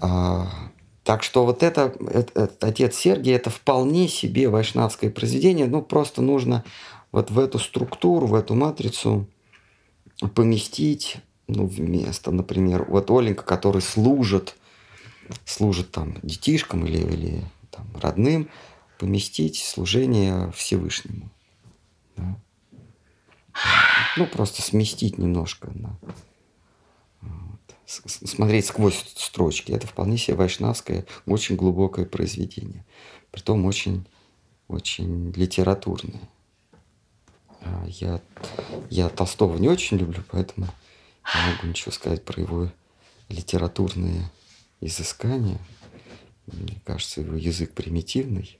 А, 0.00 0.46
так 1.04 1.22
что 1.22 1.44
вот 1.44 1.62
это, 1.62 1.94
это, 2.10 2.42
это 2.44 2.66
отец 2.66 2.96
Сергий, 2.96 3.34
это 3.34 3.50
вполне 3.50 4.08
себе 4.08 4.48
вайшнавское 4.48 5.10
произведение. 5.10 5.66
Ну, 5.66 5.82
просто 5.82 6.22
нужно 6.22 6.64
вот 7.10 7.30
в 7.30 7.38
эту 7.38 7.58
структуру, 7.58 8.26
в 8.26 8.34
эту 8.34 8.54
матрицу 8.54 9.26
поместить 10.34 11.18
ну, 11.48 11.66
вместо, 11.66 12.30
например, 12.30 12.84
вот 12.88 13.10
Оленька, 13.10 13.42
который 13.42 13.82
служит, 13.82 14.56
служит 15.44 15.90
там 15.90 16.16
детишкам 16.22 16.86
или, 16.86 16.98
или 16.98 17.44
там, 17.70 17.86
родным, 18.00 18.48
поместить 18.98 19.58
служение 19.58 20.52
Всевышнему. 20.52 21.30
Да? 22.16 22.36
ну, 24.16 24.26
просто 24.26 24.62
сместить 24.62 25.18
немножко. 25.18 25.70
Вот, 27.20 27.51
смотреть 28.06 28.66
сквозь 28.66 29.04
строчки. 29.16 29.72
Это 29.72 29.86
вполне 29.86 30.16
себе 30.16 30.36
вайшнавское, 30.36 31.06
очень 31.26 31.56
глубокое 31.56 32.06
произведение. 32.06 32.84
Притом 33.30 33.64
очень, 33.66 34.06
очень 34.68 35.32
литературное. 35.32 36.20
А 37.60 37.84
я, 37.86 38.20
я 38.90 39.08
Толстого 39.08 39.56
не 39.58 39.68
очень 39.68 39.96
люблю, 39.98 40.22
поэтому 40.30 40.66
не 40.66 41.52
могу 41.52 41.66
ничего 41.68 41.92
сказать 41.92 42.24
про 42.24 42.40
его 42.40 42.70
литературные 43.28 44.30
изыскания. 44.80 45.58
Мне 46.46 46.80
кажется, 46.84 47.20
его 47.20 47.36
язык 47.36 47.72
примитивный. 47.72 48.58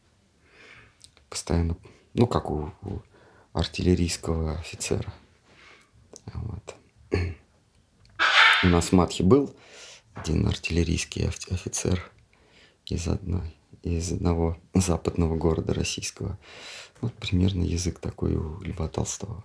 Постоянно, 1.29 1.77
ну, 2.15 2.27
как 2.27 2.51
у, 2.51 2.73
у 2.83 3.01
артиллерийского 3.53 4.59
офицера. 4.59 5.13
Вот. 6.27 6.77
У 8.65 8.69
нас 8.69 8.87
в 8.87 8.93
Матхе 8.93 9.25
был 9.25 9.55
один 10.15 10.47
артиллерийский 10.47 11.27
офицер 11.27 12.11
из 12.87 13.09
одной 13.09 13.55
из 13.83 14.13
одного 14.13 14.57
западного 14.75 15.37
города 15.37 15.75
российского. 15.75 16.39
Вот 17.01 17.13
примерно 17.15 17.65
язык 17.65 17.99
такой 17.99 18.35
у 18.37 18.61
Льва 18.63 18.89
Толстого. 18.89 19.45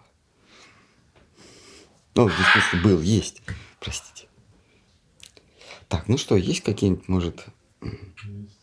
Ну, 2.13 2.27
в 2.27 2.33
смысле, 2.33 2.81
был, 2.83 3.01
есть. 3.01 3.41
Простите. 3.79 4.27
Так, 5.87 6.07
ну 6.07 6.17
что, 6.17 6.35
есть 6.35 6.61
какие-нибудь, 6.61 7.07
может, 7.07 7.45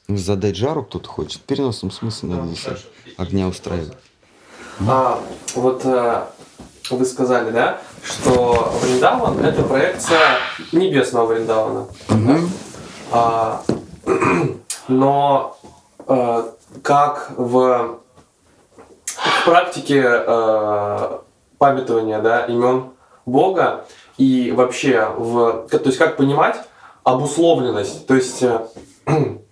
задать 0.09 0.57
жару 0.57 0.84
кто-то 0.84 1.09
хочет? 1.09 1.42
В 1.42 1.44
переносном 1.44 1.90
смысле 1.90 2.30
надо 2.30 2.48
здесь 2.48 2.84
огня 3.16 3.48
устраивать. 3.48 3.96
А, 4.80 5.20
вот 5.55 5.84
э, 5.84 6.26
вы 6.91 7.05
сказали, 7.05 7.51
да, 7.51 7.78
что 8.03 8.72
Вриндаван 8.82 9.45
это 9.45 9.62
проекция 9.62 10.39
небесного 10.72 11.26
Вриндавана. 11.26 11.87
Угу. 12.09 12.39
А, 13.12 13.62
но 14.89 15.57
а, 16.07 16.53
как 16.82 17.32
в, 17.37 17.99
в 19.07 19.45
практике 19.45 20.03
а, 20.05 21.22
памятования 21.59 22.20
да, 22.20 22.45
имен 22.45 22.91
Бога 23.24 23.87
и 24.18 24.53
вообще 24.53 25.09
в, 25.16 25.68
то 25.68 25.80
есть 25.85 25.99
как 25.99 26.16
понимать 26.16 26.57
обусловленность, 27.03 28.07
то 28.07 28.14
есть 28.14 28.45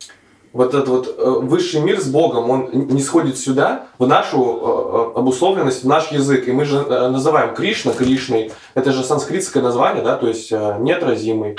вот 0.52 0.74
этот 0.74 0.88
вот 0.88 1.14
э, 1.18 1.24
высший 1.24 1.80
мир 1.80 2.00
с 2.00 2.06
Богом, 2.06 2.50
он 2.50 2.68
не 2.72 3.00
сходит 3.00 3.38
сюда, 3.38 3.86
в 3.98 4.06
нашу 4.06 4.38
э, 4.38 5.14
э, 5.16 5.18
обусловленность, 5.18 5.84
в 5.84 5.88
наш 5.88 6.12
язык. 6.12 6.46
И 6.46 6.52
мы 6.52 6.64
же 6.64 6.82
называем 6.82 7.54
Кришна 7.54 7.92
Кришной. 7.92 8.52
Это 8.74 8.92
же 8.92 9.02
санскритское 9.02 9.62
название, 9.62 10.04
да, 10.04 10.16
то 10.16 10.28
есть 10.28 10.52
неотразимый. 10.52 11.56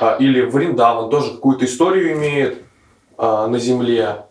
А, 0.00 0.16
или 0.18 0.40
Вриндаван 0.40 1.10
тоже 1.10 1.32
какую-то 1.32 1.64
историю 1.66 2.14
имеет 2.14 2.62
а, 3.18 3.46
на 3.46 3.58
земле. 3.58 4.24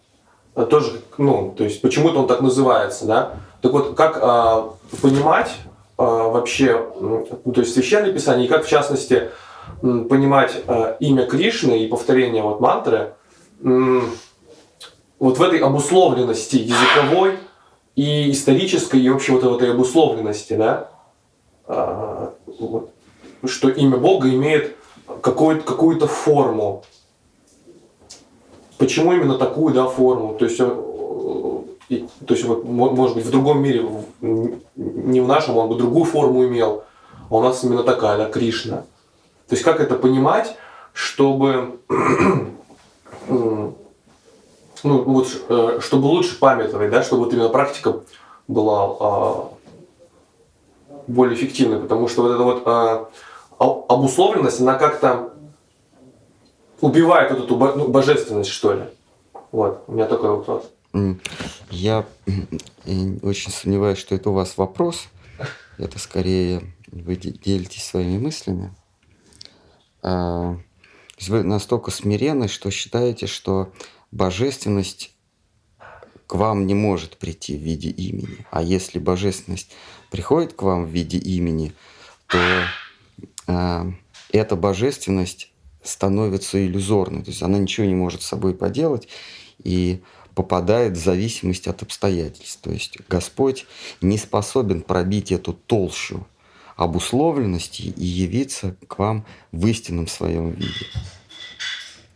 Тоже, 0.70 1.02
ну, 1.18 1.54
то 1.56 1.64
есть 1.64 1.82
почему-то 1.82 2.20
он 2.20 2.28
так 2.28 2.42
называется, 2.42 3.06
да. 3.06 3.34
Так 3.62 3.72
вот, 3.72 3.96
как 3.96 4.20
а, 4.22 4.74
понимать 5.02 5.52
вообще, 5.98 6.74
то 6.74 7.62
есть 7.62 7.76
священное 7.76 8.12
писание, 8.12 8.48
и 8.48 8.50
как 8.50 8.66
в 8.66 8.68
частности 8.68 9.30
понимать 9.82 10.64
имя 11.00 11.28
Кришны 11.28 11.84
и 11.84 11.88
повторение 11.88 12.42
вот 12.42 12.60
мантры– 12.60 13.14
вот 13.62 15.38
в 15.38 15.42
этой 15.42 15.60
обусловленности 15.60 16.58
языковой 16.58 17.38
и 17.96 18.32
исторической, 18.32 19.00
и 19.00 19.10
вообще 19.10 19.34
вот 19.34 19.44
этой 19.44 19.72
обусловленности, 19.72 20.54
да, 20.54 20.90
а, 21.68 22.34
что 23.46 23.70
имя 23.70 23.98
Бога 23.98 24.30
имеет 24.30 24.76
какую-то 25.22 25.64
какую 25.64 26.00
форму. 26.08 26.84
Почему 28.78 29.14
именно 29.14 29.38
такую 29.38 29.74
да, 29.74 29.86
форму? 29.88 30.36
То 30.40 30.46
есть 30.46 30.60
э, 30.60 30.66
то 32.26 32.34
есть 32.34 32.46
вот, 32.46 32.64
может 32.64 33.16
быть, 33.16 33.26
в 33.26 33.32
другом 33.32 33.62
мире, 33.62 33.86
не 34.22 35.20
в 35.20 35.28
нашем, 35.28 35.58
он 35.58 35.68
бы 35.68 35.76
другую 35.76 36.06
форму 36.06 36.46
имел, 36.46 36.84
а 37.30 37.36
у 37.36 37.42
нас 37.42 37.64
именно 37.64 37.84
такая, 37.84 38.18
да, 38.18 38.30
Кришна. 38.30 38.78
То 39.48 39.56
есть 39.56 39.64
как 39.64 39.82
это 39.82 39.96
понимать, 39.96 40.56
чтобы 40.94 41.80
ну, 43.28 45.04
вот, 45.04 45.28
э, 45.50 45.80
чтобы 45.82 46.06
лучше 46.06 46.40
памятовать, 46.40 46.90
да, 46.90 47.04
чтобы 47.04 47.26
вот 47.26 47.34
именно 47.34 47.50
практика 47.50 48.02
была 48.48 48.98
а, 49.00 49.52
более 51.08 51.36
эффективной, 51.36 51.80
потому 51.80 52.08
что 52.08 52.24
вот 52.24 52.32
эта 52.32 52.44
вот 52.44 52.64
а, 52.66 53.10
обусловленность, 53.58 54.60
она 54.60 54.76
как-то 54.76 55.34
убивает 56.82 57.32
вот 57.32 57.46
эту 57.46 57.58
ну, 57.58 57.88
божественность, 57.88 58.50
что 58.50 58.74
ли. 58.74 58.84
Вот, 59.52 59.84
у 59.88 59.94
меня 59.94 60.08
такой 60.08 60.30
вопрос. 60.32 60.70
Я 61.70 62.06
очень 63.24 63.52
сомневаюсь, 63.52 64.00
что 64.00 64.16
это 64.16 64.30
у 64.30 64.34
вас 64.34 64.58
вопрос. 64.58 65.08
Это 65.78 66.00
скорее 66.00 66.62
вы 66.92 67.16
делитесь 67.16 67.86
своими 67.86 68.18
мыслями. 68.18 68.74
А, 71.22 71.32
вы 71.32 71.44
настолько 71.44 71.92
смиренны, 71.92 72.48
что 72.48 72.72
считаете, 72.72 73.28
что 73.28 73.72
божественность 74.12 75.14
к 76.28 76.36
вам 76.36 76.66
не 76.66 76.74
может 76.74 77.18
прийти 77.18 77.58
в 77.58 77.62
виде 77.62 77.90
имени. 77.90 78.46
А 78.52 78.62
если 78.62 79.00
божественность 79.00 79.72
приходит 80.10 80.54
к 80.54 80.62
вам 80.62 80.86
в 80.86 80.90
виде 80.90 81.18
имени, 81.18 81.74
то 82.28 82.40
э, 83.48 83.92
эта 84.32 84.56
божественность 84.56 85.52
становится 85.84 86.66
иллюзорной. 86.66 87.24
То 87.24 87.32
есть 87.32 87.44
она 87.44 87.58
ничего 87.58 87.86
не 87.86 87.96
может 87.96 88.22
с 88.22 88.28
собой 88.28 88.54
поделать. 88.54 89.08
И 89.64 90.02
попадает 90.34 90.94
в 90.94 91.04
зависимость 91.04 91.68
от 91.68 91.84
обстоятельств. 91.84 92.60
То 92.62 92.72
есть 92.72 92.98
Господь 93.10 93.66
не 94.00 94.18
способен 94.18 94.82
пробить 94.82 95.32
эту 95.32 95.54
толщу 95.54 96.26
обусловленности 96.84 97.84
и 97.84 98.04
явиться 98.04 98.76
к 98.88 98.98
вам 98.98 99.24
в 99.52 99.68
истинном 99.68 100.08
своем 100.08 100.50
виде. 100.50 100.88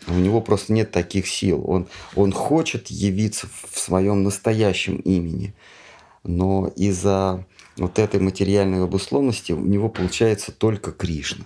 У 0.08 0.14
него 0.14 0.42
просто 0.42 0.74
нет 0.74 0.92
таких 0.92 1.28
сил. 1.28 1.64
Он, 1.68 1.88
он 2.16 2.32
хочет 2.32 2.88
явиться 2.88 3.48
в 3.48 3.78
своем 3.78 4.24
настоящем 4.24 4.98
имени, 4.98 5.54
но 6.24 6.68
из-за 6.76 7.46
вот 7.78 8.00
этой 8.00 8.20
материальной 8.20 8.84
обусловленности 8.84 9.52
у 9.52 9.60
него 9.60 9.88
получается 9.88 10.52
только 10.52 10.92
Кришна. 10.92 11.46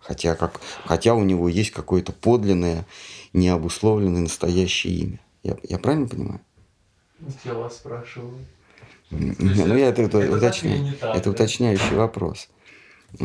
Хотя, 0.00 0.34
как, 0.34 0.60
хотя 0.84 1.14
у 1.14 1.22
него 1.22 1.48
есть 1.48 1.70
какое-то 1.70 2.10
подлинное, 2.10 2.84
необусловленное 3.32 4.22
настоящее 4.22 4.94
имя. 4.94 5.20
Я, 5.44 5.56
я 5.68 5.78
правильно 5.78 6.08
понимаю? 6.08 6.40
Я 7.44 7.54
вас 7.54 7.76
спрашиваю. 7.76 8.34
Ну, 9.10 9.76
я 9.76 9.88
это, 9.88 10.02
это, 10.02 10.18
это, 10.18 10.36
уточняю, 10.36 10.94
так, 10.94 11.14
это 11.14 11.24
да? 11.24 11.30
уточняющий 11.30 11.94
вопрос. 11.94 12.48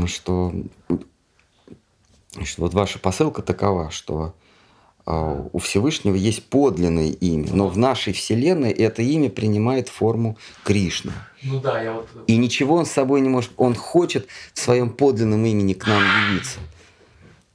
Что, 0.06 0.54
что 2.44 2.62
вот 2.62 2.74
ваша 2.74 3.00
посылка 3.00 3.42
такова, 3.42 3.92
что 3.92 4.34
э, 5.06 5.46
у 5.52 5.60
Всевышнего 5.60 6.16
есть 6.16 6.46
подлинное 6.46 7.10
имя, 7.10 7.50
но 7.52 7.68
в 7.68 7.78
нашей 7.78 8.14
Вселенной 8.14 8.72
это 8.72 9.02
имя 9.02 9.30
принимает 9.30 9.90
форму 9.90 10.38
Кришны. 10.64 11.14
Ну 11.44 11.60
да, 11.60 11.82
я 11.82 11.94
вот... 11.94 12.08
И 12.28 12.38
ничего 12.38 12.76
он 12.76 12.86
с 12.86 12.92
собой 12.92 13.22
не 13.22 13.30
может... 13.30 13.52
Он 13.58 13.76
хочет 13.76 14.28
в 14.54 14.60
своем 14.60 14.92
подлинном 14.92 15.46
имени 15.46 15.74
к 15.74 15.88
нам 15.88 16.02
явиться. 16.02 16.60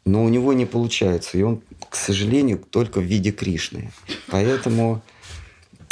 Но 0.04 0.22
у 0.22 0.28
него 0.28 0.52
не 0.52 0.66
получается. 0.66 1.38
И 1.38 1.42
он 1.42 1.62
к 1.96 1.96
сожалению, 1.96 2.58
только 2.58 3.00
в 3.00 3.04
виде 3.04 3.32
Кришны. 3.32 3.90
Поэтому 4.28 5.02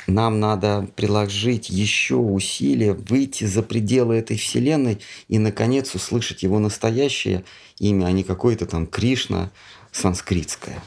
нам 0.06 0.40
надо 0.40 0.88
приложить 0.96 1.70
еще 1.70 2.16
усилия, 2.16 2.92
выйти 2.92 3.44
за 3.44 3.62
пределы 3.62 4.16
этой 4.16 4.36
вселенной 4.36 5.00
и, 5.28 5.38
наконец, 5.38 5.94
услышать 5.94 6.42
его 6.42 6.58
настоящее 6.58 7.44
имя, 7.78 8.06
а 8.06 8.12
не 8.12 8.24
какое-то 8.24 8.66
там 8.66 8.86
Кришна 8.86 9.50
санскритское. 9.92 10.82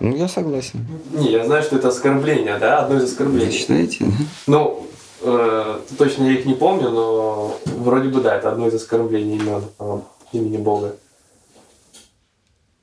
Ну, 0.00 0.16
я 0.16 0.28
согласен. 0.28 0.86
Не, 1.12 1.30
я 1.30 1.44
знаю, 1.44 1.62
что 1.62 1.76
это 1.76 1.88
оскорбление, 1.88 2.58
да? 2.58 2.80
Одно 2.80 2.98
из 2.98 3.04
оскорблений. 3.04 3.46
Вы 3.46 3.52
считаете? 3.52 4.04
Ну, 4.46 4.86
э, 5.22 5.80
точно 5.96 6.24
я 6.24 6.32
их 6.32 6.44
не 6.44 6.54
помню, 6.54 6.90
но 6.90 7.58
вроде 7.64 8.08
бы 8.08 8.20
да, 8.20 8.36
это 8.36 8.50
одно 8.50 8.68
из 8.68 8.74
оскорблений 8.74 9.36
имен, 9.36 9.62
э, 9.78 10.00
имени 10.32 10.58
Бога. 10.58 10.96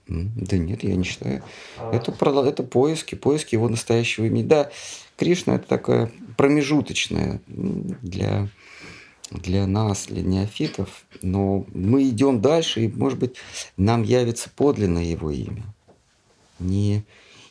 Да 0.07 0.57
нет, 0.57 0.83
я 0.83 0.95
не 0.95 1.03
считаю. 1.03 1.41
А. 1.77 1.95
Это, 1.95 2.11
это 2.11 2.63
поиски, 2.63 3.15
поиски 3.15 3.55
его 3.55 3.69
настоящего 3.69 4.25
имени. 4.25 4.43
Да, 4.43 4.69
Кришна 5.21 5.57
это 5.57 5.67
такая 5.67 6.11
промежуточная 6.35 7.41
для, 7.45 8.47
для 9.29 9.67
нас, 9.67 10.07
для 10.07 10.23
неофитов, 10.23 11.05
но 11.21 11.63
мы 11.75 12.09
идем 12.09 12.41
дальше, 12.41 12.85
и, 12.85 12.87
может 12.87 13.19
быть, 13.19 13.35
нам 13.77 14.01
явится 14.01 14.49
подлинное 14.49 15.03
его 15.03 15.29
имя. 15.29 15.61
Не, 16.57 17.03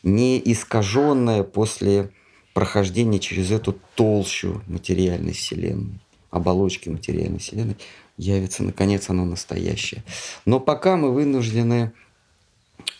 не 0.03 0.43
искаженное 0.45 1.45
после 1.45 2.11
прохождения 2.55 3.21
через 3.21 3.53
эту 3.53 3.79
толщу 3.95 4.63
материальной 4.67 5.33
вселенной, 5.33 6.01
оболочки 6.33 6.89
материальной 6.89 7.39
вселенной, 7.39 7.77
явится, 8.17 8.65
наконец, 8.65 9.09
оно 9.11 9.25
настоящее. 9.25 10.03
Но 10.45 10.59
пока 10.59 10.97
мы 10.97 11.13
вынуждены 11.13 11.93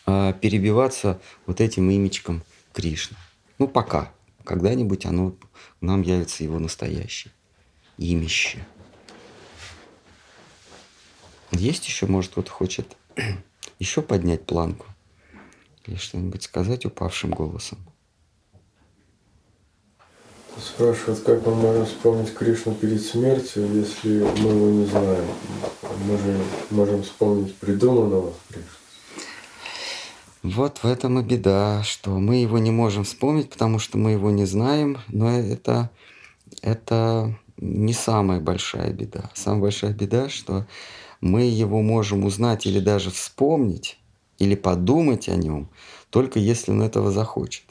а, 0.05 0.31
перебиваться 0.31 1.19
вот 1.45 1.59
этим 1.59 1.91
имечком 1.91 2.41
Кришны. 2.71 3.17
Ну, 3.59 3.67
пока. 3.67 4.13
Когда-нибудь 4.51 5.05
оно 5.05 5.33
нам 5.79 6.01
явится 6.01 6.43
его 6.43 6.59
настоящее 6.59 7.31
имище. 7.97 8.59
Есть 11.51 11.87
еще, 11.87 12.05
может, 12.05 12.31
кто-то 12.31 12.51
хочет 12.51 12.97
еще 13.79 14.01
поднять 14.01 14.45
планку 14.45 14.87
или 15.85 15.95
что-нибудь 15.95 16.43
сказать 16.43 16.85
упавшим 16.85 17.31
голосом? 17.31 17.79
Спрашивают, 20.57 21.21
как 21.21 21.45
мы 21.45 21.55
можем 21.55 21.85
вспомнить 21.85 22.33
Кришну 22.33 22.75
перед 22.75 23.01
смертью, 23.01 23.73
если 23.73 24.19
мы 24.41 24.49
его 24.49 24.69
не 24.69 24.85
знаем. 24.85 25.27
Мы 26.03 26.17
же 26.17 26.37
можем 26.71 27.03
вспомнить 27.03 27.55
придуманного 27.55 28.33
Кришну. 28.49 28.80
Вот 30.43 30.79
в 30.79 30.85
этом 30.85 31.19
и 31.19 31.23
беда, 31.23 31.83
что 31.83 32.11
мы 32.17 32.37
его 32.37 32.57
не 32.57 32.71
можем 32.71 33.03
вспомнить, 33.03 33.49
потому 33.49 33.77
что 33.77 33.99
мы 33.99 34.11
его 34.11 34.31
не 34.31 34.45
знаем, 34.45 34.97
но 35.07 35.29
это, 35.29 35.91
это 36.63 37.37
не 37.57 37.93
самая 37.93 38.39
большая 38.39 38.91
беда. 38.91 39.29
Самая 39.35 39.61
большая 39.61 39.93
беда, 39.93 40.29
что 40.29 40.65
мы 41.21 41.43
его 41.43 41.83
можем 41.83 42.25
узнать 42.25 42.65
или 42.65 42.79
даже 42.79 43.11
вспомнить, 43.11 43.99
или 44.39 44.55
подумать 44.55 45.29
о 45.29 45.35
нем, 45.35 45.69
только 46.09 46.39
если 46.39 46.71
он 46.71 46.81
этого 46.81 47.11
захочет. 47.11 47.65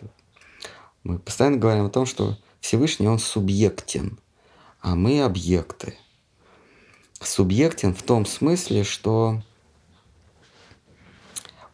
Мы 1.02 1.18
постоянно 1.18 1.56
говорим 1.56 1.86
о 1.86 1.90
том, 1.90 2.06
что 2.06 2.38
Всевышний, 2.60 3.08
он 3.08 3.18
субъектен, 3.18 4.20
а 4.80 4.94
мы 4.94 5.22
объекты. 5.22 5.94
Субъектен 7.20 7.94
в 7.94 8.02
том 8.04 8.24
смысле, 8.26 8.84
что 8.84 9.42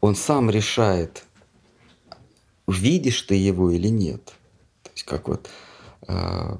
он 0.06 0.14
сам 0.14 0.50
решает, 0.50 1.24
видишь 2.66 3.22
ты 3.22 3.34
его 3.34 3.70
или 3.70 3.88
нет. 3.88 4.24
То 4.82 4.90
есть 4.94 5.04
как 5.04 5.28
вот 5.28 5.48
э, 6.08 6.56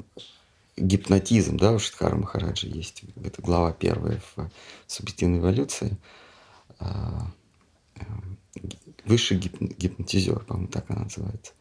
гипнотизм, 0.77 1.57
да, 1.57 1.73
у 1.73 1.79
Шидхара 1.79 2.17
Махараджа 2.17 2.69
есть, 2.69 3.03
это 3.25 3.41
глава 3.43 3.73
первая 3.73 4.21
в 4.35 4.51
субъективной 4.87 5.39
эволюции. 5.39 5.97
Э, 6.81 6.87
э, 7.97 8.01
высший 9.05 9.39
гип, 9.39 9.61
гипнотизер, 9.61 10.41
по-моему, 10.41 10.69
так 10.69 10.91
она 10.91 11.05
называется. 11.05 11.53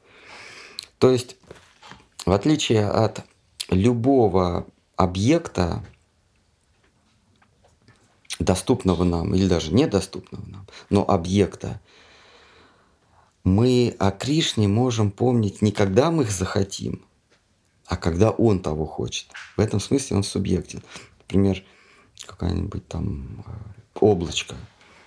То 0.97 1.11
есть, 1.11 1.37
в 2.25 2.31
отличие 2.31 2.87
от 2.87 3.23
любого 3.69 4.65
объекта, 4.95 5.85
доступного 8.39 9.03
нам 9.03 9.33
или 9.33 9.47
даже 9.47 9.73
недоступного 9.73 10.45
нам, 10.47 10.67
но 10.89 11.03
объекта, 11.07 11.79
мы 13.43 13.95
о 13.99 14.11
Кришне 14.11 14.67
можем 14.67 15.11
помнить 15.11 15.61
не 15.61 15.71
когда 15.71 16.11
мы 16.11 16.23
их 16.23 16.31
захотим, 16.31 17.05
а 17.85 17.95
когда 17.95 18.31
он 18.31 18.59
того 18.59 18.85
хочет. 18.85 19.27
В 19.55 19.61
этом 19.61 19.79
смысле 19.79 20.17
он 20.17 20.23
субъектен. 20.23 20.81
Например, 21.19 21.63
какая-нибудь 22.25 22.87
там 22.87 23.43
э, 23.45 23.51
облачко. 23.99 24.55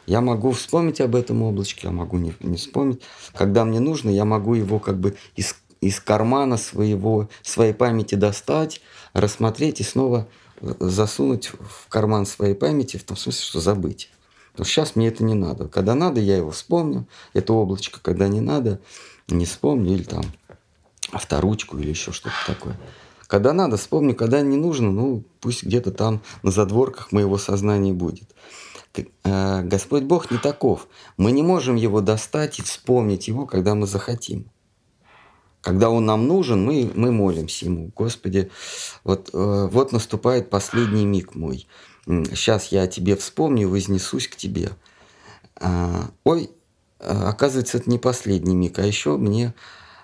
Я 0.06 0.20
могу 0.20 0.52
вспомнить 0.52 1.00
об 1.00 1.16
этом 1.16 1.42
облачке, 1.42 1.88
я 1.88 1.90
могу 1.90 2.18
не, 2.18 2.32
не 2.40 2.56
вспомнить. 2.56 3.02
Когда 3.34 3.64
мне 3.64 3.80
нужно, 3.80 4.08
я 4.08 4.24
могу 4.24 4.54
его 4.54 4.78
как 4.78 4.98
бы 4.98 5.16
из, 5.34 5.56
из 5.80 6.00
кармана 6.00 6.56
своего, 6.56 7.28
своей 7.42 7.74
памяти 7.74 8.14
достать, 8.14 8.80
рассмотреть 9.12 9.80
и 9.80 9.84
снова 9.84 10.28
засунуть 10.60 11.48
в 11.48 11.88
карман 11.88 12.26
своей 12.26 12.54
памяти, 12.54 12.96
в 12.96 13.04
том 13.04 13.16
смысле, 13.16 13.42
что 13.42 13.60
забыть. 13.60 14.10
Потому 14.52 14.64
что 14.64 14.74
сейчас 14.74 14.96
мне 14.96 15.08
это 15.08 15.22
не 15.24 15.34
надо. 15.34 15.68
Когда 15.68 15.94
надо, 15.94 16.20
я 16.20 16.36
его 16.36 16.50
вспомню, 16.50 17.06
это 17.32 17.52
облачко. 17.52 18.00
Когда 18.02 18.28
не 18.28 18.40
надо, 18.40 18.80
не 19.28 19.44
вспомню 19.44 19.94
или 19.94 20.02
там 20.02 20.24
авторучку 21.12 21.78
или 21.78 21.90
еще 21.90 22.12
что-то 22.12 22.34
такое. 22.46 22.78
Когда 23.26 23.52
надо, 23.52 23.76
вспомню, 23.76 24.14
когда 24.14 24.40
не 24.40 24.56
нужно, 24.56 24.90
ну, 24.90 25.22
пусть 25.40 25.62
где-то 25.62 25.92
там 25.92 26.22
на 26.42 26.50
задворках 26.50 27.12
моего 27.12 27.36
сознания 27.38 27.92
будет. 27.92 28.34
Э, 29.22 29.62
Господь 29.62 30.04
Бог 30.04 30.30
не 30.30 30.38
таков. 30.38 30.88
Мы 31.16 31.32
не 31.32 31.42
можем 31.42 31.76
его 31.76 32.00
достать 32.00 32.58
и 32.58 32.62
вспомнить 32.62 33.28
его, 33.28 33.46
когда 33.46 33.74
мы 33.74 33.86
захотим. 33.86 34.50
Когда 35.60 35.90
он 35.90 36.06
нам 36.06 36.26
нужен, 36.26 36.64
мы, 36.64 36.90
мы 36.94 37.10
молимся 37.10 37.66
ему. 37.66 37.90
Господи, 37.94 38.50
вот, 39.04 39.30
э, 39.32 39.68
вот 39.70 39.92
наступает 39.92 40.50
последний 40.50 41.04
миг 41.04 41.34
мой. 41.34 41.66
Сейчас 42.06 42.68
я 42.72 42.82
о 42.82 42.86
тебе 42.86 43.16
вспомню, 43.16 43.68
вознесусь 43.68 44.28
к 44.28 44.36
тебе. 44.36 44.70
А, 45.56 46.10
ой, 46.24 46.50
а, 47.00 47.28
оказывается, 47.28 47.78
это 47.78 47.90
не 47.90 47.98
последний 47.98 48.54
миг, 48.54 48.78
а 48.78 48.86
еще 48.86 49.16
мне 49.16 49.52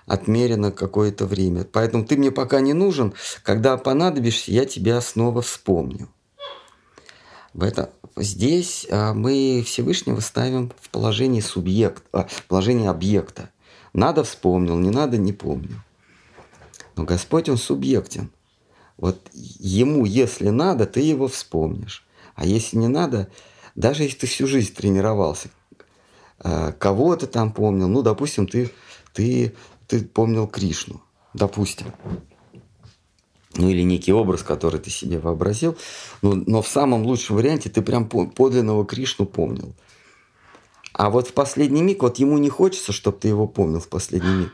отмерено 0.05 0.71
какое-то 0.71 1.25
время. 1.25 1.63
Поэтому 1.63 2.05
ты 2.05 2.15
мне 2.17 2.31
пока 2.31 2.59
не 2.59 2.73
нужен. 2.73 3.13
Когда 3.41 3.77
понадобишься, 3.77 4.51
я 4.51 4.65
тебя 4.65 5.01
снова 5.01 5.41
вспомню. 5.41 6.09
Это, 7.59 7.91
здесь 8.17 8.85
а, 8.91 9.13
мы 9.13 9.63
Всевышнего 9.65 10.19
ставим 10.19 10.73
в 10.79 10.89
положение 10.89 11.41
субъекта, 11.41 12.27
положение 12.47 12.89
объекта. 12.89 13.49
Надо 13.95 14.23
вспомнил, 14.23 14.77
не 14.77 14.89
надо 14.89 15.17
не 15.17 15.33
помню. 15.33 15.81
Но 16.95 17.03
Господь, 17.03 17.49
Он 17.49 17.57
субъектен. 17.57 18.29
Вот 18.97 19.19
ему, 19.33 20.05
если 20.05 20.49
надо, 20.49 20.85
ты 20.85 20.99
его 20.99 21.27
вспомнишь. 21.27 22.05
А 22.35 22.45
если 22.45 22.77
не 22.77 22.87
надо, 22.87 23.29
даже 23.75 24.03
если 24.03 24.19
ты 24.19 24.27
всю 24.27 24.47
жизнь 24.47 24.73
тренировался, 24.73 25.49
а, 26.39 26.73
кого 26.73 27.15
ты 27.15 27.27
там 27.27 27.51
помнил, 27.51 27.87
ну, 27.87 28.01
допустим, 28.01 28.47
ты, 28.47 28.69
ты 29.13 29.53
ты 29.87 30.01
помнил 30.01 30.47
Кришну, 30.47 31.01
допустим. 31.33 31.87
Ну 33.57 33.69
или 33.69 33.83
некий 33.83 34.11
образ, 34.11 34.43
который 34.43 34.79
ты 34.79 34.89
себе 34.89 35.19
вообразил. 35.19 35.77
Но, 36.21 36.33
но 36.33 36.61
в 36.61 36.67
самом 36.67 37.05
лучшем 37.05 37.37
варианте 37.37 37.69
ты 37.69 37.81
прям 37.81 38.09
подлинного 38.09 38.85
Кришну 38.85 39.25
помнил. 39.25 39.73
А 40.97 41.09
вот 41.09 41.27
в 41.27 41.33
последний 41.33 41.81
миг, 41.81 42.03
вот 42.03 42.19
ему 42.19 42.37
не 42.37 42.49
хочется, 42.49 42.91
чтобы 42.91 43.17
ты 43.17 43.27
его 43.27 43.47
помнил 43.47 43.79
в 43.79 43.89
последний 43.89 44.33
миг. 44.33 44.53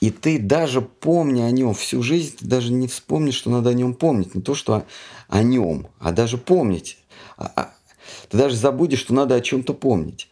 И 0.00 0.10
ты 0.10 0.38
даже 0.38 0.80
помня 0.80 1.44
о 1.44 1.50
нем 1.50 1.74
всю 1.74 2.02
жизнь, 2.02 2.36
ты 2.38 2.46
даже 2.46 2.72
не 2.72 2.86
вспомнишь, 2.86 3.34
что 3.34 3.50
надо 3.50 3.70
о 3.70 3.74
нем 3.74 3.94
помнить. 3.94 4.34
Не 4.34 4.42
то, 4.42 4.54
что 4.54 4.74
о, 4.74 4.86
о 5.28 5.42
нем, 5.42 5.88
а 5.98 6.12
даже 6.12 6.38
помнить. 6.38 6.98
А, 7.36 7.50
а, 7.56 7.74
ты 8.28 8.38
даже 8.38 8.56
забудешь, 8.56 9.00
что 9.00 9.14
надо 9.14 9.34
о 9.34 9.40
чем-то 9.40 9.74
помнить. 9.74 10.28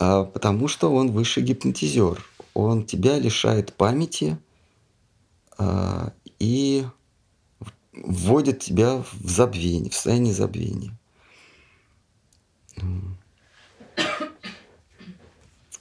А, 0.00 0.24
потому 0.24 0.66
что 0.68 0.92
он 0.92 1.12
высший 1.12 1.42
гипнотизер 1.42 2.24
он 2.54 2.84
тебя 2.86 3.18
лишает 3.18 3.74
памяти 3.74 4.38
э, 5.58 6.10
и 6.38 6.86
вводит 7.92 8.60
тебя 8.60 9.04
в 9.12 9.28
забвение, 9.28 9.90
в 9.90 9.94
состояние 9.94 10.32
забвения. 10.32 10.96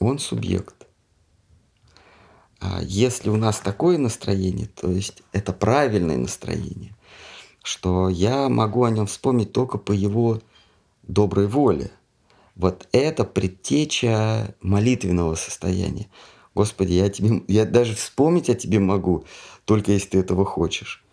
Он 0.04 0.20
субъект. 0.20 0.88
А 2.60 2.82
если 2.82 3.30
у 3.30 3.38
нас 3.38 3.60
такое 3.60 3.98
настроение, 3.98 4.68
то 4.68 4.92
есть 4.92 5.24
это 5.32 5.54
правильное 5.54 6.18
настроение, 6.18 6.96
что 7.64 8.10
я 8.10 8.50
могу 8.50 8.84
о 8.84 8.92
нем 8.92 9.08
вспомнить 9.08 9.54
только 9.54 9.78
по 9.78 9.94
его 9.94 10.42
доброй 11.04 11.48
воле. 11.48 11.92
Вот 12.56 12.88
это 12.92 13.24
предтеча 13.24 14.56
молитвенного 14.62 15.36
состояния. 15.36 16.08
Господи, 16.54 16.94
я, 16.94 17.10
тебе, 17.10 17.44
я 17.48 17.66
даже 17.66 17.96
вспомнить 17.96 18.50
о 18.50 18.56
тебе 18.56 18.80
могу, 18.80 19.26
только 19.66 19.94
если 19.94 20.10
ты 20.10 20.18
этого 20.20 20.46
хочешь. 20.46 21.04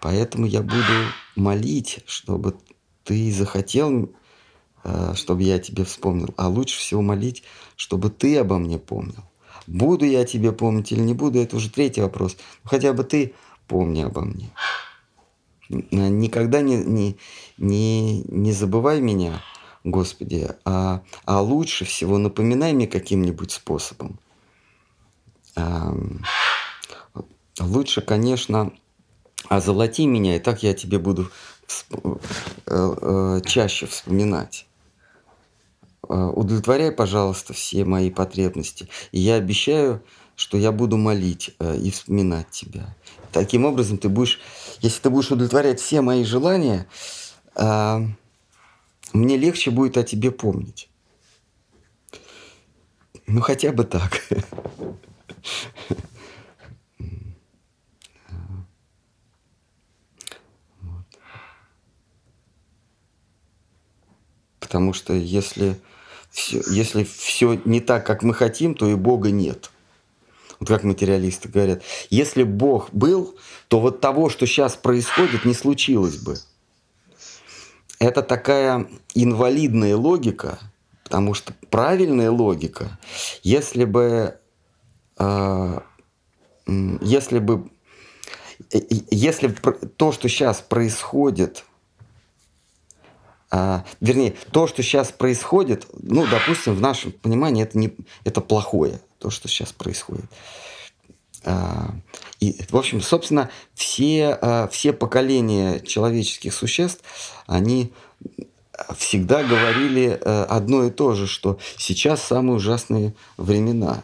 Поэтому 0.00 0.46
я 0.46 0.62
буду 0.62 1.08
молить, 1.34 2.00
чтобы 2.06 2.56
ты 3.04 3.32
захотел, 3.32 4.14
чтобы 5.14 5.42
я 5.42 5.58
тебе 5.58 5.84
вспомнил. 5.84 6.34
А 6.36 6.48
лучше 6.48 6.78
всего 6.78 7.02
молить, 7.02 7.42
чтобы 7.76 8.10
ты 8.10 8.38
обо 8.38 8.58
мне 8.58 8.78
помнил. 8.78 9.24
Буду 9.66 10.04
я 10.04 10.24
тебе 10.24 10.52
помнить 10.52 10.92
или 10.92 11.00
не 11.00 11.14
буду, 11.14 11.38
это 11.38 11.56
уже 11.56 11.70
третий 11.70 12.00
вопрос. 12.00 12.36
Но 12.64 12.70
хотя 12.70 12.92
бы 12.92 13.04
ты 13.04 13.34
помни 13.68 14.02
обо 14.02 14.22
мне. 14.22 14.50
Никогда 15.68 16.60
не, 16.60 16.76
не, 16.76 17.16
не, 17.56 18.22
не 18.24 18.52
забывай 18.52 19.00
меня, 19.00 19.40
Господи, 19.84 20.50
а, 20.64 21.02
а 21.24 21.40
лучше 21.40 21.84
всего 21.84 22.18
напоминай 22.18 22.72
мне 22.72 22.86
каким-нибудь 22.86 23.52
способом. 23.52 24.18
Лучше, 27.58 28.00
конечно, 28.00 28.72
озолоти 29.48 30.06
меня, 30.06 30.36
и 30.36 30.40
так 30.40 30.62
я 30.62 30.74
тебе 30.74 30.98
буду 30.98 31.30
э, 31.90 32.14
э, 32.66 33.40
чаще 33.44 33.86
вспоминать. 33.86 34.66
А, 36.08 36.30
удовлетворяй, 36.30 36.92
пожалуйста, 36.92 37.52
все 37.52 37.84
мои 37.84 38.10
потребности. 38.10 38.88
И 39.12 39.20
я 39.20 39.36
обещаю, 39.36 40.02
что 40.34 40.56
я 40.56 40.72
буду 40.72 40.96
молить 40.96 41.54
э, 41.58 41.76
и 41.76 41.90
вспоминать 41.90 42.50
тебя. 42.50 42.96
Таким 43.32 43.64
образом, 43.64 43.98
ты 43.98 44.08
будешь, 44.08 44.40
если 44.80 45.00
ты 45.02 45.10
будешь 45.10 45.30
удовлетворять 45.30 45.80
все 45.80 46.00
мои 46.00 46.24
желания, 46.24 46.86
а, 47.54 48.02
мне 49.12 49.36
легче 49.36 49.70
будет 49.70 49.96
о 49.96 50.02
тебе 50.02 50.30
помнить. 50.30 50.88
Ну, 53.26 53.40
хотя 53.40 53.72
бы 53.72 53.84
так. 53.84 54.20
Потому 64.58 64.92
что 64.94 65.12
если 65.12 65.78
все, 66.32 66.62
если 66.68 67.04
все 67.04 67.60
не 67.64 67.80
так, 67.80 68.06
как 68.06 68.22
мы 68.22 68.34
хотим, 68.34 68.74
то 68.74 68.88
и 68.88 68.94
Бога 68.94 69.30
нет. 69.30 69.70
Вот 70.58 70.68
как 70.68 70.82
материалисты 70.82 71.48
говорят. 71.48 71.82
Если 72.08 72.42
Бог 72.42 72.90
был, 72.92 73.36
то 73.68 73.80
вот 73.80 74.00
того, 74.00 74.30
что 74.30 74.46
сейчас 74.46 74.76
происходит, 74.76 75.44
не 75.44 75.54
случилось 75.54 76.16
бы. 76.16 76.38
Это 77.98 78.22
такая 78.22 78.88
инвалидная 79.14 79.96
логика, 79.96 80.58
потому 81.04 81.34
что 81.34 81.52
правильная 81.70 82.30
логика, 82.30 82.98
если 83.42 83.84
бы 83.84 84.38
э, 85.18 85.80
если 86.66 87.38
бы 87.40 87.70
если 89.10 89.48
то, 89.48 90.12
что 90.12 90.28
сейчас 90.28 90.60
происходит, 90.60 91.64
а, 93.54 93.84
вернее, 94.00 94.34
то, 94.50 94.66
что 94.66 94.82
сейчас 94.82 95.12
происходит, 95.12 95.86
ну, 95.92 96.26
допустим, 96.26 96.74
в 96.74 96.80
нашем 96.80 97.12
понимании 97.12 97.62
это, 97.62 97.76
не, 97.76 97.94
это 98.24 98.40
плохое, 98.40 98.98
то, 99.18 99.28
что 99.28 99.46
сейчас 99.46 99.72
происходит. 99.72 100.24
А, 101.44 101.90
и, 102.40 102.58
в 102.70 102.76
общем, 102.78 103.02
собственно, 103.02 103.50
все, 103.74 104.38
а, 104.40 104.68
все 104.68 104.94
поколения 104.94 105.80
человеческих 105.80 106.54
существ, 106.54 107.04
они 107.46 107.92
всегда 108.96 109.44
говорили 109.44 110.18
а, 110.24 110.46
одно 110.48 110.84
и 110.84 110.90
то 110.90 111.12
же, 111.12 111.26
что 111.26 111.58
сейчас 111.76 112.22
самые 112.22 112.56
ужасные 112.56 113.14
времена. 113.36 114.02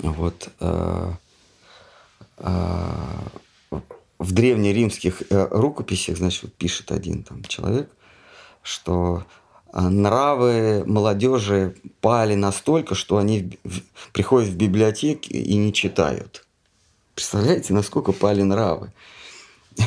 Вот. 0.00 0.50
А, 0.60 1.14
а, 2.36 3.24
в 4.24 4.32
древнеримских 4.32 5.22
э, 5.30 5.48
рукописях, 5.50 6.16
значит, 6.16 6.54
пишет 6.54 6.90
один 6.90 7.22
там 7.22 7.42
человек, 7.44 7.90
что 8.62 9.24
а, 9.72 9.90
нравы 9.90 10.82
молодежи 10.86 11.76
пали 12.00 12.34
настолько, 12.34 12.94
что 12.94 13.18
они 13.18 13.58
приходят 14.12 14.48
в 14.48 14.56
библиотеки 14.56 15.30
и 15.32 15.56
не 15.56 15.72
читают. 15.72 16.46
Представляете, 17.14 17.74
насколько 17.74 18.12
пали 18.12 18.42
нравы? 18.42 18.92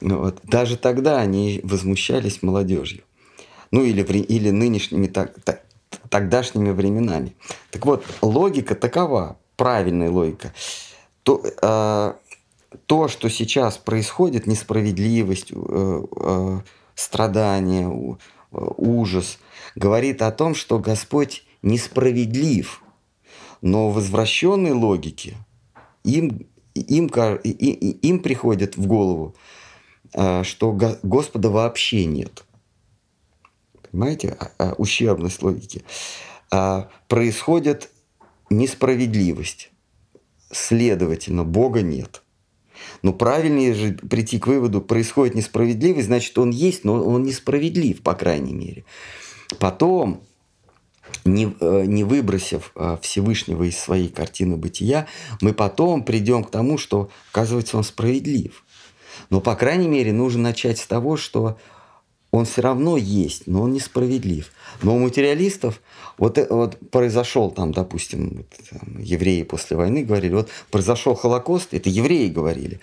Ну 0.00 0.18
вот. 0.18 0.40
Даже 0.44 0.76
тогда 0.76 1.18
они 1.18 1.60
возмущались 1.64 2.42
молодежью. 2.42 3.02
Ну 3.72 3.82
или, 3.82 4.02
или 4.02 4.50
нынешними 4.50 5.08
так, 5.08 5.34
так, 5.42 5.64
тогдашними 6.08 6.70
временами. 6.70 7.34
Так 7.70 7.84
вот, 7.84 8.04
логика 8.20 8.76
такова, 8.76 9.38
правильная 9.56 10.10
логика 10.10 10.52
то, 11.28 11.42
э, 11.44 12.12
то, 12.86 13.08
что 13.08 13.28
сейчас 13.28 13.78
происходит, 13.78 14.46
несправедливость, 14.46 15.52
э, 15.52 16.02
э, 16.16 16.60
страдания, 16.94 17.88
э, 17.88 18.16
ужас, 18.50 19.38
говорит 19.74 20.22
о 20.22 20.30
том, 20.32 20.54
что 20.54 20.78
Господь 20.78 21.44
несправедлив. 21.62 22.82
Но 23.60 23.90
в 23.90 23.94
возвращенной 23.94 24.72
логике 24.72 25.36
им, 26.04 26.46
им, 26.74 27.06
им 27.08 28.20
приходит 28.20 28.76
в 28.76 28.86
голову, 28.86 29.34
что 30.42 30.72
Господа 31.02 31.50
вообще 31.50 32.04
нет. 32.04 32.44
Понимаете, 33.90 34.36
а, 34.38 34.50
а, 34.58 34.74
ущербность 34.74 35.42
логики. 35.42 35.82
А, 36.52 36.88
происходит 37.08 37.90
несправедливость 38.50 39.70
следовательно, 40.50 41.44
Бога 41.44 41.82
нет. 41.82 42.22
Но 43.02 43.12
правильнее 43.12 43.74
же 43.74 43.92
прийти 43.92 44.38
к 44.38 44.46
выводу, 44.46 44.80
происходит 44.80 45.34
несправедливость, 45.34 46.06
значит, 46.06 46.36
он 46.38 46.50
есть, 46.50 46.84
но 46.84 47.02
он 47.02 47.22
несправедлив, 47.22 48.02
по 48.02 48.14
крайней 48.14 48.54
мере. 48.54 48.84
Потом, 49.58 50.22
не, 51.24 51.54
э, 51.60 51.84
не 51.86 52.04
выбросив 52.04 52.72
э, 52.74 52.96
Всевышнего 53.02 53.64
из 53.64 53.78
своей 53.78 54.08
картины 54.08 54.56
бытия, 54.56 55.06
мы 55.40 55.52
потом 55.52 56.02
придем 56.02 56.44
к 56.44 56.50
тому, 56.50 56.78
что, 56.78 57.10
оказывается, 57.32 57.76
он 57.76 57.84
справедлив. 57.84 58.64
Но, 59.30 59.40
по 59.40 59.54
крайней 59.54 59.88
мере, 59.88 60.12
нужно 60.12 60.42
начать 60.42 60.78
с 60.78 60.86
того, 60.86 61.16
что 61.16 61.58
он 62.30 62.44
все 62.44 62.60
равно 62.62 62.96
есть, 62.96 63.46
но 63.46 63.62
он 63.62 63.72
несправедлив. 63.72 64.50
Но 64.82 64.94
у 64.94 64.98
материалистов 64.98 65.80
вот, 66.18 66.38
э, 66.38 66.46
вот 66.50 66.78
произошел 66.90 67.50
там, 67.50 67.72
допустим, 67.72 68.44
там, 68.70 68.98
евреи 68.98 69.42
после 69.42 69.76
войны 69.76 70.04
говорили, 70.04 70.34
вот 70.34 70.48
произошел 70.70 71.14
Холокост, 71.14 71.72
это 71.72 71.88
евреи 71.88 72.28
говорили, 72.28 72.80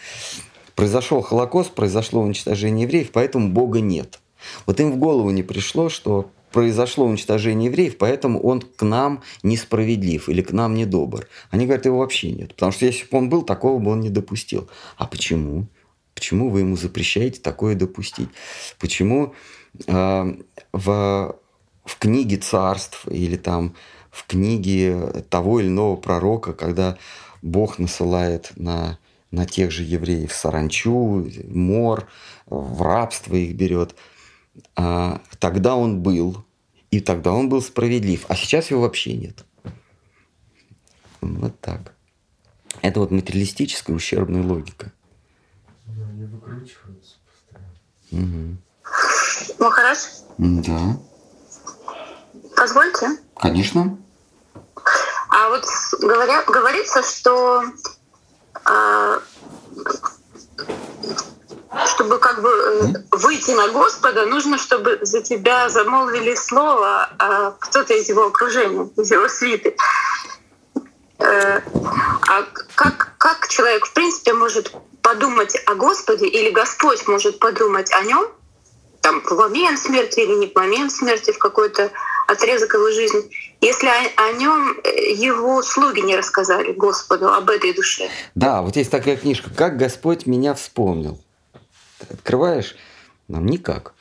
произошел 0.76 1.22
Холокост, 1.22 1.72
произошло 1.72 2.22
уничтожение 2.22 2.84
евреев, 2.84 3.12
поэтому 3.12 3.50
Бога 3.50 3.82
нет. 3.82 4.20
Вот 4.66 4.80
им 4.80 4.92
в 4.92 4.98
голову 4.98 5.32
не 5.32 5.44
пришло, 5.44 5.90
что 5.90 6.30
произошло 6.52 7.06
уничтожение 7.06 7.70
евреев, 7.70 7.98
поэтому 7.98 8.40
он 8.40 8.62
к 8.62 8.84
нам 8.84 9.22
несправедлив 9.44 10.30
или 10.30 10.42
к 10.42 10.54
нам 10.54 10.74
недобр. 10.74 11.28
Они 11.52 11.66
говорят, 11.66 11.86
его 11.86 12.00
вообще 12.00 12.32
нет. 12.32 12.54
Потому 12.54 12.72
что 12.72 12.86
если 12.86 13.04
бы 13.04 13.18
он 13.18 13.30
был, 13.30 13.42
такого 13.42 13.78
бы 13.78 13.92
он 13.92 14.00
не 14.00 14.10
допустил. 14.10 14.70
А 14.96 15.06
почему? 15.06 15.68
Почему 16.16 16.50
вы 16.50 16.62
ему 16.62 16.78
запрещаете 16.78 17.42
такое 17.42 17.76
допустить? 17.76 18.30
Почему 18.80 19.36
э, 19.86 20.36
в, 20.72 21.36
в 21.84 21.98
книге 22.00 22.38
царств 22.38 23.06
или 23.10 23.36
там 23.36 23.76
в 24.10 24.26
книге 24.26 25.26
того 25.30 25.60
или 25.60 25.68
иного 25.68 25.98
пророка, 25.98 26.54
когда 26.54 26.98
Бог 27.42 27.80
насылает 27.80 28.54
на, 28.56 28.98
на 29.32 29.46
тех 29.46 29.72
же 29.72 29.84
евреев 29.84 30.32
саранчу, 30.32 31.30
мор, 31.50 32.08
в 32.46 32.82
рабство 32.82 33.36
их 33.36 33.54
берет, 33.56 33.94
э, 34.78 35.20
тогда 35.40 35.76
он 35.76 36.02
был, 36.02 36.46
и 36.92 37.02
тогда 37.02 37.34
он 37.34 37.50
был 37.50 37.62
справедлив, 37.62 38.26
а 38.30 38.36
сейчас 38.36 38.72
его 38.72 38.82
вообще 38.82 39.14
нет. 39.16 39.44
Вот 41.20 41.60
так. 41.60 41.94
Это 42.82 43.02
вот 43.02 43.12
материалистическая 43.12 43.94
ущербная 43.94 44.44
логика 44.44 44.94
выкручиваются 46.24 47.16
постоянно. 47.28 48.58
Угу. 49.58 49.64
Махарадж? 49.64 50.00
Да. 50.38 50.98
Позвольте. 52.56 53.18
Конечно. 53.38 53.98
А 55.30 55.50
вот 55.50 55.66
говоря, 56.02 56.44
говорится, 56.44 57.04
что 57.04 57.64
а, 58.64 59.20
чтобы 61.86 62.20
как 62.20 62.42
бы 62.42 62.50
mm? 62.50 63.06
выйти 63.12 63.52
на 63.52 63.68
Господа, 63.70 64.26
нужно, 64.26 64.58
чтобы 64.58 65.00
за 65.02 65.22
тебя 65.22 65.70
замолвили 65.70 66.36
слово 66.36 67.10
а 67.20 67.52
кто-то 67.52 67.94
из 67.94 68.10
его 68.10 68.28
окружения, 68.28 68.90
из 68.98 69.12
его 69.12 69.28
свиты. 69.28 69.76
Э, 71.20 71.60
а 71.60 72.44
как, 72.76 73.14
как 73.18 73.48
человек, 73.48 73.86
в 73.86 73.94
принципе, 73.94 74.34
может 74.34 74.74
подумать 75.06 75.56
о 75.68 75.76
Господе 75.76 76.28
или 76.28 76.50
Господь 76.50 77.08
может 77.08 77.38
подумать 77.38 77.92
о 77.94 78.04
нем, 78.06 78.26
там, 79.02 79.22
в 79.22 79.32
момент 79.34 79.78
смерти 79.78 80.22
или 80.22 80.34
не 80.34 80.48
в 80.48 80.56
момент 80.56 80.92
смерти, 80.92 81.32
в 81.32 81.38
какой-то 81.38 81.92
отрезок 82.28 82.74
его 82.74 82.90
жизни, 82.90 83.22
если 83.62 83.86
о, 83.86 84.30
о 84.30 84.32
нем 84.34 84.76
э, 84.84 85.14
его 85.14 85.62
слуги 85.62 86.00
не 86.00 86.16
рассказали 86.16 86.74
Господу 86.74 87.32
об 87.32 87.52
этой 87.52 87.74
душе. 87.74 88.10
Да, 88.34 88.64
вот 88.64 88.78
есть 88.78 88.90
такая 88.90 89.16
книжка 89.16 89.52
«Как 89.56 89.78
Господь 89.78 90.26
меня 90.26 90.56
вспомнил». 90.56 91.22
Ты 92.00 92.16
открываешь, 92.16 92.76
нам 93.28 93.46
никак. 93.46 93.94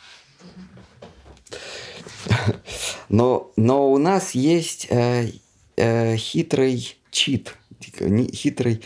Но, 3.11 3.53
но 3.57 3.93
у 3.93 3.99
нас 3.99 4.31
есть 4.31 4.87
э, 4.89 5.33
э, 5.77 6.17
хитрый 6.17 6.97
чит, 7.11 7.55
хитрый 7.83 8.83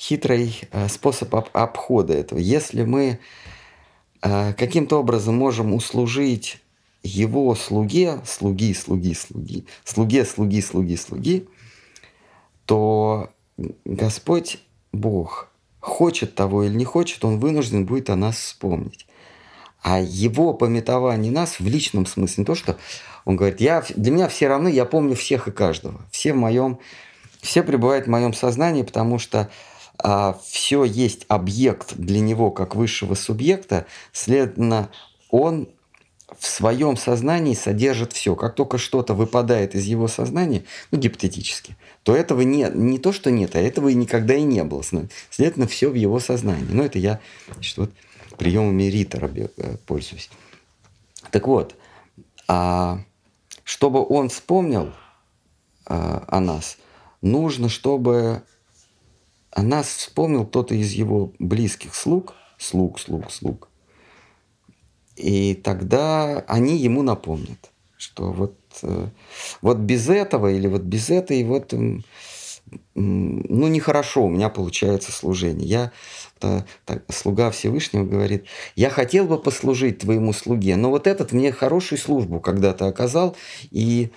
хитрый 0.00 0.58
э, 0.72 0.88
способ 0.88 1.34
обхода 1.52 2.14
этого. 2.14 2.38
Если 2.38 2.84
мы 2.84 3.18
э, 4.22 4.54
каким-то 4.54 5.00
образом 5.00 5.36
можем 5.36 5.74
услужить 5.74 6.58
его 7.02 7.54
слуге, 7.54 8.20
слуги, 8.24 8.72
слуги, 8.72 9.14
слуги, 9.14 9.66
слуге, 9.84 10.24
слуги, 10.24 10.62
слуги, 10.62 10.96
слуги, 10.96 11.48
то 12.64 13.30
Господь 13.84 14.60
Бог 14.92 15.48
хочет 15.80 16.34
того 16.34 16.64
или 16.64 16.74
не 16.74 16.84
хочет, 16.84 17.24
он 17.24 17.38
вынужден 17.38 17.84
будет 17.84 18.10
о 18.10 18.16
нас 18.16 18.36
вспомнить. 18.36 19.06
А 19.82 20.00
его 20.00 20.52
пометование 20.54 21.32
нас 21.32 21.58
в 21.58 21.66
личном 21.66 22.06
смысле, 22.06 22.42
не 22.42 22.44
то, 22.44 22.54
что 22.54 22.76
он 23.24 23.36
говорит, 23.36 23.60
я, 23.60 23.84
для 23.96 24.12
меня 24.12 24.28
все 24.28 24.48
равны, 24.48 24.68
я 24.68 24.84
помню 24.84 25.14
всех 25.14 25.48
и 25.48 25.52
каждого. 25.52 26.00
Все 26.10 26.32
в 26.32 26.36
моем, 26.36 26.78
все 27.40 27.62
пребывают 27.62 28.06
в 28.06 28.10
моем 28.10 28.34
сознании, 28.34 28.82
потому 28.82 29.18
что 29.18 29.50
а, 30.02 30.38
все 30.42 30.84
есть 30.84 31.24
объект 31.28 31.94
для 31.96 32.20
него 32.20 32.50
как 32.50 32.74
высшего 32.74 33.14
субъекта, 33.14 33.86
следовательно, 34.12 34.90
он 35.30 35.68
в 36.38 36.46
своем 36.46 36.96
сознании 36.96 37.54
содержит 37.54 38.12
все. 38.12 38.34
Как 38.36 38.54
только 38.54 38.78
что-то 38.78 39.14
выпадает 39.14 39.74
из 39.74 39.84
его 39.84 40.08
сознания, 40.08 40.64
ну, 40.90 40.98
гипотетически, 40.98 41.76
то 42.02 42.14
этого 42.14 42.42
нет, 42.42 42.74
не 42.74 42.98
то, 42.98 43.12
что 43.12 43.30
нет, 43.30 43.56
а 43.56 43.60
этого 43.60 43.88
и 43.88 43.94
никогда 43.94 44.34
и 44.34 44.42
не 44.42 44.62
было. 44.64 44.82
Следовательно, 45.30 45.66
все 45.66 45.88
в 45.88 45.94
его 45.94 46.20
сознании. 46.20 46.66
Но 46.70 46.84
это 46.84 46.98
я 46.98 47.20
значит, 47.52 47.76
вот, 47.78 47.90
приемами 48.38 48.84
Риттера 48.84 49.30
э, 49.34 49.76
пользуюсь. 49.86 50.30
Так 51.30 51.46
вот, 51.46 51.74
а, 52.48 53.00
чтобы 53.64 54.04
он 54.06 54.28
вспомнил 54.28 54.92
а, 55.86 56.24
о 56.26 56.40
нас, 56.40 56.78
нужно, 57.20 57.68
чтобы 57.68 58.42
о 59.52 59.62
нас 59.62 59.88
вспомнил 59.88 60.46
кто-то 60.46 60.74
из 60.74 60.92
его 60.92 61.32
близких 61.38 61.94
слуг, 61.94 62.34
слуг, 62.58 63.00
слуг, 63.00 63.30
слуг. 63.30 63.68
И 65.16 65.54
тогда 65.54 66.44
они 66.46 66.76
ему 66.76 67.02
напомнят, 67.02 67.70
что 67.96 68.32
вот, 68.32 68.56
э, 68.82 69.08
вот 69.60 69.78
без 69.78 70.08
этого 70.08 70.50
или 70.50 70.66
вот 70.66 70.82
без 70.82 71.10
этой 71.10 71.44
вот 71.44 71.74
ну, 72.94 73.68
нехорошо 73.68 74.24
у 74.24 74.28
меня 74.28 74.48
получается 74.48 75.12
служение. 75.12 75.68
Я, 75.68 75.92
так, 76.84 77.02
слуга 77.08 77.50
Всевышнего 77.50 78.04
говорит, 78.04 78.46
я 78.76 78.90
хотел 78.90 79.26
бы 79.26 79.38
послужить 79.38 79.98
твоему 79.98 80.32
слуге, 80.32 80.76
но 80.76 80.90
вот 80.90 81.06
этот 81.06 81.32
мне 81.32 81.52
хорошую 81.52 81.98
службу 81.98 82.40
когда-то 82.40 82.86
оказал, 82.86 83.36
и 83.70 84.10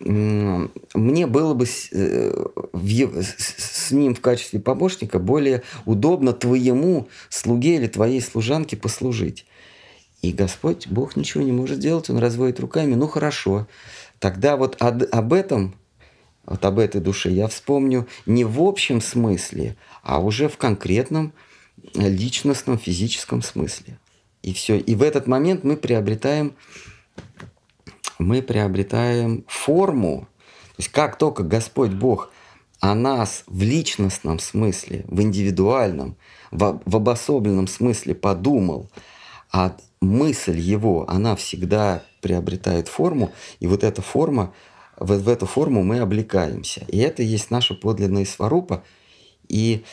мне 0.00 1.26
было 1.26 1.54
бы 1.54 1.66
с, 1.66 1.88
э, 1.92 2.46
с 2.74 3.92
ним 3.92 4.14
в 4.14 4.20
качестве 4.20 4.58
помощника 4.58 5.18
более 5.18 5.62
удобно 5.84 6.32
твоему 6.32 7.08
слуге 7.28 7.76
или 7.76 7.86
твоей 7.86 8.20
служанке 8.20 8.76
послужить. 8.76 9.46
И 10.22 10.32
Господь, 10.32 10.88
Бог 10.88 11.14
ничего 11.14 11.44
не 11.44 11.52
может 11.52 11.78
делать, 11.78 12.10
Он 12.10 12.18
разводит 12.18 12.58
руками, 12.58 12.94
ну 12.94 13.06
хорошо. 13.06 13.68
Тогда 14.18 14.56
вот 14.56 14.76
об 14.80 15.32
этом, 15.32 15.76
вот 16.44 16.64
об 16.64 16.78
этой 16.78 17.00
душе 17.00 17.30
я 17.30 17.46
вспомню 17.46 18.08
не 18.24 18.44
в 18.44 18.60
общем 18.60 19.00
смысле, 19.00 19.76
а 20.02 20.18
уже 20.20 20.48
в 20.48 20.56
конкретном 20.56 21.32
личностном, 21.94 22.78
физическом 22.78 23.42
смысле. 23.42 23.98
И 24.42 24.52
все. 24.52 24.78
И 24.78 24.94
в 24.94 25.02
этот 25.02 25.26
момент 25.26 25.64
мы 25.64 25.76
приобретаем 25.76 26.54
мы 28.18 28.42
приобретаем 28.42 29.44
форму, 29.48 30.28
то 30.68 30.74
есть 30.78 30.90
как 30.90 31.16
только 31.16 31.42
Господь 31.42 31.90
Бог 31.90 32.30
о 32.80 32.94
нас 32.94 33.44
в 33.46 33.62
личностном 33.62 34.38
смысле, 34.38 35.04
в 35.08 35.20
индивидуальном, 35.22 36.16
в, 36.50 36.80
в 36.84 36.96
обособленном 36.96 37.66
смысле 37.66 38.14
подумал, 38.14 38.90
а 39.50 39.76
мысль 40.00 40.58
его, 40.58 41.08
она 41.08 41.36
всегда 41.36 42.02
приобретает 42.20 42.88
форму, 42.88 43.32
и 43.60 43.66
вот 43.66 43.84
эта 43.84 44.02
форма, 44.02 44.52
в, 44.98 45.16
в 45.16 45.28
эту 45.28 45.46
форму 45.46 45.82
мы 45.82 46.00
облекаемся. 46.00 46.84
И 46.88 46.98
это 46.98 47.22
есть 47.22 47.50
наша 47.50 47.74
подлинная 47.74 48.24
сварупа, 48.24 48.84
и 49.48 49.84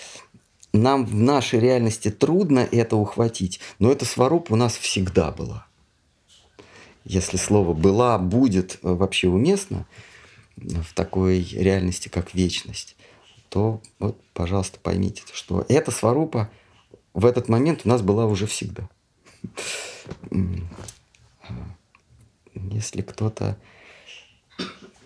нам 0.73 1.05
в 1.05 1.15
нашей 1.15 1.59
реальности 1.59 2.09
трудно 2.09 2.67
это 2.71 2.95
ухватить, 2.95 3.59
но 3.79 3.91
эта 3.91 4.05
сварупа 4.05 4.53
у 4.53 4.55
нас 4.55 4.75
всегда 4.75 5.31
была 5.31 5.67
если 7.05 7.37
слово 7.37 7.73
«была», 7.73 8.17
«будет» 8.17 8.79
вообще 8.81 9.27
уместно 9.27 9.85
в 10.55 10.93
такой 10.93 11.41
реальности, 11.41 12.09
как 12.09 12.33
вечность, 12.33 12.95
то 13.49 13.81
вот, 13.99 14.19
пожалуйста, 14.33 14.79
поймите, 14.81 15.23
что 15.33 15.65
эта 15.67 15.91
сварупа 15.91 16.49
в 17.13 17.25
этот 17.25 17.49
момент 17.49 17.81
у 17.85 17.89
нас 17.89 18.01
была 18.01 18.25
уже 18.25 18.47
всегда. 18.47 18.89
Если 22.55 23.01
кто-то 23.01 23.57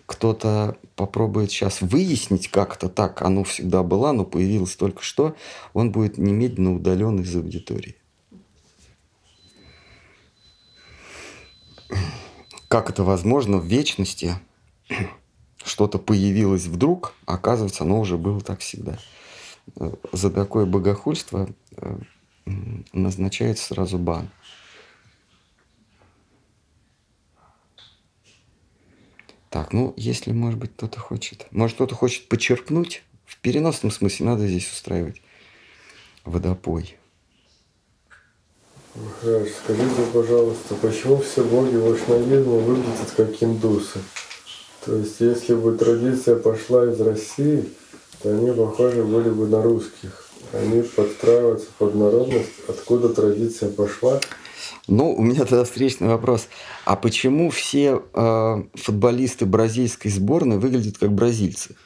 кто-то 0.08 0.78
попробует 0.96 1.50
сейчас 1.50 1.82
выяснить, 1.82 2.48
как 2.48 2.76
это 2.76 2.88
так, 2.88 3.20
оно 3.20 3.44
всегда 3.44 3.82
было, 3.82 4.12
но 4.12 4.24
появилось 4.24 4.74
только 4.74 5.02
что, 5.02 5.36
он 5.74 5.92
будет 5.92 6.16
немедленно 6.16 6.74
удален 6.74 7.20
из 7.20 7.36
аудитории. 7.36 7.94
Как 12.68 12.90
это 12.90 13.02
возможно 13.02 13.58
в 13.58 13.66
вечности? 13.66 14.34
Что-то 15.64 15.98
появилось 15.98 16.66
вдруг, 16.66 17.14
а 17.26 17.34
оказывается, 17.34 17.84
оно 17.84 18.00
уже 18.00 18.16
было 18.16 18.40
так 18.40 18.60
всегда. 18.60 18.98
За 20.12 20.30
такое 20.30 20.66
богохульство 20.66 21.48
э, 21.76 21.98
назначается 22.92 23.64
сразу 23.64 23.98
бан. 23.98 24.30
Так, 29.50 29.72
ну, 29.72 29.94
если, 29.96 30.32
может 30.32 30.58
быть, 30.58 30.72
кто-то 30.74 31.00
хочет... 31.00 31.46
Может, 31.50 31.76
кто-то 31.76 31.94
хочет 31.94 32.28
почерпнуть? 32.28 33.02
В 33.24 33.38
переносном 33.38 33.90
смысле 33.90 34.26
надо 34.26 34.46
здесь 34.46 34.70
устраивать 34.70 35.22
водопой. 36.24 36.97
Махарадж, 38.98 39.48
скажите, 39.62 40.02
пожалуйста, 40.12 40.74
почему 40.82 41.18
все 41.18 41.44
боги 41.44 41.76
вайшнавизма 41.76 42.56
выглядят 42.56 43.10
как 43.16 43.42
индусы? 43.42 44.00
То 44.84 44.96
есть, 44.96 45.20
если 45.20 45.54
бы 45.54 45.76
традиция 45.76 46.36
пошла 46.36 46.84
из 46.86 47.00
России, 47.00 47.64
то 48.22 48.30
они 48.30 48.50
похожи 48.50 49.04
были 49.04 49.30
бы 49.30 49.46
на 49.46 49.62
русских. 49.62 50.28
Они 50.52 50.82
подстраиваются 50.82 51.68
под 51.78 51.94
народность, 51.94 52.50
откуда 52.68 53.10
традиция 53.10 53.70
пошла, 53.70 54.20
ну, 54.86 55.14
у 55.14 55.22
меня 55.22 55.44
тогда 55.44 55.64
встречный 55.64 56.08
вопрос. 56.08 56.48
А 56.86 56.96
почему 56.96 57.50
все 57.50 58.02
э, 58.14 58.62
футболисты 58.74 59.44
бразильской 59.44 60.10
сборной 60.10 60.58
выглядят 60.58 60.96
как 60.96 61.12
бразильцы? 61.12 61.76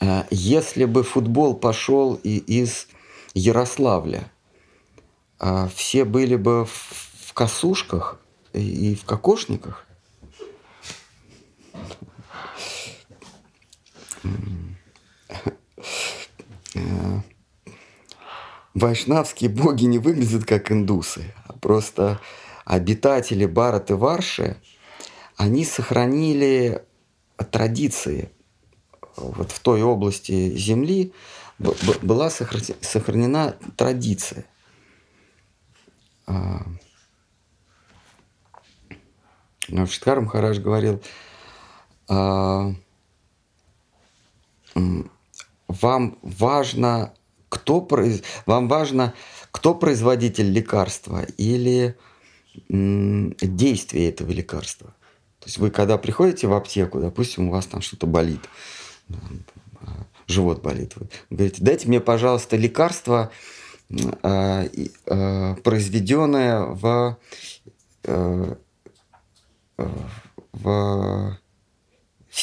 Э, 0.00 0.24
если 0.30 0.84
бы 0.84 1.04
футбол 1.04 1.54
пошел 1.54 2.18
и 2.24 2.38
из 2.38 2.88
Ярославля, 3.34 4.30
э, 5.38 5.68
все 5.74 6.04
были 6.04 6.36
бы 6.36 6.64
в, 6.66 7.32
косушках 7.32 8.20
и, 8.52 8.94
в 8.94 9.04
кокошниках? 9.04 9.86
Вайшнавские 18.74 19.50
боги 19.50 19.84
не 19.84 19.98
выглядят 19.98 20.44
как 20.44 20.70
индусы, 20.70 21.34
а 21.46 21.52
просто 21.54 22.20
обитатели 22.64 23.46
Барат 23.46 23.90
и 23.90 23.94
Варши, 23.94 24.56
они 25.36 25.64
сохранили 25.64 26.84
традиции. 27.50 28.30
Вот 29.16 29.50
в 29.50 29.60
той 29.60 29.82
области 29.82 30.56
земли 30.56 31.12
была 32.02 32.30
сохранена 32.30 33.56
традиция. 33.76 34.44
А, 36.26 36.64
Шиткар 39.68 40.20
Махарадж 40.20 40.58
говорил, 40.58 41.02
а, 42.08 42.72
вам 45.68 46.18
важно 46.22 47.12
кто 47.50 47.86
вам 48.46 48.68
важно, 48.68 49.12
кто 49.50 49.74
производитель 49.74 50.50
лекарства 50.50 51.24
или 51.36 51.98
действие 52.68 54.08
этого 54.08 54.30
лекарства. 54.30 54.94
То 55.40 55.46
есть 55.46 55.58
вы 55.58 55.70
когда 55.70 55.98
приходите 55.98 56.46
в 56.46 56.54
аптеку, 56.54 57.00
допустим, 57.00 57.48
у 57.48 57.52
вас 57.52 57.66
там 57.66 57.82
что-то 57.82 58.06
болит, 58.06 58.40
живот 60.30 60.62
болит, 60.62 60.94
вы 60.96 61.08
говорите, 61.30 61.62
дайте 61.62 61.88
мне, 61.88 62.00
пожалуйста, 62.00 62.56
лекарство, 62.56 63.30
э, 63.90 64.68
э, 65.06 65.54
произведенное 65.62 66.62
в, 66.62 67.18
э, 68.04 68.54
в, 69.76 69.88
в, 70.52 71.36
в 72.28 72.36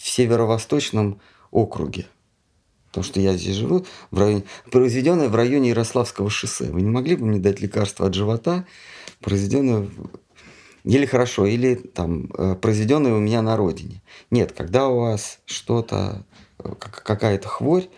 северо-восточном 0.00 1.20
округе 1.50 2.06
потому 2.92 3.04
что 3.04 3.20
я 3.20 3.34
здесь 3.38 3.56
живу, 3.56 3.86
в 4.10 4.18
районе, 4.18 4.44
произведенное 4.70 5.30
в 5.30 5.34
районе 5.34 5.70
Ярославского 5.70 6.28
шоссе. 6.28 6.66
Вы 6.66 6.82
не 6.82 6.90
могли 6.90 7.16
бы 7.16 7.24
мне 7.24 7.40
дать 7.40 7.62
лекарство 7.62 8.06
от 8.06 8.12
живота, 8.12 8.66
произведенное 9.20 9.88
или 10.84 11.06
хорошо, 11.06 11.46
или 11.46 11.74
там 11.74 12.30
э, 12.36 12.54
произведенное 12.54 13.14
у 13.14 13.18
меня 13.18 13.40
на 13.40 13.56
родине. 13.56 14.02
Нет, 14.30 14.52
когда 14.52 14.88
у 14.88 15.00
вас 15.00 15.38
что-то, 15.46 16.26
э, 16.51 16.51
какая-то 16.62 17.48
хворь, 17.48 17.88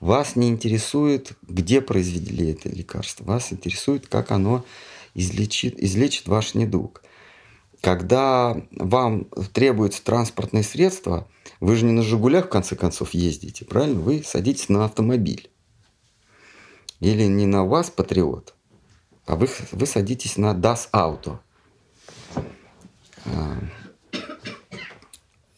вас 0.00 0.36
не 0.36 0.48
интересует, 0.48 1.32
где 1.42 1.80
произвели 1.80 2.52
это 2.52 2.68
лекарство. 2.68 3.24
Вас 3.24 3.52
интересует, 3.52 4.06
как 4.06 4.30
оно 4.30 4.64
излечит, 5.14 5.82
излечит 5.82 6.28
ваш 6.28 6.54
недуг. 6.54 7.02
Когда 7.80 8.56
вам 8.72 9.24
требуется 9.52 10.04
транспортное 10.04 10.62
средство– 10.62 11.28
вы 11.60 11.76
же 11.76 11.84
не 11.84 11.92
на 11.92 12.02
«Жигулях» 12.02 12.46
в 12.46 12.48
конце 12.48 12.74
концов 12.74 13.12
ездите, 13.12 13.66
правильно? 13.66 14.00
Вы 14.00 14.22
садитесь 14.24 14.70
на 14.70 14.86
автомобиль. 14.86 15.50
Или 17.00 17.24
не 17.24 17.46
на 17.46 17.64
вас 17.64 17.90
«Патриот», 17.90 18.54
а 19.26 19.36
вы, 19.36 19.48
вы 19.72 19.86
садитесь 19.86 20.38
на 20.38 20.54
«Das 20.54 20.88
Auto». 20.92 21.38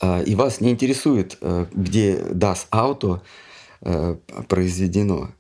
А, 0.03 0.19
а, 0.19 0.23
и 0.23 0.35
вас 0.35 0.61
не 0.61 0.71
интересует, 0.71 1.39
э, 1.41 1.67
где 1.73 2.17
Das 2.19 2.67
Auto 2.71 3.21
э, 3.81 4.17
произведено. 4.49 5.31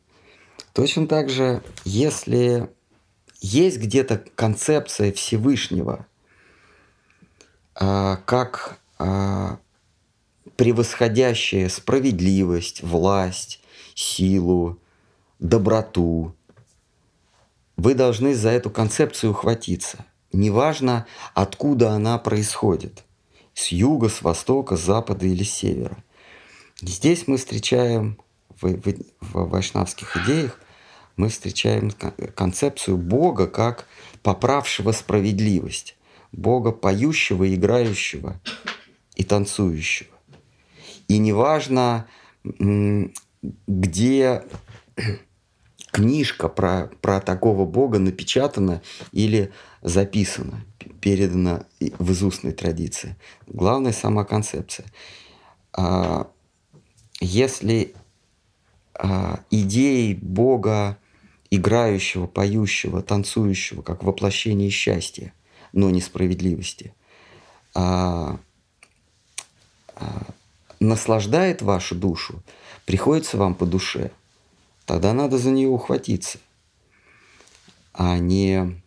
Точно 0.72 1.06
так 1.06 1.28
же, 1.28 1.62
если 1.84 2.70
есть 3.40 3.78
где-то 3.78 4.24
концепция 4.36 5.12
Всевышнего, 5.12 6.06
а, 7.74 8.16
как 8.24 8.78
превосходящее 10.56 11.68
справедливость, 11.68 12.84
власть, 12.84 13.60
силу, 13.96 14.78
доброту. 15.40 16.36
Вы 17.76 17.94
должны 17.94 18.36
за 18.36 18.50
эту 18.50 18.70
концепцию 18.70 19.32
ухватиться. 19.32 20.04
Неважно, 20.32 21.06
откуда 21.34 21.90
она 21.90 22.16
происходит. 22.18 23.02
С 23.54 23.68
юга, 23.68 24.08
с 24.08 24.22
востока, 24.22 24.76
с 24.76 24.80
запада 24.80 25.26
или 25.26 25.44
с 25.44 25.52
севера. 25.52 25.96
Здесь 26.80 27.28
мы 27.28 27.36
встречаем 27.36 28.18
в, 28.60 28.66
в, 28.66 28.94
в 29.20 29.48
вайшнавских 29.50 30.16
идеях 30.18 30.58
мы 31.16 31.28
встречаем 31.28 31.90
концепцию 32.34 32.96
Бога 32.96 33.46
как 33.46 33.86
поправшего 34.22 34.92
справедливость, 34.92 35.96
Бога 36.32 36.72
поющего, 36.72 37.54
играющего 37.54 38.40
и 39.14 39.24
танцующего. 39.24 40.10
И 41.08 41.18
неважно, 41.18 42.06
где 43.66 44.44
книжка 45.90 46.48
про, 46.48 46.90
про 47.00 47.20
такого 47.20 47.66
Бога 47.66 47.98
напечатана 47.98 48.82
или 49.12 49.52
записана, 49.82 50.64
передана 51.00 51.66
в 51.80 52.12
изустной 52.12 52.52
традиции. 52.52 53.16
Главное– 53.46 53.92
сама 53.92 54.24
концепция. 54.24 54.86
А, 55.72 56.30
если 57.20 57.94
а, 58.94 59.40
идеей 59.50 60.14
Бога, 60.14 60.98
играющего, 61.50 62.26
поющего, 62.26 63.02
танцующего, 63.02 63.82
как 63.82 64.04
воплощение 64.04 64.70
счастья, 64.70 65.34
но 65.72 65.90
несправедливости, 65.90 66.94
а, 67.74 68.38
наслаждает 70.80 71.62
вашу 71.62 71.94
душу, 71.94 72.42
приходится 72.86 73.36
вам 73.36 73.54
по 73.54 73.66
душе, 73.66 74.10
тогда 74.84 75.12
надо 75.12 75.38
за 75.38 75.50
нее 75.50 75.68
ухватиться, 75.68 76.38
а 77.92 78.18
не 78.18 78.81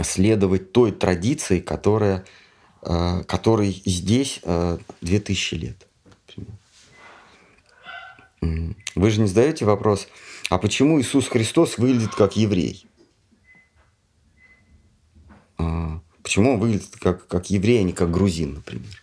следовать 0.00 0.72
той 0.72 0.92
традиции, 0.92 1.60
которая, 1.60 2.24
э, 2.82 3.22
которой 3.26 3.82
здесь 3.84 4.40
э, 4.42 4.78
2000 5.00 5.54
лет. 5.54 5.86
Вы 8.94 9.10
же 9.10 9.20
не 9.20 9.26
задаете 9.26 9.64
вопрос, 9.64 10.08
а 10.50 10.58
почему 10.58 11.00
Иисус 11.00 11.28
Христос 11.28 11.78
выглядит 11.78 12.14
как 12.14 12.36
еврей? 12.36 12.86
А, 15.58 16.00
почему 16.22 16.54
он 16.54 16.60
выглядит 16.60 16.96
как, 17.00 17.26
как 17.28 17.50
еврей, 17.50 17.80
а 17.80 17.82
не 17.84 17.92
как 17.92 18.10
грузин, 18.10 18.54
например? 18.54 19.01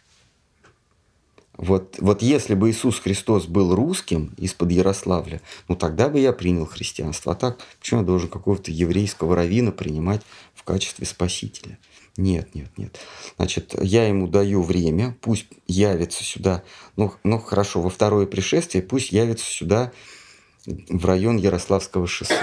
Вот, 1.60 1.98
вот 2.00 2.22
если 2.22 2.56
бы 2.56 2.70
Иисус 2.70 3.02
Христос 3.02 3.46
был 3.46 3.76
русским 3.76 4.34
из-под 4.38 4.72
Ярославля, 4.72 5.42
ну 5.68 5.76
тогда 5.76 6.08
бы 6.08 6.18
я 6.18 6.32
принял 6.32 6.66
христианство. 6.66 7.34
А 7.34 7.36
так, 7.36 7.60
почему 7.80 8.00
я 8.00 8.06
должен 8.06 8.30
какого-то 8.30 8.72
еврейского 8.72 9.36
равина 9.36 9.74
принимать 9.74 10.22
в 10.56 10.64
качестве 10.64 11.06
спасителя? 11.06 11.78
Нет, 12.16 12.56
нет, 12.56 12.70
нет. 12.78 12.98
Значит, 13.36 13.76
я 13.82 14.08
ему 14.08 14.30
даю 14.30 14.62
время, 14.62 15.18
пусть 15.20 15.48
явится 15.68 16.24
сюда, 16.24 16.64
ну, 16.96 17.14
ну 17.26 17.40
хорошо, 17.40 17.82
во 17.82 17.90
второе 17.90 18.26
пришествие 18.26 18.82
пусть 18.82 19.12
явится 19.12 19.46
сюда 19.46 19.92
в 20.66 21.06
район 21.06 21.36
Ярославского 21.36 22.08
шоссе. 22.08 22.40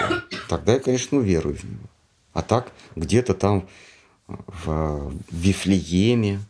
Тогда 0.51 0.75
я, 0.75 0.79
конечно, 0.79 1.17
уверую 1.17 1.57
в 1.57 1.65
него. 1.65 1.89
А 2.35 2.43
так 2.43 2.71
где-то 2.97 3.33
там 3.33 3.67
в 4.27 5.11
Вифлееме, 5.31 6.41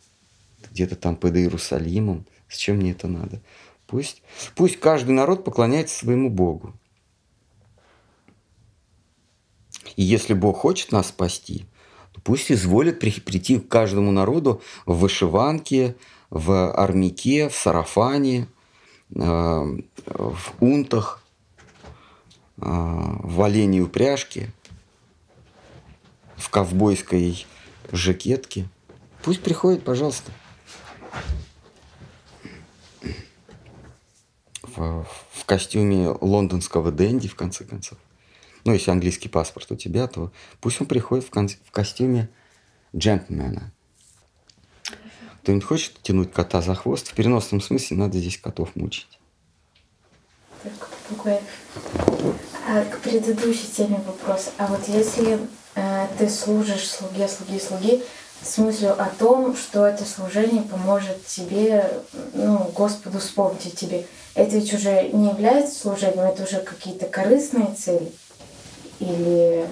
где-то 0.71 0.97
там 0.97 1.15
под 1.15 1.37
Иерусалимом, 1.37 2.25
зачем 2.49 2.77
мне 2.77 2.91
это 2.91 3.07
надо? 3.07 3.41
Пусть, 3.85 4.21
пусть 4.55 4.79
каждый 4.79 5.11
народ 5.11 5.43
поклоняется 5.43 5.97
своему 5.97 6.29
Богу. 6.29 6.73
И 9.95 10.03
если 10.03 10.33
Бог 10.33 10.57
хочет 10.57 10.91
нас 10.91 11.07
спасти, 11.07 11.65
Пусть 12.27 12.51
изволит 12.51 12.99
прийти 12.99 13.57
к 13.57 13.69
каждому 13.69 14.11
народу 14.11 14.61
в 14.85 14.97
вышиванке, 14.97 15.95
в 16.29 16.73
армяке, 16.73 17.47
в 17.47 17.55
сарафане, 17.55 18.49
э, 19.15 19.19
в 19.19 20.53
унтах, 20.59 21.23
э, 22.57 22.63
в 22.63 23.41
оленей 23.41 23.81
упряжке, 23.81 24.51
в 26.35 26.49
ковбойской 26.49 27.45
жакетке. 27.93 28.67
Пусть 29.23 29.41
приходит, 29.41 29.83
пожалуйста. 29.83 30.31
В, 34.77 35.45
костюме 35.45 36.15
лондонского 36.21 36.91
дэнди, 36.91 37.27
в 37.27 37.35
конце 37.35 37.63
концов 37.63 37.97
ну, 38.67 38.73
если 38.73 38.91
английский 38.91 39.29
паспорт 39.29 39.71
у 39.71 39.77
тебя, 39.77 40.07
то 40.07 40.29
пусть 40.59 40.81
он 40.81 40.87
приходит 40.87 41.25
в, 41.25 41.29
кон- 41.29 41.47
в 41.47 41.71
костюме 41.71 42.29
джентльмена. 42.93 43.71
Кто-нибудь 45.41 45.63
хочет 45.63 46.01
тянуть 46.01 46.33
кота 46.33 46.61
за 46.61 46.75
хвост? 46.75 47.07
В 47.07 47.13
переносном 47.13 47.61
смысле 47.61 47.95
надо 47.95 48.17
здесь 48.17 48.37
котов 48.37 48.75
мучить. 48.75 49.19
Такой, 51.07 51.39
а, 52.67 52.83
к 52.83 52.99
предыдущей 52.99 53.67
теме 53.67 54.01
вопрос. 54.05 54.51
А 54.57 54.67
вот 54.67 54.85
если 54.89 55.39
э, 55.75 56.07
ты 56.17 56.27
служишь 56.27 56.89
слуге, 56.89 57.29
слуги, 57.29 57.59
слуги, 57.59 58.03
с 58.41 58.57
мыслью 58.57 59.01
о 59.01 59.05
том, 59.05 59.55
что 59.55 59.87
это 59.87 60.03
служение 60.03 60.61
поможет 60.63 61.25
тебе, 61.25 61.89
ну, 62.33 62.69
Господу 62.75 63.19
вспомнить 63.19 63.75
тебе, 63.75 64.05
это 64.37 64.55
ведь 64.55 64.73
уже 64.73 65.09
не 65.09 65.29
является 65.29 65.79
служением, 65.79 66.19
это 66.19 66.43
уже 66.43 66.59
какие-то 66.59 67.07
корыстные 67.07 67.73
цели? 67.73 68.11
Или... 68.99 69.67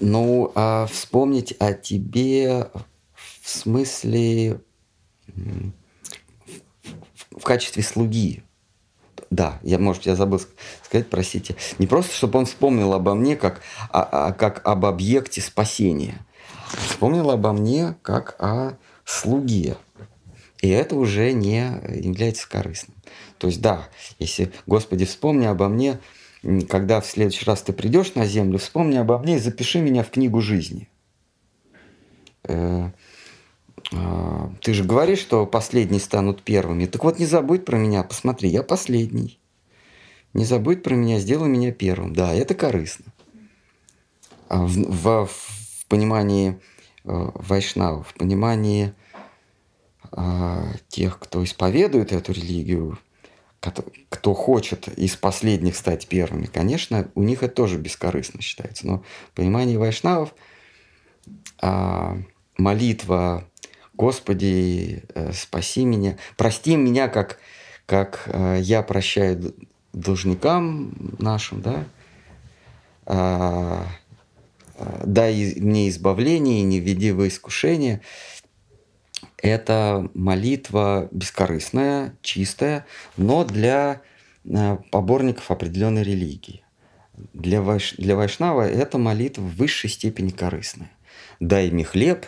Ну, 0.00 0.52
а 0.54 0.86
вспомнить 0.86 1.54
о 1.58 1.72
тебе 1.72 2.68
в 3.42 3.48
смысле 3.48 4.60
в 7.30 7.42
качестве 7.42 7.82
слуги. 7.82 8.42
Да, 9.30 9.58
я, 9.62 9.78
может, 9.78 10.06
я 10.06 10.14
забыл 10.14 10.40
сказать, 10.84 11.10
простите. 11.10 11.56
Не 11.78 11.88
просто, 11.88 12.14
чтобы 12.14 12.38
он 12.38 12.46
вспомнил 12.46 12.92
обо 12.92 13.14
мне 13.14 13.34
как, 13.34 13.60
а, 13.90 14.28
а, 14.28 14.32
как 14.32 14.66
об 14.66 14.86
объекте 14.86 15.40
спасения. 15.40 16.24
Вспомнил 16.88 17.30
обо 17.30 17.52
мне 17.52 17.96
как 18.02 18.36
о 18.40 18.76
слуге. 19.04 19.76
И 20.60 20.68
это 20.68 20.96
уже 20.96 21.32
не 21.32 21.80
является 21.94 22.48
корыстным. 22.48 22.96
То 23.38 23.48
есть, 23.48 23.60
да, 23.60 23.88
если, 24.18 24.52
Господи, 24.66 25.04
вспомни 25.04 25.46
обо 25.46 25.68
мне 25.68 25.98
когда 26.68 27.00
в 27.00 27.06
следующий 27.06 27.44
раз 27.44 27.62
ты 27.62 27.72
придешь 27.72 28.14
на 28.14 28.24
землю, 28.24 28.58
вспомни 28.58 28.96
обо 28.96 29.18
мне 29.18 29.36
и 29.36 29.40
запиши 29.40 29.80
меня 29.80 30.04
в 30.04 30.10
книгу 30.10 30.40
жизни. 30.40 30.88
Э, 32.44 32.90
а, 33.92 34.52
ты 34.62 34.74
же 34.74 34.84
говоришь, 34.84 35.18
что 35.18 35.46
последние 35.46 36.00
станут 36.00 36.42
первыми. 36.42 36.86
Так 36.86 37.04
вот, 37.04 37.18
не 37.18 37.26
забудь 37.26 37.64
про 37.64 37.76
меня, 37.76 38.02
посмотри, 38.02 38.48
я 38.48 38.62
последний. 38.62 39.38
Не 40.34 40.44
забудь 40.44 40.82
про 40.82 40.94
меня, 40.94 41.18
сделай 41.18 41.48
меня 41.48 41.72
первым. 41.72 42.14
Да, 42.14 42.32
это 42.32 42.54
корыстно. 42.54 43.06
А 44.48 44.64
в, 44.64 44.70
в, 44.70 45.26
в 45.26 45.86
понимании 45.88 46.60
э, 47.04 47.30
вайшнавов, 47.34 48.08
в 48.08 48.14
понимании 48.14 48.86
э, 48.86 48.92
тех, 50.88 51.18
кто 51.18 51.42
исповедует 51.44 52.12
эту 52.12 52.32
религию, 52.32 52.98
кто 54.08 54.34
хочет 54.34 54.88
из 54.88 55.16
последних 55.16 55.76
стать 55.76 56.06
первыми, 56.06 56.46
конечно, 56.46 57.08
у 57.14 57.22
них 57.22 57.42
это 57.42 57.54
тоже 57.54 57.78
бескорыстно 57.78 58.42
считается. 58.42 58.86
Но 58.86 59.02
понимание 59.34 59.78
вайшнавов, 59.78 60.34
а, 61.60 62.16
молитва 62.56 63.48
«Господи, 63.94 65.04
э, 65.14 65.32
спаси 65.32 65.84
меня», 65.84 66.18
«Прости 66.36 66.76
меня, 66.76 67.08
как, 67.08 67.38
как 67.86 68.24
э, 68.26 68.58
я 68.60 68.82
прощаю 68.82 69.54
должникам 69.94 71.16
нашим», 71.18 71.62
да, 71.62 71.84
а, 73.06 73.86
а, 74.78 75.02
«Дай 75.06 75.54
мне 75.56 75.88
избавление 75.88 76.62
не 76.62 76.78
введи 76.78 77.10
во 77.12 77.26
искушение», 77.26 78.02
это 79.50 80.08
молитва 80.14 81.08
бескорыстная, 81.10 82.16
чистая, 82.22 82.86
но 83.16 83.44
для 83.44 84.02
э, 84.44 84.76
поборников 84.90 85.50
определенной 85.50 86.02
религии. 86.02 86.62
Для, 87.32 87.62
вайш... 87.62 87.94
для 87.96 88.16
вайшнава 88.16 88.68
эта 88.68 88.98
молитва 88.98 89.42
в 89.42 89.56
высшей 89.56 89.90
степени 89.90 90.30
корыстная. 90.30 90.90
«Дай 91.40 91.70
мне 91.70 91.84
хлеб 91.84 92.26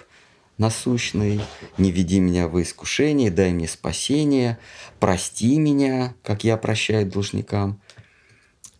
насущный, 0.58 1.40
не 1.76 1.92
веди 1.92 2.20
меня 2.20 2.48
в 2.48 2.60
искушение, 2.60 3.30
дай 3.30 3.52
мне 3.52 3.68
спасение, 3.68 4.58
прости 4.98 5.58
меня, 5.58 6.14
как 6.22 6.44
я 6.44 6.56
прощаю 6.56 7.06
должникам». 7.06 7.80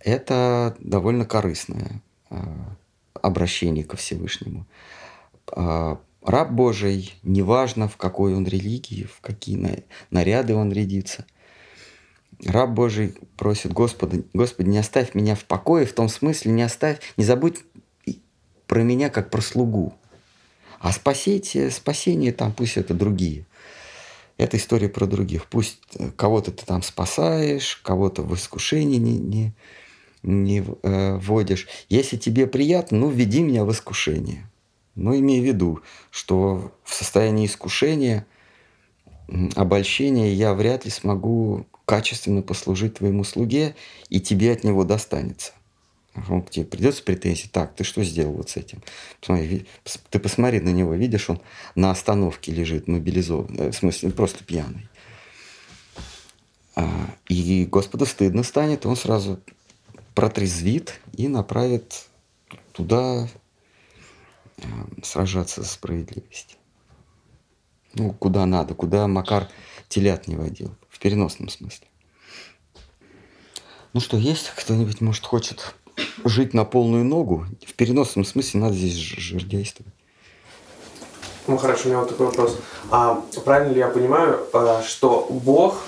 Это 0.00 0.76
довольно 0.80 1.24
корыстное 1.24 2.02
э, 2.30 2.36
обращение 3.14 3.84
ко 3.84 3.96
Всевышнему. 3.96 4.66
Раб 6.28 6.50
Божий, 6.50 7.14
неважно 7.22 7.88
в 7.88 7.96
какой 7.96 8.34
он 8.34 8.46
религии, 8.46 9.04
в 9.04 9.22
какие 9.22 9.82
наряды 10.10 10.54
он 10.54 10.70
рядится. 10.70 11.24
Раб 12.44 12.68
Божий 12.70 13.14
просит 13.38 13.72
Господа, 13.72 14.22
Господи, 14.34 14.68
не 14.68 14.76
оставь 14.76 15.14
меня 15.14 15.34
в 15.34 15.46
покое, 15.46 15.86
в 15.86 15.94
том 15.94 16.10
смысле, 16.10 16.52
не 16.52 16.62
оставь, 16.62 16.98
не 17.16 17.24
забудь 17.24 17.60
про 18.66 18.82
меня 18.82 19.08
как 19.08 19.30
про 19.30 19.40
слугу. 19.40 19.94
А 20.80 20.92
спасить, 20.92 21.56
спасение 21.72 22.32
там 22.32 22.52
пусть 22.52 22.76
это 22.76 22.92
другие. 22.92 23.46
Это 24.36 24.58
история 24.58 24.90
про 24.90 25.06
других. 25.06 25.46
Пусть 25.46 25.80
кого-то 26.16 26.52
ты 26.52 26.66
там 26.66 26.82
спасаешь, 26.82 27.76
кого-то 27.82 28.22
в 28.22 28.34
искушение 28.34 28.98
не, 28.98 29.18
не, 29.18 29.54
не 30.22 30.62
э, 30.82 31.16
вводишь. 31.16 31.66
Если 31.88 32.18
тебе 32.18 32.46
приятно, 32.46 32.98
ну, 32.98 33.08
введи 33.08 33.40
меня 33.40 33.64
в 33.64 33.72
искушение. 33.72 34.47
Но 34.98 35.16
имея 35.16 35.40
в 35.40 35.44
виду, 35.44 35.80
что 36.10 36.72
в 36.82 36.92
состоянии 36.92 37.46
искушения, 37.46 38.26
обольщения 39.54 40.32
я 40.32 40.54
вряд 40.54 40.84
ли 40.84 40.90
смогу 40.90 41.66
качественно 41.84 42.42
послужить 42.42 42.94
твоему 42.94 43.22
слуге, 43.22 43.76
и 44.08 44.20
тебе 44.20 44.52
от 44.52 44.64
него 44.64 44.84
достанется. 44.84 45.52
Он 46.28 46.42
тебе 46.42 46.64
придется 46.64 47.04
претензии. 47.04 47.46
Так, 47.46 47.76
ты 47.76 47.84
что 47.84 48.02
сделал 48.02 48.32
вот 48.32 48.50
с 48.50 48.56
этим? 48.56 48.82
Посмотри, 49.20 49.66
ты 50.10 50.18
посмотри 50.18 50.58
на 50.58 50.70
него, 50.70 50.94
видишь, 50.94 51.30
он 51.30 51.40
на 51.76 51.92
остановке 51.92 52.50
лежит, 52.50 52.88
мобилизован, 52.88 53.54
э, 53.56 53.70
в 53.70 53.76
смысле, 53.76 54.10
просто 54.10 54.42
пьяный. 54.42 54.88
А, 56.74 56.90
и 57.28 57.66
Господу 57.66 58.04
стыдно 58.04 58.42
станет, 58.42 58.84
он 58.84 58.96
сразу 58.96 59.38
протрезвит 60.16 61.00
и 61.16 61.28
направит 61.28 62.06
туда, 62.72 63.28
сражаться 65.02 65.62
за 65.62 65.68
справедливость. 65.68 66.58
Ну, 67.94 68.12
куда 68.12 68.46
надо, 68.46 68.74
куда 68.74 69.06
Макар 69.06 69.48
телят 69.88 70.28
не 70.28 70.36
водил, 70.36 70.74
в 70.88 70.98
переносном 70.98 71.48
смысле. 71.48 71.86
Ну 73.94 74.00
что, 74.00 74.16
есть 74.16 74.52
кто-нибудь, 74.54 75.00
может, 75.00 75.24
хочет 75.24 75.74
жить 76.24 76.54
на 76.54 76.64
полную 76.64 77.04
ногу? 77.04 77.46
В 77.66 77.74
переносном 77.74 78.24
смысле 78.24 78.60
надо 78.60 78.74
здесь 78.74 78.92
жирдействовать. 78.92 79.92
Ну 81.46 81.56
хорошо, 81.56 81.86
у 81.86 81.88
меня 81.88 82.00
вот 82.00 82.10
такой 82.10 82.26
вопрос. 82.26 82.58
А 82.90 83.22
правильно 83.44 83.72
ли 83.72 83.78
я 83.78 83.88
понимаю, 83.88 84.46
э, 84.52 84.82
что 84.86 85.26
Бог 85.30 85.82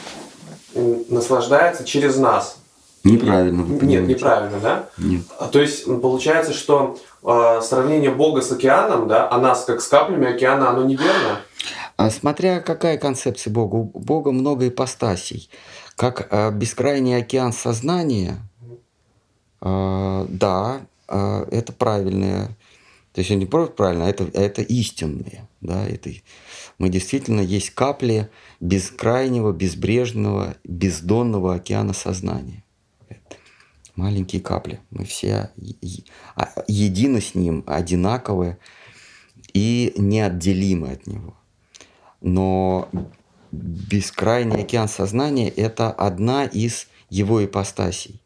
наслаждается 0.75 1.85
через 1.85 2.17
нас? 2.17 2.57
Неправильно. 3.05 3.63
Нет, 3.63 4.07
неправильно, 4.07 4.59
да? 4.61 4.89
Нет. 4.97 5.23
А, 5.39 5.49
то 5.49 5.61
есть 5.61 5.85
получается, 5.85 6.55
что 6.55 6.99
э, 7.23 7.61
сравнение 7.63 8.11
Бога 8.11 8.43
с 8.43 8.53
океаном, 8.53 9.09
да, 9.09 9.29
а 9.31 9.39
нас 9.39 9.65
как 9.65 9.81
с 9.81 9.89
каплями 9.89 10.27
океана, 10.33 10.71
оно 10.71 10.85
неверно? 10.85 11.41
А 11.97 12.11
смотря 12.11 12.61
какая 12.61 12.99
концепция 12.99 13.53
Бога. 13.53 13.77
У 13.77 13.85
Бога 13.85 14.33
много 14.33 14.69
ипостасей. 14.69 15.51
Как 15.97 16.29
э, 16.31 16.51
бескрайний 16.51 17.17
океан 17.17 17.53
сознания, 17.53 18.39
да, 19.63 20.81
это 21.07 21.73
правильное 21.77 22.57
То 23.13 23.21
есть 23.21 23.31
не 23.31 23.45
просто 23.45 23.75
правильно, 23.75 24.07
а 24.07 24.09
это, 24.09 24.27
а 24.33 24.41
это 24.41 24.63
истинные. 24.63 25.47
Да, 25.61 25.87
это, 25.87 26.11
мы 26.79 26.89
действительно 26.89 27.43
есть 27.43 27.71
капли 27.71 28.31
бескрайнего, 28.61 29.53
безбрежного, 29.53 30.57
бездонного 30.65 31.55
океана 31.55 31.93
сознания. 31.93 32.65
Маленькие 34.01 34.41
капли. 34.41 34.81
Мы 34.91 35.05
все 35.05 35.51
а, 36.35 36.49
едины 36.67 37.21
с 37.21 37.35
ним, 37.35 37.63
одинаковые 37.67 38.57
и 39.53 39.93
неотделимы 39.99 40.93
от 40.93 41.07
него. 41.07 41.35
Но 42.23 42.89
бескрайний 43.53 44.63
океан 44.63 44.89
сознания– 44.89 45.49
это 45.51 45.91
одна 45.93 46.47
из 46.47 46.89
его 47.11 47.45
ипостасей. 47.45 48.23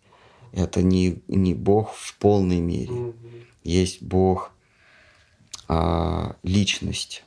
Это 0.53 0.81
не, 0.81 1.21
не 1.27 1.55
Бог 1.55 1.93
в 1.93 2.17
полной 2.19 2.61
мере. 2.61 3.13
Есть 3.65 4.01
Бог 4.01 4.53
а, 5.67 6.37
личность. 6.45 7.25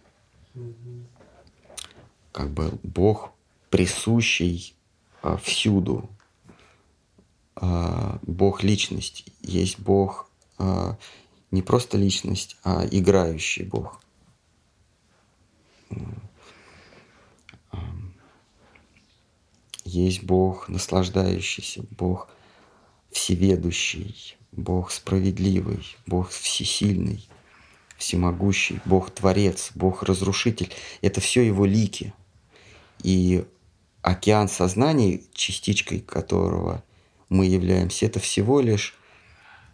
Как 2.31 2.49
бы 2.51 2.79
Бог 2.81 3.31
присущий 3.69 4.73
а, 5.21 5.35
всюду. 5.35 6.09
А, 7.59 8.19
Бог 8.21 8.63
личность. 8.63 9.25
Есть 9.41 9.79
Бог 9.79 10.29
а, 10.59 10.95
не 11.49 11.63
просто 11.63 11.97
личность, 11.97 12.55
а 12.63 12.85
играющий 12.89 13.63
Бог. 13.63 13.99
Есть 19.83 20.23
Бог 20.23 20.69
наслаждающийся, 20.69 21.83
Бог 21.91 22.29
всеведущий, 23.09 24.37
Бог 24.51 24.91
справедливый, 24.91 25.83
Бог 26.05 26.29
всесильный, 26.29 27.27
всемогущий, 27.97 28.81
Бог 28.85 29.09
Творец, 29.09 29.71
Бог 29.73 30.03
Разрушитель. 30.03 30.71
Это 31.01 31.21
все 31.21 31.41
его 31.41 31.65
лики. 31.65 32.13
И 33.01 33.45
океан 34.01 34.49
сознания, 34.49 35.21
частичкой 35.33 36.01
которого 36.01 36.83
мы 37.29 37.45
являемся, 37.45 38.05
это 38.05 38.19
всего 38.19 38.61
лишь 38.61 38.95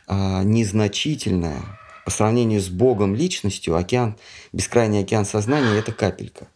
а, 0.07 0.43
незначительная 0.43 1.61
по 2.05 2.11
сравнению 2.11 2.61
с 2.61 2.69
Богом 2.69 3.15
личностью, 3.15 3.75
океан, 3.75 4.17
бескрайний 4.51 5.01
океан 5.01 5.25
сознания– 5.25 5.77
это 5.77 5.91
капелька. 5.91 6.47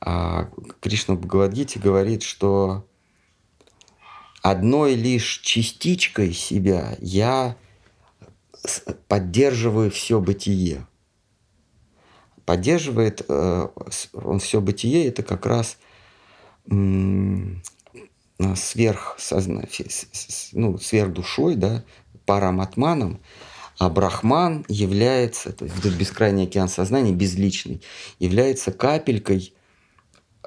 А 0.00 0.48
Кришна 0.80 1.14
Бхагавадгите 1.14 1.78
говорит, 1.78 2.22
что 2.22 2.84
одной 4.42 4.94
лишь 4.94 5.40
частичкой 5.40 6.32
себя 6.32 6.96
я 7.00 7.56
поддерживаю 9.08 9.90
все 9.90 10.20
бытие. 10.20 10.86
Поддерживает 12.44 13.24
э, 13.26 13.68
он 14.12 14.38
все 14.40 14.60
бытие, 14.60 15.06
это 15.06 15.22
как 15.22 15.46
раз 15.46 15.78
сверх 18.56 19.16
созна... 19.18 19.64
ну, 20.52 20.78
сверх 20.78 21.12
душой, 21.12 21.54
да, 21.54 21.84
параматманом, 22.26 23.20
а 23.78 23.88
Брахман 23.90 24.64
является, 24.68 25.52
то 25.52 25.64
есть 25.64 25.78
этот 25.78 25.94
бескрайний 25.94 26.44
океан 26.44 26.68
сознания, 26.68 27.12
безличный, 27.12 27.82
является 28.18 28.72
капелькой 28.72 29.52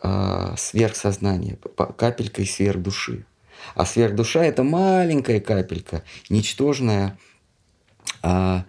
э, 0.01 0.53
сверхсознания, 0.57 1.57
капелькой 1.97 2.45
сверхдуши. 2.45 3.25
А 3.75 3.85
сверхдуша– 3.85 4.43
это 4.43 4.63
маленькая 4.63 5.41
капелька, 5.41 6.03
ничтожная, 6.29 7.17
э, 8.23 8.61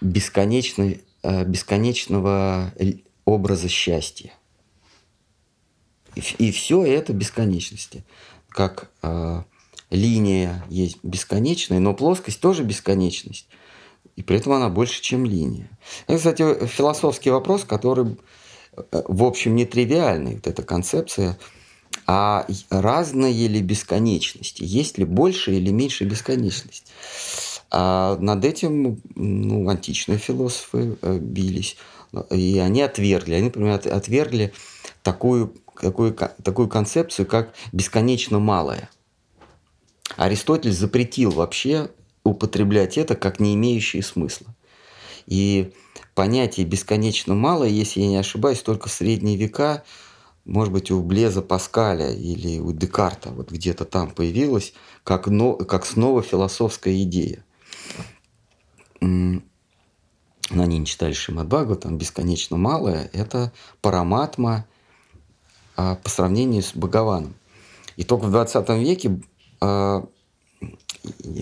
бесконечной, 0.00 1.02
э, 1.22 1.44
бесконечного 1.44 2.72
образа 3.24 3.68
счастья. 3.68 4.32
И, 6.16 6.50
все 6.50 6.84
это 6.84 7.12
бесконечности. 7.12 8.04
Как 8.48 8.90
э, 9.02 9.42
линия 9.90 10.64
есть 10.70 10.98
бесконечная, 11.02 11.78
но 11.78 11.94
плоскость 11.94 12.40
тоже 12.40 12.62
бесконечность. 12.62 13.48
И 14.16 14.22
при 14.22 14.38
этом 14.38 14.52
она 14.54 14.70
больше, 14.70 15.02
чем 15.02 15.26
линия. 15.26 15.68
Это, 16.06 16.16
кстати, 16.16 16.66
философский 16.66 17.30
вопрос, 17.30 17.64
который, 17.64 18.16
э, 18.76 19.02
в 19.06 19.24
общем, 19.24 19.54
нетривиальный, 19.54 20.36
вот 20.36 20.46
эта 20.46 20.62
концепция. 20.62 21.38
А 22.06 22.46
разные 22.70 23.48
ли 23.48 23.60
бесконечности? 23.60 24.62
Есть 24.62 24.98
ли 24.98 25.04
больше 25.04 25.54
или 25.54 25.70
меньше 25.70 26.04
бесконечность? 26.04 26.92
А 27.70 28.16
над 28.18 28.44
этим 28.44 29.00
ну, 29.14 29.68
античные 29.68 30.18
философы 30.18 30.96
э, 31.02 31.18
бились. 31.18 31.76
И 32.30 32.58
они 32.58 32.82
отвергли. 32.82 33.34
Они, 33.34 33.44
например, 33.44 33.80
отвергли 33.84 34.52
такую, 35.02 35.54
такую, 35.80 36.14
такую 36.14 36.68
концепцию, 36.68 37.26
как 37.26 37.54
бесконечно 37.72 38.38
малое. 38.38 38.88
Аристотель 40.16 40.72
запретил 40.72 41.30
вообще 41.30 41.90
употреблять 42.24 42.98
это 42.98 43.14
как 43.14 43.40
не 43.40 43.54
имеющее 43.54 44.02
смысла. 44.02 44.54
И 45.26 45.72
понятие 46.14 46.66
бесконечно 46.66 47.34
мало, 47.34 47.64
если 47.64 48.00
я 48.00 48.08
не 48.08 48.16
ошибаюсь, 48.16 48.62
только 48.62 48.88
в 48.88 48.92
средние 48.92 49.36
века, 49.36 49.84
может 50.44 50.72
быть, 50.72 50.90
у 50.92 51.02
Блеза 51.02 51.42
Паскаля 51.42 52.12
или 52.12 52.60
у 52.60 52.72
Декарта, 52.72 53.30
вот 53.30 53.50
где-то 53.50 53.84
там 53.84 54.10
появилась, 54.10 54.74
как, 55.02 55.26
но, 55.26 55.54
как 55.54 55.84
снова 55.84 56.22
философская 56.22 57.02
идея. 57.02 57.44
Но 59.00 59.42
они 60.50 60.78
не 60.78 60.86
читали 60.86 61.12
Шимадбагу, 61.12 61.74
там 61.74 61.98
бесконечно 61.98 62.56
малое, 62.56 63.10
это 63.12 63.52
параматма 63.80 64.66
по 65.76 66.08
сравнению 66.08 66.62
с 66.62 66.74
Бхагаваном. 66.74 67.34
И 67.96 68.04
только 68.04 68.24
в 68.24 68.30
20 68.30 68.68
веке 68.70 69.20
а, 69.60 70.06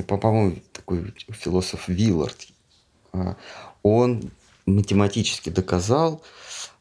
по-моему, 0.07 0.57
такой 0.73 1.15
философ 1.29 1.89
Виллард, 1.89 2.49
а, 3.13 3.37
он 3.83 4.31
математически 4.67 5.51
доказал 5.51 6.23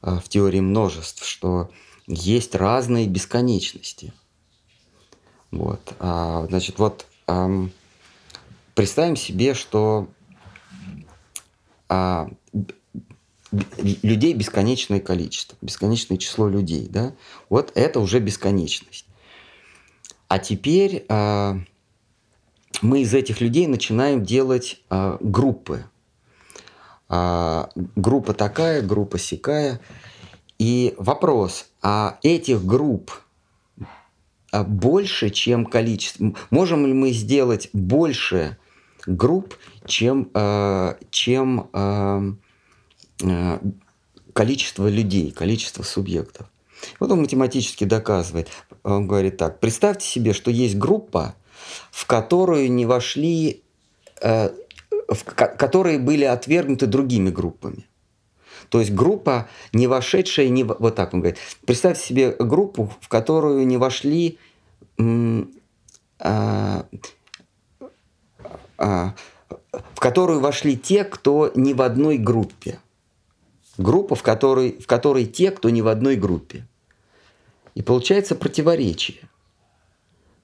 а, 0.01 0.19
в 0.19 0.30
теории 0.30 0.59
множеств, 0.59 1.25
что 1.25 1.69
есть 2.07 2.55
разные 2.55 3.07
бесконечности. 3.07 4.13
Вот. 5.51 5.93
Значит, 5.99 6.80
вот 6.80 7.05
представим 8.73 9.15
себе, 9.15 9.53
что 9.53 10.09
людей 13.77 14.34
бесконечное 14.34 14.99
количество, 14.99 15.57
бесконечное 15.61 16.17
число 16.17 16.49
людей, 16.49 16.88
да, 16.89 17.13
вот 17.49 17.71
это 17.75 17.99
уже 17.99 18.19
бесконечность. 18.19 19.05
А 20.27 20.39
теперь 20.39 21.05
э, 21.07 21.53
мы 22.81 23.01
из 23.01 23.13
этих 23.13 23.41
людей 23.41 23.67
начинаем 23.67 24.23
делать 24.23 24.81
э, 24.89 25.17
группы. 25.19 25.85
Э, 27.09 27.65
группа 27.75 28.34
такая, 28.34 28.81
группа 28.81 29.19
сякая. 29.19 29.80
И 30.57 30.95
вопрос, 30.97 31.67
а 31.81 32.17
этих 32.23 32.65
групп 32.65 33.11
больше, 34.51 35.30
чем 35.30 35.65
количество? 35.65 36.34
Можем 36.51 36.85
ли 36.85 36.93
мы 36.93 37.11
сделать 37.11 37.69
больше 37.73 38.57
групп, 39.05 39.55
чем, 39.85 40.30
э, 40.34 40.95
чем 41.11 42.39
количество 44.34 44.88
людей, 44.88 45.32
количество 45.32 45.84
субъектов? 45.84 46.48
Вот 47.00 47.12
он 47.12 47.22
математически 47.22 47.86
доказывает. 47.86 48.50
Он 48.84 49.08
говорит 49.08 49.38
так. 49.38 49.60
Представьте 49.60 50.06
себе, 50.06 50.34
что 50.34 50.52
есть 50.52 50.78
группа, 50.78 51.36
в 51.91 52.06
которую 52.06 52.72
не 52.72 52.86
вошли, 52.86 53.64
э, 54.22 54.50
в, 55.08 55.24
которые 55.24 56.00
были 56.00 56.26
отвергнуты 56.26 56.88
другими 56.88 57.30
группами. 57.30 57.88
То 58.70 58.80
есть 58.80 58.91
группа, 58.91 59.48
не 59.72 59.88
вошедшая, 59.88 60.50
не, 60.50 60.64
вот 60.64 60.95
так 60.95 61.14
он 61.14 61.22
говорит. 61.22 61.40
Представьте 61.66 62.04
себе 62.04 62.36
группу, 62.38 62.91
в 63.00 63.08
которую 63.08 63.66
не 63.68 63.78
вошли 63.78 64.40
э, 64.98 65.44
э, 66.20 66.84
в 68.78 70.00
которую 70.00 70.40
вошли 70.40 70.78
те, 70.78 71.04
кто 71.04 71.52
не 71.56 71.74
в 71.74 71.82
одной 71.82 72.18
группе. 72.18 72.80
Группа, 73.78 74.16
в 74.16 74.24
которой, 74.24 74.80
в 74.80 74.88
которой 74.88 75.26
те, 75.26 75.52
кто 75.52 75.70
не 75.70 75.82
в 75.82 75.88
одной 75.88 76.16
группе. 76.16 76.68
И 77.76 77.82
получается 77.82 78.36
противоречие, 78.36 79.30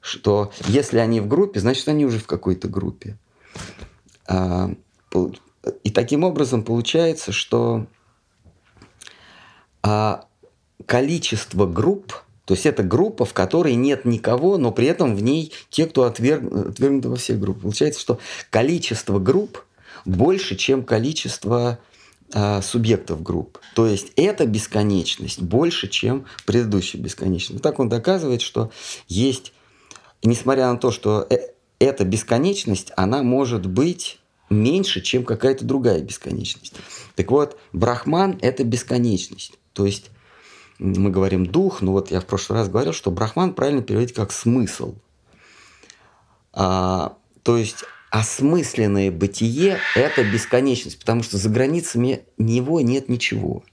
что 0.02 0.52
если 0.68 0.98
они 0.98 1.20
в 1.20 1.28
группе, 1.28 1.60
значит 1.60 1.88
они 1.88 2.06
уже 2.06 2.20
в 2.20 2.26
какой-то 2.26 2.68
группе. 2.68 3.18
А, 4.28 4.72
и 5.84 5.92
таким 5.92 6.24
образом 6.24 6.64
получается, 6.64 7.32
что 7.32 7.86
а, 9.84 10.26
количество 10.86 11.68
групп, 11.68 12.14
то 12.46 12.54
есть 12.56 12.66
это 12.66 12.82
группа, 12.82 13.26
в 13.26 13.34
которой 13.34 13.76
нет 13.76 14.06
никого, 14.06 14.58
но 14.58 14.72
при 14.72 14.88
этом 14.88 15.16
в 15.16 15.22
ней 15.22 15.54
те, 15.70 15.86
кто 15.86 16.04
отверг, 16.04 16.52
отвергнуты 16.70 17.10
во 17.10 17.16
всех 17.16 17.40
группах. 17.40 17.64
Получается, 17.64 18.02
что 18.02 18.20
количество 18.50 19.20
групп 19.20 19.66
больше, 20.06 20.56
чем 20.56 20.84
количество 20.84 21.80
э, 22.34 22.62
субъектов 22.62 23.22
групп. 23.24 23.60
То 23.76 23.86
есть 23.86 24.12
эта 24.16 24.46
бесконечность 24.46 25.42
больше, 25.42 25.88
чем 25.88 26.26
предыдущая 26.46 27.02
бесконечность. 27.02 27.62
Так 27.62 27.80
он 27.80 27.90
доказывает, 27.90 28.42
что 28.42 28.72
есть, 29.08 29.54
несмотря 30.24 30.72
на 30.72 30.78
то, 30.78 30.92
что 30.92 31.26
э, 31.30 31.38
эта 31.80 32.04
бесконечность, 32.04 32.92
она 32.96 33.24
может 33.24 33.66
быть 33.66 34.20
меньше, 34.50 35.02
чем 35.02 35.24
какая-то 35.24 35.66
другая 35.66 36.02
бесконечность. 36.02 36.74
Так 37.16 37.32
вот, 37.32 37.58
Брахман– 37.74 38.38
это 38.42 38.64
бесконечность. 38.64 39.54
То 39.74 39.86
есть 39.86 40.10
мы 40.80 41.10
говорим 41.10 41.46
дух, 41.46 41.82
но 41.82 41.92
вот 41.92 42.12
я 42.12 42.22
в 42.22 42.26
прошлый 42.26 42.60
раз 42.60 42.70
говорил, 42.70 42.94
что 42.94 43.12
Брахман 43.12 43.54
правильно 43.54 43.82
переводить 43.82 44.14
как 44.14 44.32
смысл. 44.32 44.96
А, 46.54 47.18
то 47.44 47.58
есть 47.58 47.86
осмысленное 48.11 49.11
бытие– 49.11 49.80
это 49.95 50.23
бесконечность, 50.23 50.99
потому 50.99 51.23
что 51.23 51.38
за 51.38 51.49
границами 51.49 52.22
него 52.38 52.81
нет 52.81 53.10
ничего. 53.10 53.64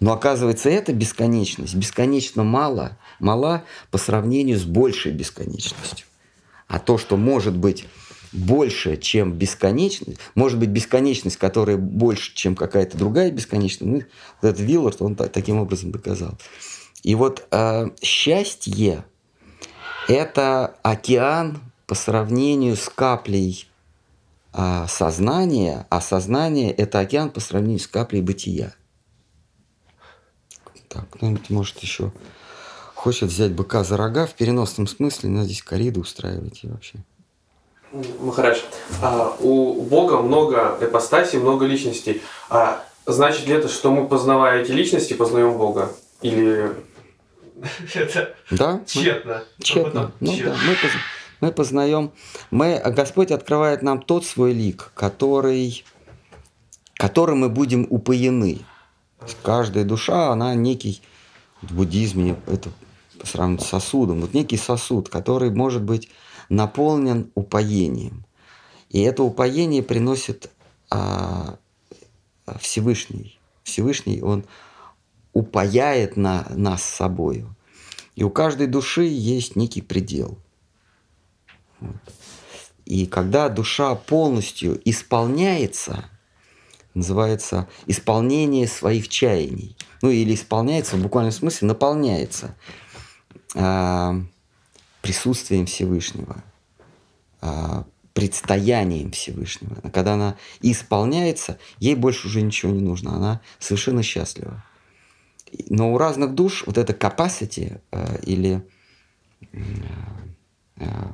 Но 0.00 0.12
оказывается, 0.12 0.68
эта 0.68 0.92
бесконечность 0.92 1.74
бесконечно 1.74 2.42
мало, 2.42 2.98
мала 3.20 3.64
по 3.90 3.98
сравнению 3.98 4.58
с 4.58 4.64
большей 4.64 5.12
бесконечностью. 5.12 6.06
А 6.66 6.78
то, 6.78 6.98
что 6.98 7.16
может 7.16 7.56
быть 7.56 7.86
больше, 8.32 8.96
чем 8.96 9.32
бесконечность, 9.32 10.18
может 10.34 10.58
быть 10.58 10.70
бесконечность, 10.70 11.36
которая 11.36 11.76
больше, 11.76 12.34
чем 12.34 12.56
какая-то 12.56 12.96
другая 12.96 13.30
бесконечность, 13.30 13.82
ну, 13.82 14.02
вот 14.40 14.48
этот 14.48 14.60
Виллард, 14.60 15.02
он 15.02 15.14
таким 15.14 15.58
образом 15.58 15.92
доказал. 15.92 16.38
И 17.02 17.14
вот 17.14 17.46
э, 17.50 17.90
счастье– 18.02 19.04
это 20.08 20.74
океан 20.82 21.58
по 21.92 21.96
сравнению 21.96 22.74
с 22.74 22.88
каплей 22.88 23.68
э, 24.54 24.86
сознания, 24.88 25.86
а 25.90 26.00
сознание– 26.00 26.72
это 26.72 27.00
океан 27.00 27.28
по 27.28 27.38
сравнению 27.38 27.80
с 27.80 27.86
каплей 27.86 28.22
бытия. 28.22 28.72
Так, 30.88 31.04
кто-нибудь 31.10 31.50
может 31.50 31.78
еще 31.80 32.10
хочет 32.94 33.28
взять 33.28 33.52
быка 33.52 33.84
за 33.84 33.98
рога 33.98 34.24
в 34.24 34.32
переносном 34.32 34.86
смысле, 34.86 35.28
надо 35.28 35.44
здесь 35.44 35.60
кориды 35.60 36.00
устраивать 36.00 36.64
и 36.64 36.68
вообще. 36.68 36.94
Махарадж, 38.20 38.60
а, 39.02 39.36
у 39.40 39.82
Бога 39.82 40.22
много 40.22 40.78
ипостасей, 40.80 41.40
много 41.40 41.66
личностей. 41.66 42.22
А 42.48 42.82
значит 43.04 43.46
ли 43.46 43.52
это, 43.52 43.68
что 43.68 43.90
мы, 43.90 44.08
познавая 44.08 44.62
эти 44.62 44.70
личности, 44.70 45.12
познаем 45.12 45.58
Бога? 45.58 45.92
Или 46.22 46.72
это 47.94 48.34
да, 48.50 48.80
тщетно? 48.86 49.44
Тщетно. 49.58 50.10
Ну, 50.20 50.32
да, 50.42 50.56
мы, 50.66 50.74
поз... 50.76 50.90
мы 51.42 51.50
познаем, 51.52 52.12
мы, 52.50 52.80
Господь 52.86 53.32
открывает 53.32 53.82
нам 53.82 54.00
тот 54.00 54.24
свой 54.24 54.52
лик, 54.52 54.92
который, 54.94 55.84
которым 56.94 57.40
мы 57.40 57.48
будем 57.48 57.86
упоены. 57.90 58.60
Каждая 59.42 59.84
душа, 59.84 60.30
она 60.30 60.54
некий, 60.54 61.02
в 61.60 61.74
буддизме 61.74 62.36
это 62.46 62.70
по 63.18 63.26
с 63.26 63.66
сосудом, 63.66 64.20
вот 64.20 64.34
некий 64.34 64.56
сосуд, 64.56 65.08
который 65.08 65.50
может 65.50 65.82
быть 65.82 66.08
наполнен 66.48 67.30
упоением. 67.34 68.24
И 68.90 69.00
это 69.00 69.22
упоение 69.22 69.82
приносит 69.82 70.50
а, 70.90 71.56
Всевышний. 72.60 73.38
Всевышний, 73.64 74.22
он 74.22 74.44
упаяет 75.32 76.16
на, 76.16 76.46
нас 76.50 76.82
собою. 76.84 77.54
И 78.14 78.22
у 78.22 78.30
каждой 78.30 78.66
души 78.66 79.04
есть 79.04 79.56
некий 79.56 79.82
предел. 79.82 80.38
Вот. 81.82 82.14
И 82.84 83.06
когда 83.06 83.48
душа 83.48 83.94
полностью 83.94 84.80
исполняется, 84.84 86.04
называется 86.94 87.68
исполнение 87.86 88.66
своих 88.66 89.08
чаяний, 89.08 89.76
ну 90.02 90.10
или 90.10 90.34
исполняется 90.34 90.96
в 90.96 91.02
буквальном 91.02 91.32
смысле, 91.32 91.68
наполняется 91.68 92.54
а, 93.54 94.16
присутствием 95.00 95.66
Всевышнего, 95.66 96.42
а, 97.40 97.84
предстоянием 98.12 99.12
Всевышнего. 99.12 99.76
Когда 99.90 100.14
она 100.14 100.36
исполняется, 100.60 101.58
ей 101.78 101.94
больше 101.94 102.26
уже 102.26 102.42
ничего 102.42 102.72
не 102.72 102.82
нужно, 102.82 103.14
она 103.14 103.40
совершенно 103.58 104.02
счастлива. 104.02 104.64
Но 105.68 105.92
у 105.92 105.98
разных 105.98 106.34
душ 106.34 106.64
вот 106.66 106.78
это 106.78 106.92
capacity 106.92 107.80
а, 107.90 108.16
или 108.22 108.66
а, 109.52 109.56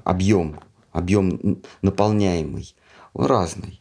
объем, 0.05 0.61
объем 0.93 1.63
наполняемый, 1.83 2.75
он 3.13 3.27
разный. 3.27 3.81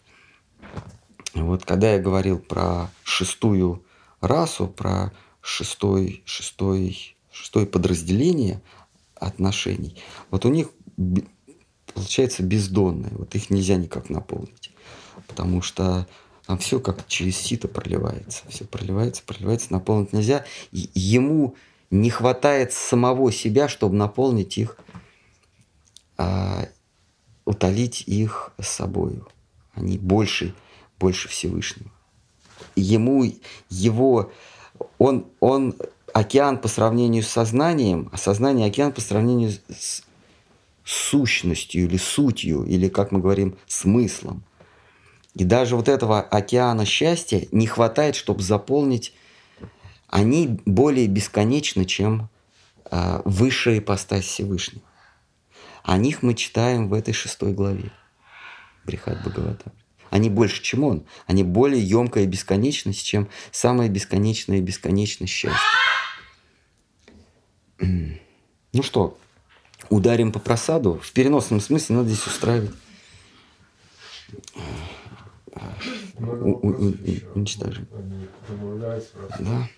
Вот 1.34 1.66
когда 1.66 1.94
я 1.94 2.00
говорил 2.00 2.40
про 2.40 2.90
шестую 3.04 3.86
расу, 4.22 4.68
про 4.68 5.14
шестой, 5.42 6.24
шестой, 6.26 7.16
шестое 7.32 7.66
подразделение– 7.66 8.62
отношений. 9.20 9.96
Вот 10.32 10.46
у 10.46 10.50
них 10.50 10.70
получается 11.94 12.44
бездонное, 12.44 13.12
вот 13.14 13.36
их 13.36 13.50
нельзя 13.50 13.76
никак 13.76 14.10
наполнить, 14.10 14.72
потому 15.28 15.62
что 15.62 16.08
там 16.46 16.58
все 16.58 16.80
как 16.80 17.08
через 17.08 17.38
сито 17.38 17.68
проливается, 17.68 18.44
все 18.48 18.66
проливается, 18.66 19.24
проливается, 19.26 19.74
наполнить 19.74 20.14
нельзя. 20.14 20.46
И 20.72 20.90
ему 20.94 21.56
не 21.90 22.10
хватает 22.10 22.72
самого 22.74 23.32
себя, 23.32 23.68
чтобы 23.68 23.96
наполнить 23.96 24.58
их, 24.58 24.78
а, 26.18 26.68
утолить 27.46 28.04
их 28.08 28.52
собою. 28.60 29.28
Они 29.74 29.98
больше, 29.98 30.54
больше 31.00 31.30
Всевышнего. 31.30 31.92
Ему, 32.76 33.32
его, 33.70 34.32
он, 34.98 35.28
он 35.40 35.76
океан 36.14 36.58
по 36.58 36.68
сравнению 36.68 37.24
с 37.24 37.28
сознанием, 37.28 38.10
а 38.12 38.18
сознание 38.18 38.68
океан 38.68 38.92
по 38.92 39.02
сравнению 39.02 39.52
с 39.70 40.04
сущностью 40.84 41.84
или 41.86 41.98
сутью, 41.98 42.64
или, 42.64 42.88
как 42.88 43.12
мы 43.12 43.20
говорим, 43.20 43.58
смыслом. 43.68 44.44
И 45.36 45.44
даже 45.44 45.76
вот 45.76 45.88
этого 45.88 46.22
океана 46.22 46.86
счастья 46.86 47.46
не 47.52 47.68
хватает, 47.68 48.16
чтобы 48.16 48.42
заполнить. 48.42 49.14
Они 50.08 50.60
более 50.66 51.08
бесконечны, 51.08 51.86
чем 51.86 52.30
э, 52.90 53.22
высшая 53.26 53.78
ипостась 53.80 54.26
Всевышнего. 54.26 54.87
О 55.88 55.98
них 55.98 56.22
мы 56.22 56.34
читаем 56.34 56.90
в 56.90 56.94
этой 56.94 57.14
шестой 57.14 57.54
главе 57.54 57.92
Брихат 58.86 59.22
Бхагавата. 59.22 59.72
Они 60.10 60.30
больше, 60.30 60.62
чем 60.62 60.84
он. 60.84 61.06
Они 61.28 61.44
более 61.44 61.82
емкая 61.82 62.26
бесконечность, 62.26 63.06
чем 63.06 63.30
самая 63.52 63.88
бесконечная 63.88 64.60
бесконечность 64.60 65.32
счастья. 65.32 65.58
Ну 67.80 68.84
что, 68.84 69.18
ударим 69.90 70.34
по 70.34 70.40
просаду? 70.40 71.00
В 71.02 71.14
переносном 71.14 71.62
смысле 71.62 71.96
надо 71.96 72.10
здесь 72.10 72.28
устраивать. 72.28 72.76
Уничтожим. 77.34 77.88
Да. 79.40 79.70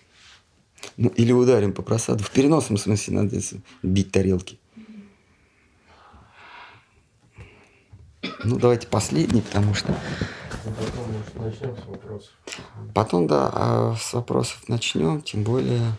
Ну, 0.96 1.08
или 1.10 1.30
ударим 1.30 1.72
по 1.72 1.82
просаду. 1.82 2.24
В 2.24 2.30
переносном 2.30 2.78
смысле 2.78 3.14
надо 3.14 3.40
бить 3.84 4.10
тарелки. 4.10 4.59
Ну, 8.44 8.58
давайте 8.58 8.86
последний, 8.86 9.40
потому 9.40 9.74
что... 9.74 9.94
Потом, 10.64 11.12
может, 11.12 11.34
начнем 11.34 11.76
с 11.76 11.86
вопросов. 11.86 12.30
Потом, 12.94 13.26
да, 13.26 13.50
а 13.52 13.96
с 13.98 14.12
вопросов 14.12 14.62
начнем, 14.68 15.22
тем 15.22 15.42
более... 15.42 15.92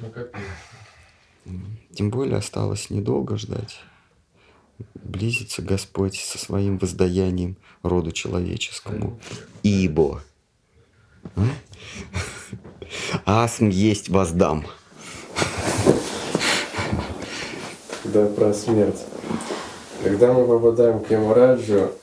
Ну, 1.46 1.60
тем 1.94 2.10
более 2.10 2.38
осталось 2.38 2.90
недолго 2.90 3.38
ждать. 3.38 3.80
Близится 4.94 5.62
Господь 5.62 6.16
со 6.16 6.38
своим 6.38 6.78
воздаянием 6.78 7.58
роду 7.84 8.12
человеческому. 8.12 9.20
Ибо. 9.64 10.22
А? 11.36 11.46
Асм 13.44 13.70
есть 13.70 14.10
воздам. 14.10 14.66
Да, 18.06 18.28
про 18.28 18.54
смерть. 18.54 19.00
Когда 20.04 20.34
мы 20.34 20.48
попадаем 20.48 21.04
к 21.04 21.12
Ямараджу, 21.12 21.80
а, 21.80 21.94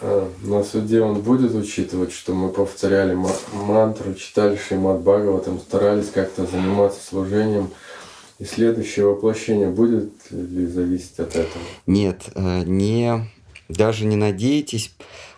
на 0.00 0.62
суде 0.64 1.00
он 1.00 1.20
будет 1.20 1.54
учитывать, 1.54 2.12
что 2.12 2.34
мы 2.34 2.50
повторяли 2.50 3.16
мантру, 3.52 4.14
читали 4.14 4.56
Шримад 4.56 5.00
Бхагаватам, 5.00 5.58
старались 5.58 6.10
как-то 6.10 6.46
заниматься 6.46 7.00
служением– 7.06 7.70
и 8.38 8.44
следующее 8.44 9.06
воплощение 9.06 9.68
будет 9.68 10.12
ли 10.30 10.66
зависеть 10.66 11.18
от 11.18 11.34
этого? 11.34 11.64
Нет, 11.86 12.30
э, 12.34 12.62
не, 12.64 13.28
даже 13.68 14.04
не 14.04 14.14
надейтесь. 14.14 14.94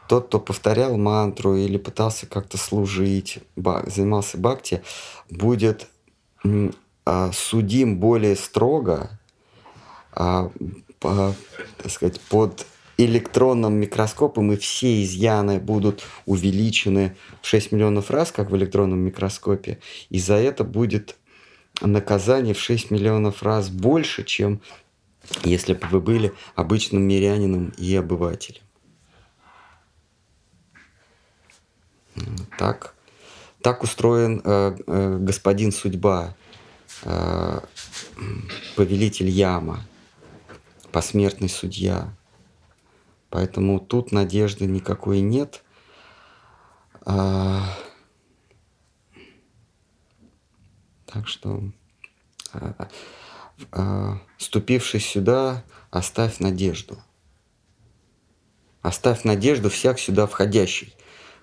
Тот, 0.07 0.27
кто 0.27 0.39
повторял 0.39 0.97
мантру 0.99 1.57
или 1.57 1.79
пытался 1.79 2.27
как-то 2.27 2.59
служить, 2.59 3.39
занимался 3.57 4.39
бхакти, 4.39 4.83
будет 5.31 5.87
а, 7.05 7.31
судим 7.33 7.99
более 8.01 8.35
строго, 8.35 9.19
а, 10.13 10.51
по, 10.99 11.33
так 11.79 11.93
сказать, 11.93 12.21
под 12.23 12.67
электронном 13.05 13.75
микроскопе, 13.75 14.41
и 14.43 14.57
все 14.57 15.03
изъяны 15.03 15.59
будут 15.59 16.05
увеличены 16.27 17.17
в 17.43 17.47
6 17.47 17.73
миллионов 17.73 18.11
раз, 18.11 18.33
как 18.33 18.51
в 18.51 18.57
электронном 18.57 19.01
микроскопе, 19.01 19.79
и 20.11 20.19
за 20.19 20.35
это 20.35 20.65
будет 20.65 21.17
наказание 21.81 22.55
в 22.55 22.61
6 22.61 22.91
миллионов 22.91 23.43
раз 23.43 23.71
больше, 23.71 24.25
чем 24.25 24.61
если 25.45 25.75
бы 25.75 25.87
вы 25.89 26.01
были 26.01 26.33
обычным 26.55 27.03
мирянином 27.03 27.73
и 27.77 27.95
обывателем. 27.95 28.63
Так, 32.59 32.95
так 33.63 33.83
устроен 33.83 34.41
э, 34.45 34.77
э, 34.87 35.19
господин 35.21 35.73
судьба, 35.73 36.35
э, 37.05 37.61
повелитель 38.77 39.29
яма, 39.29 39.81
посмертный 40.93 41.49
судья. 41.49 42.15
Поэтому 43.31 43.79
тут 43.79 44.11
надежды 44.11 44.67
никакой 44.67 45.21
нет. 45.21 45.63
А, 47.07 47.65
так 51.07 51.29
что, 51.29 51.63
а, 52.53 52.89
а, 53.73 54.19
ступившись 54.37 55.07
сюда, 55.07 55.65
оставь 55.91 56.41
надежду. 56.41 56.99
Оставь 58.83 59.25
надежду 59.25 59.71
всяк 59.71 59.99
сюда 59.99 60.27
входящий, 60.27 60.95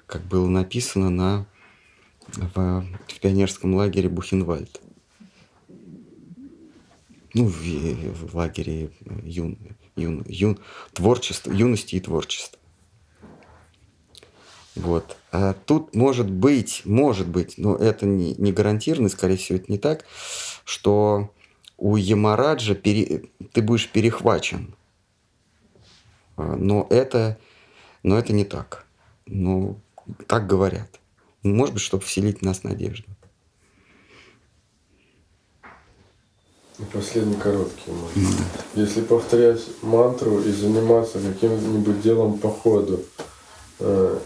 как 0.08 0.24
было 0.24 0.48
написано 0.48 1.10
на, 1.10 1.46
в, 2.28 2.86
в 3.08 3.20
пионерском 3.20 3.76
лагере 3.76 4.10
Бухенвальд. 4.10 4.82
Ну, 7.34 7.46
в, 7.46 7.54
в 7.54 8.36
лагере 8.36 8.92
юн, 9.24 9.58
юн, 9.98 10.24
юн, 10.28 10.60
творчество, 10.94 11.52
юности 11.52 11.96
и 11.96 12.00
творчества. 12.00 12.58
Вот. 14.76 15.18
А 15.32 15.54
тут 15.54 15.96
может 15.96 16.30
быть, 16.30 16.84
может 16.86 17.28
быть, 17.28 17.58
но 17.58 17.76
это 17.76 18.06
не, 18.06 18.36
не 18.36 18.52
гарантированно, 18.52 19.10
скорее 19.10 19.38
всего, 19.38 19.58
это 19.58 19.72
не 19.72 19.78
так, 19.78 20.06
что 20.64 21.34
у 21.78 21.96
Ямараджа 21.96 22.76
пере, 22.76 23.24
ты 23.54 23.62
будешь 23.62 23.90
перехвачен. 23.90 24.76
А, 26.36 26.56
но 26.56 26.88
это, 26.90 27.40
но 28.04 28.18
это 28.18 28.34
не 28.34 28.46
так. 28.46 28.86
Ну, 29.26 29.80
так 30.28 30.48
говорят. 30.48 31.00
Может 31.44 31.74
быть, 31.74 31.84
чтобы 31.84 32.04
вселить 32.04 32.40
в 32.40 32.44
нас 32.44 32.64
надежду. 32.64 33.08
И 36.80 36.84
последний 36.94 37.36
короткий 37.36 37.92
момент. 37.92 38.42
Если 38.76 39.02
повторять 39.02 39.62
мантру 39.82 40.40
и 40.42 40.52
заниматься 40.52 41.20
каким-нибудь 41.20 42.02
делом 42.02 42.38
по 42.38 42.50
ходу, 42.50 43.04
э, 43.80 44.20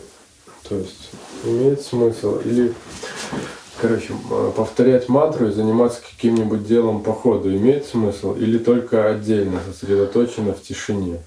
то 0.68 0.76
есть 0.76 1.12
имеет 1.46 1.82
смысл 1.82 2.40
или 2.40 2.74
Короче, 3.82 4.14
э, 4.30 4.52
повторять 4.56 5.10
мантру 5.10 5.48
и 5.48 5.52
заниматься 5.52 6.02
каким-нибудь 6.04 6.68
делом 6.68 7.02
по 7.02 7.14
ходу 7.14 7.52
имеет 7.52 7.88
смысл 7.88 8.36
или 8.36 8.60
только 8.60 9.10
отдельно, 9.10 9.60
сосредоточенно 9.66 10.54
в 10.54 10.62
тишине? 10.62 11.24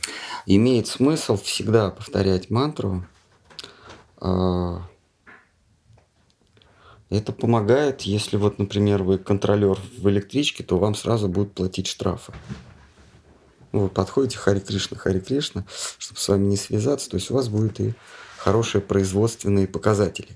Имеет 0.47 0.87
смысл 0.87 1.37
всегда 1.37 1.91
повторять 1.91 2.51
мантру. 2.51 3.05
А, 4.19 4.83
это 7.19 7.33
помогает, 7.33 8.03
если 8.03 8.37
вот, 8.37 8.59
например, 8.59 9.03
вы 9.03 9.19
контролер 9.19 9.79
в 9.99 10.09
электричке, 10.09 10.63
то 10.65 10.79
вам 10.79 10.95
сразу 10.95 11.29
будут 11.29 11.53
платить 11.53 11.87
штрафы. 11.87 12.33
Вы 13.73 13.89
подходите 13.89 14.39
Хари 14.39 14.61
Кришна, 14.61 14.97
Хари 14.97 15.21
Кришна, 15.21 15.65
чтобы 15.99 16.21
с 16.21 16.29
вами 16.29 16.47
не 16.47 16.57
связаться, 16.57 17.11
то 17.11 17.17
есть 17.17 17.31
у 17.31 17.35
вас 17.35 17.49
будут 17.49 17.81
и 17.81 17.95
хорошие 18.39 18.81
производственные 18.81 19.67
показатели. 19.67 20.29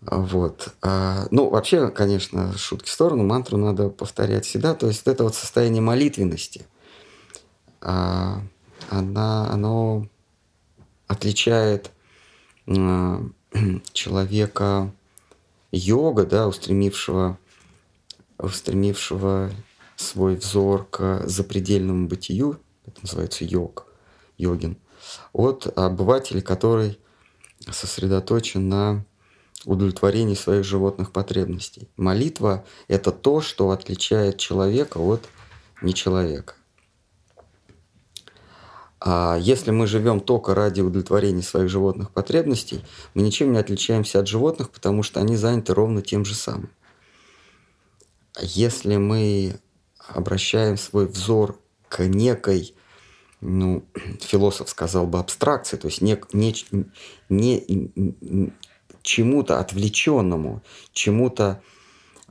Вот. 0.00 0.74
А, 0.82 1.26
ну, 1.30 1.48
вообще, 1.48 1.88
конечно, 1.88 2.56
шутки 2.56 2.88
в 2.88 2.92
сторону, 2.92 3.22
мантру 3.22 3.56
надо 3.56 3.88
повторять 3.88 4.44
всегда. 4.44 4.74
То 4.74 4.88
есть 4.88 5.06
это 5.06 5.22
вот 5.24 5.34
состояние 5.34 5.80
молитвенности, 5.80 6.66
а, 7.80 8.42
она, 8.90 9.48
оно 9.50 10.08
отличает 11.06 11.92
а, 12.66 13.24
человека 13.92 14.92
йога, 15.70 16.26
да, 16.26 16.48
устремившего, 16.48 17.38
устремившего 18.38 19.50
свой 19.96 20.36
взор 20.36 20.86
к 20.90 21.22
запредельному 21.26 22.08
бытию, 22.08 22.60
это 22.86 23.00
называется 23.02 23.44
йог, 23.44 23.86
йогин, 24.38 24.76
от 25.32 25.66
обывателя, 25.76 26.40
который 26.40 26.98
сосредоточен 27.70 28.68
на 28.68 29.04
удовлетворении 29.64 30.34
своих 30.34 30.64
животных 30.64 31.12
потребностей. 31.12 31.88
Молитва– 31.96 32.64
это 32.88 33.12
то, 33.12 33.40
что 33.40 33.70
отличает 33.70 34.38
человека 34.38 34.98
от 34.98 35.28
нечеловека. 35.82 36.54
А 39.04 39.36
если 39.36 39.72
мы 39.72 39.88
живем 39.88 40.20
только 40.20 40.54
ради 40.54 40.80
удовлетворения 40.80 41.42
своих 41.42 41.68
животных 41.68 42.12
потребностей, 42.12 42.84
мы 43.14 43.22
ничем 43.22 43.52
не 43.52 43.58
отличаемся 43.58 44.20
от 44.20 44.28
животных, 44.28 44.70
потому 44.70 45.02
что 45.02 45.18
они 45.20 45.34
заняты 45.34 45.74
ровно 45.74 46.02
тем 46.02 46.24
же 46.24 46.36
самым. 46.36 46.70
Если 48.40 48.96
мы 48.98 49.58
обращаем 50.06 50.76
свой 50.76 51.06
взор 51.08 51.58
к 51.88 52.04
некой, 52.06 52.76
ну, 53.40 53.84
философ 54.20 54.68
сказал 54.70 55.08
бы 55.08 55.18
абстракции, 55.18 55.76
то 55.76 55.88
есть 55.88 56.00
не, 56.00 56.16
не, 56.32 56.54
не, 57.28 58.52
чему-то 59.02 59.58
отвлеченному, 59.58 60.62
чему-то 60.92 61.60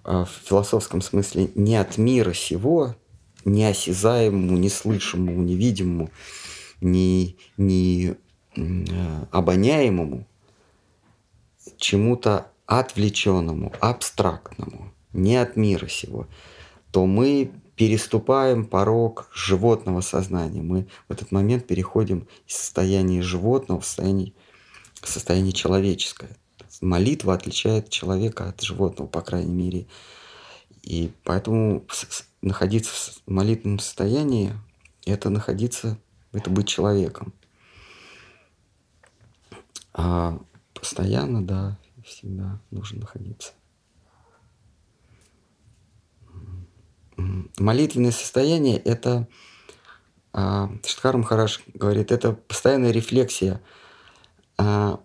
э, 0.06 0.23
в 0.23 0.48
философском 0.48 1.02
смысле 1.02 1.49
не 1.53 1.76
от 1.76 1.98
мира 1.98 2.31
сего, 2.34 2.95
неосязаемому, 3.43 4.57
неслышимому, 4.57 5.41
невидимому, 5.41 6.11
не, 6.81 7.37
не 7.57 8.15
э, 8.55 9.25
обоняемому, 9.31 10.27
чему-то 11.77 12.51
отвлеченному, 12.65 13.71
абстрактному, 13.79 14.91
не 15.13 15.37
от 15.37 15.55
мира 15.55 15.87
сего, 15.87 16.27
то 16.91 17.05
мы 17.05 17.51
переступаем 17.75 18.65
порог 18.65 19.29
животного 19.33 20.01
сознания. 20.01 20.61
Мы 20.61 20.87
в 21.07 21.11
этот 21.11 21.31
момент 21.31 21.65
переходим 21.65 22.27
из 22.47 22.57
состояния 22.57 23.21
животного 23.21 23.79
в 23.81 23.85
состояние, 23.85 24.33
в 25.01 25.07
состояние 25.07 25.53
человеческое 25.53 26.37
молитва 26.81 27.33
отличает 27.33 27.89
человека 27.89 28.49
от 28.49 28.61
животного, 28.61 29.07
по 29.07 29.21
крайней 29.21 29.53
мере. 29.53 29.87
И 30.81 31.11
поэтому 31.23 31.85
находиться 32.41 32.91
в 33.25 33.31
молитвенном 33.31 33.79
состоянии– 33.79 34.53
это 35.05 35.29
находиться, 35.29 35.97
это 36.31 36.49
быть 36.49 36.67
человеком. 36.67 37.33
А 39.93 40.39
постоянно, 40.73 41.45
да, 41.45 41.77
всегда 42.03 42.59
нужно 42.71 43.01
находиться. 43.01 43.53
Молитвенное 47.57 48.11
состояние– 48.11 48.77
это, 48.79 49.27
а, 50.33 50.71
Штхар 50.85 51.17
Махараш 51.17 51.61
говорит, 51.73 52.11
это 52.11 52.33
постоянная 52.33 52.91
рефлексия 52.91 53.61
а, 54.57 54.99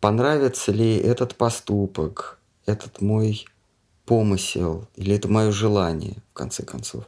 понравится 0.00 0.72
ли 0.72 0.96
этот 0.96 1.36
поступок, 1.36 2.38
этот 2.66 3.00
мой 3.00 3.44
помысел, 4.04 4.88
или 4.96 5.14
это 5.14 5.28
мое 5.28 5.50
желание, 5.50 6.16
в 6.30 6.34
конце 6.34 6.64
концов, 6.64 7.04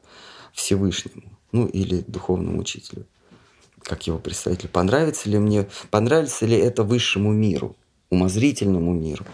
Всевышнему, 0.53 1.39
ну 1.53 1.67
или 1.67 2.05
духовному 2.07 2.61
учителю, 2.61 3.07
как 3.83 4.07
его 4.07 4.19
представитель. 4.19 4.69
Понравится 4.69 5.29
ли 5.29 5.39
мне, 5.39 5.69
понравится 5.91 6.47
ли 6.47 6.57
это 6.57 6.83
высшему 6.83 7.33
миру, 7.33 7.77
умозрительному 8.11 8.93
миру, 8.93 9.25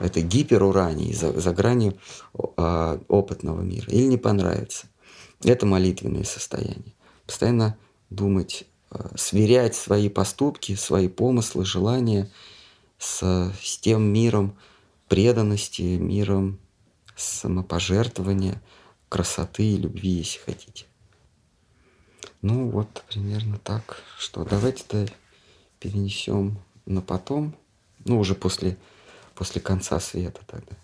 это 0.00 0.20
гиперурании, 0.20 1.12
за, 1.12 1.38
за 1.38 1.52
гранью 1.52 1.96
э, 2.34 2.98
опытного 3.08 3.62
мира, 3.62 3.86
или 3.88 4.04
не 4.04 4.18
понравится. 4.18 4.86
Это 5.42 5.66
молитвенное 5.66 6.24
состояние. 6.24 6.94
Постоянно 7.26 7.76
думать, 8.10 8.66
э, 8.90 9.08
сверять 9.16 9.74
свои 9.74 10.08
поступки, 10.08 10.74
свои 10.74 11.08
помыслы, 11.08 11.64
желания– 11.64 12.30
с, 12.98 13.52
с 13.62 13.78
тем 13.78 14.02
миром 14.02 14.56
преданности, 15.08 15.82
миром 15.82 16.58
самопожертвования, 17.16 18.60
красоты 19.08 19.64
и 19.64 19.76
любви, 19.76 20.10
если 20.10 20.38
хотите. 20.40 20.86
Ну 22.42 22.68
вот 22.68 23.04
примерно 23.08 23.58
так, 23.58 24.02
что 24.18 24.44
давайте-то 24.44 25.06
перенесем 25.80 26.58
на 26.86 27.02
потом, 27.02 27.54
ну 28.04 28.18
уже 28.18 28.34
после, 28.34 28.76
после 29.34 29.60
конца 29.60 29.98
света 29.98 30.40
тогда. 30.46 30.76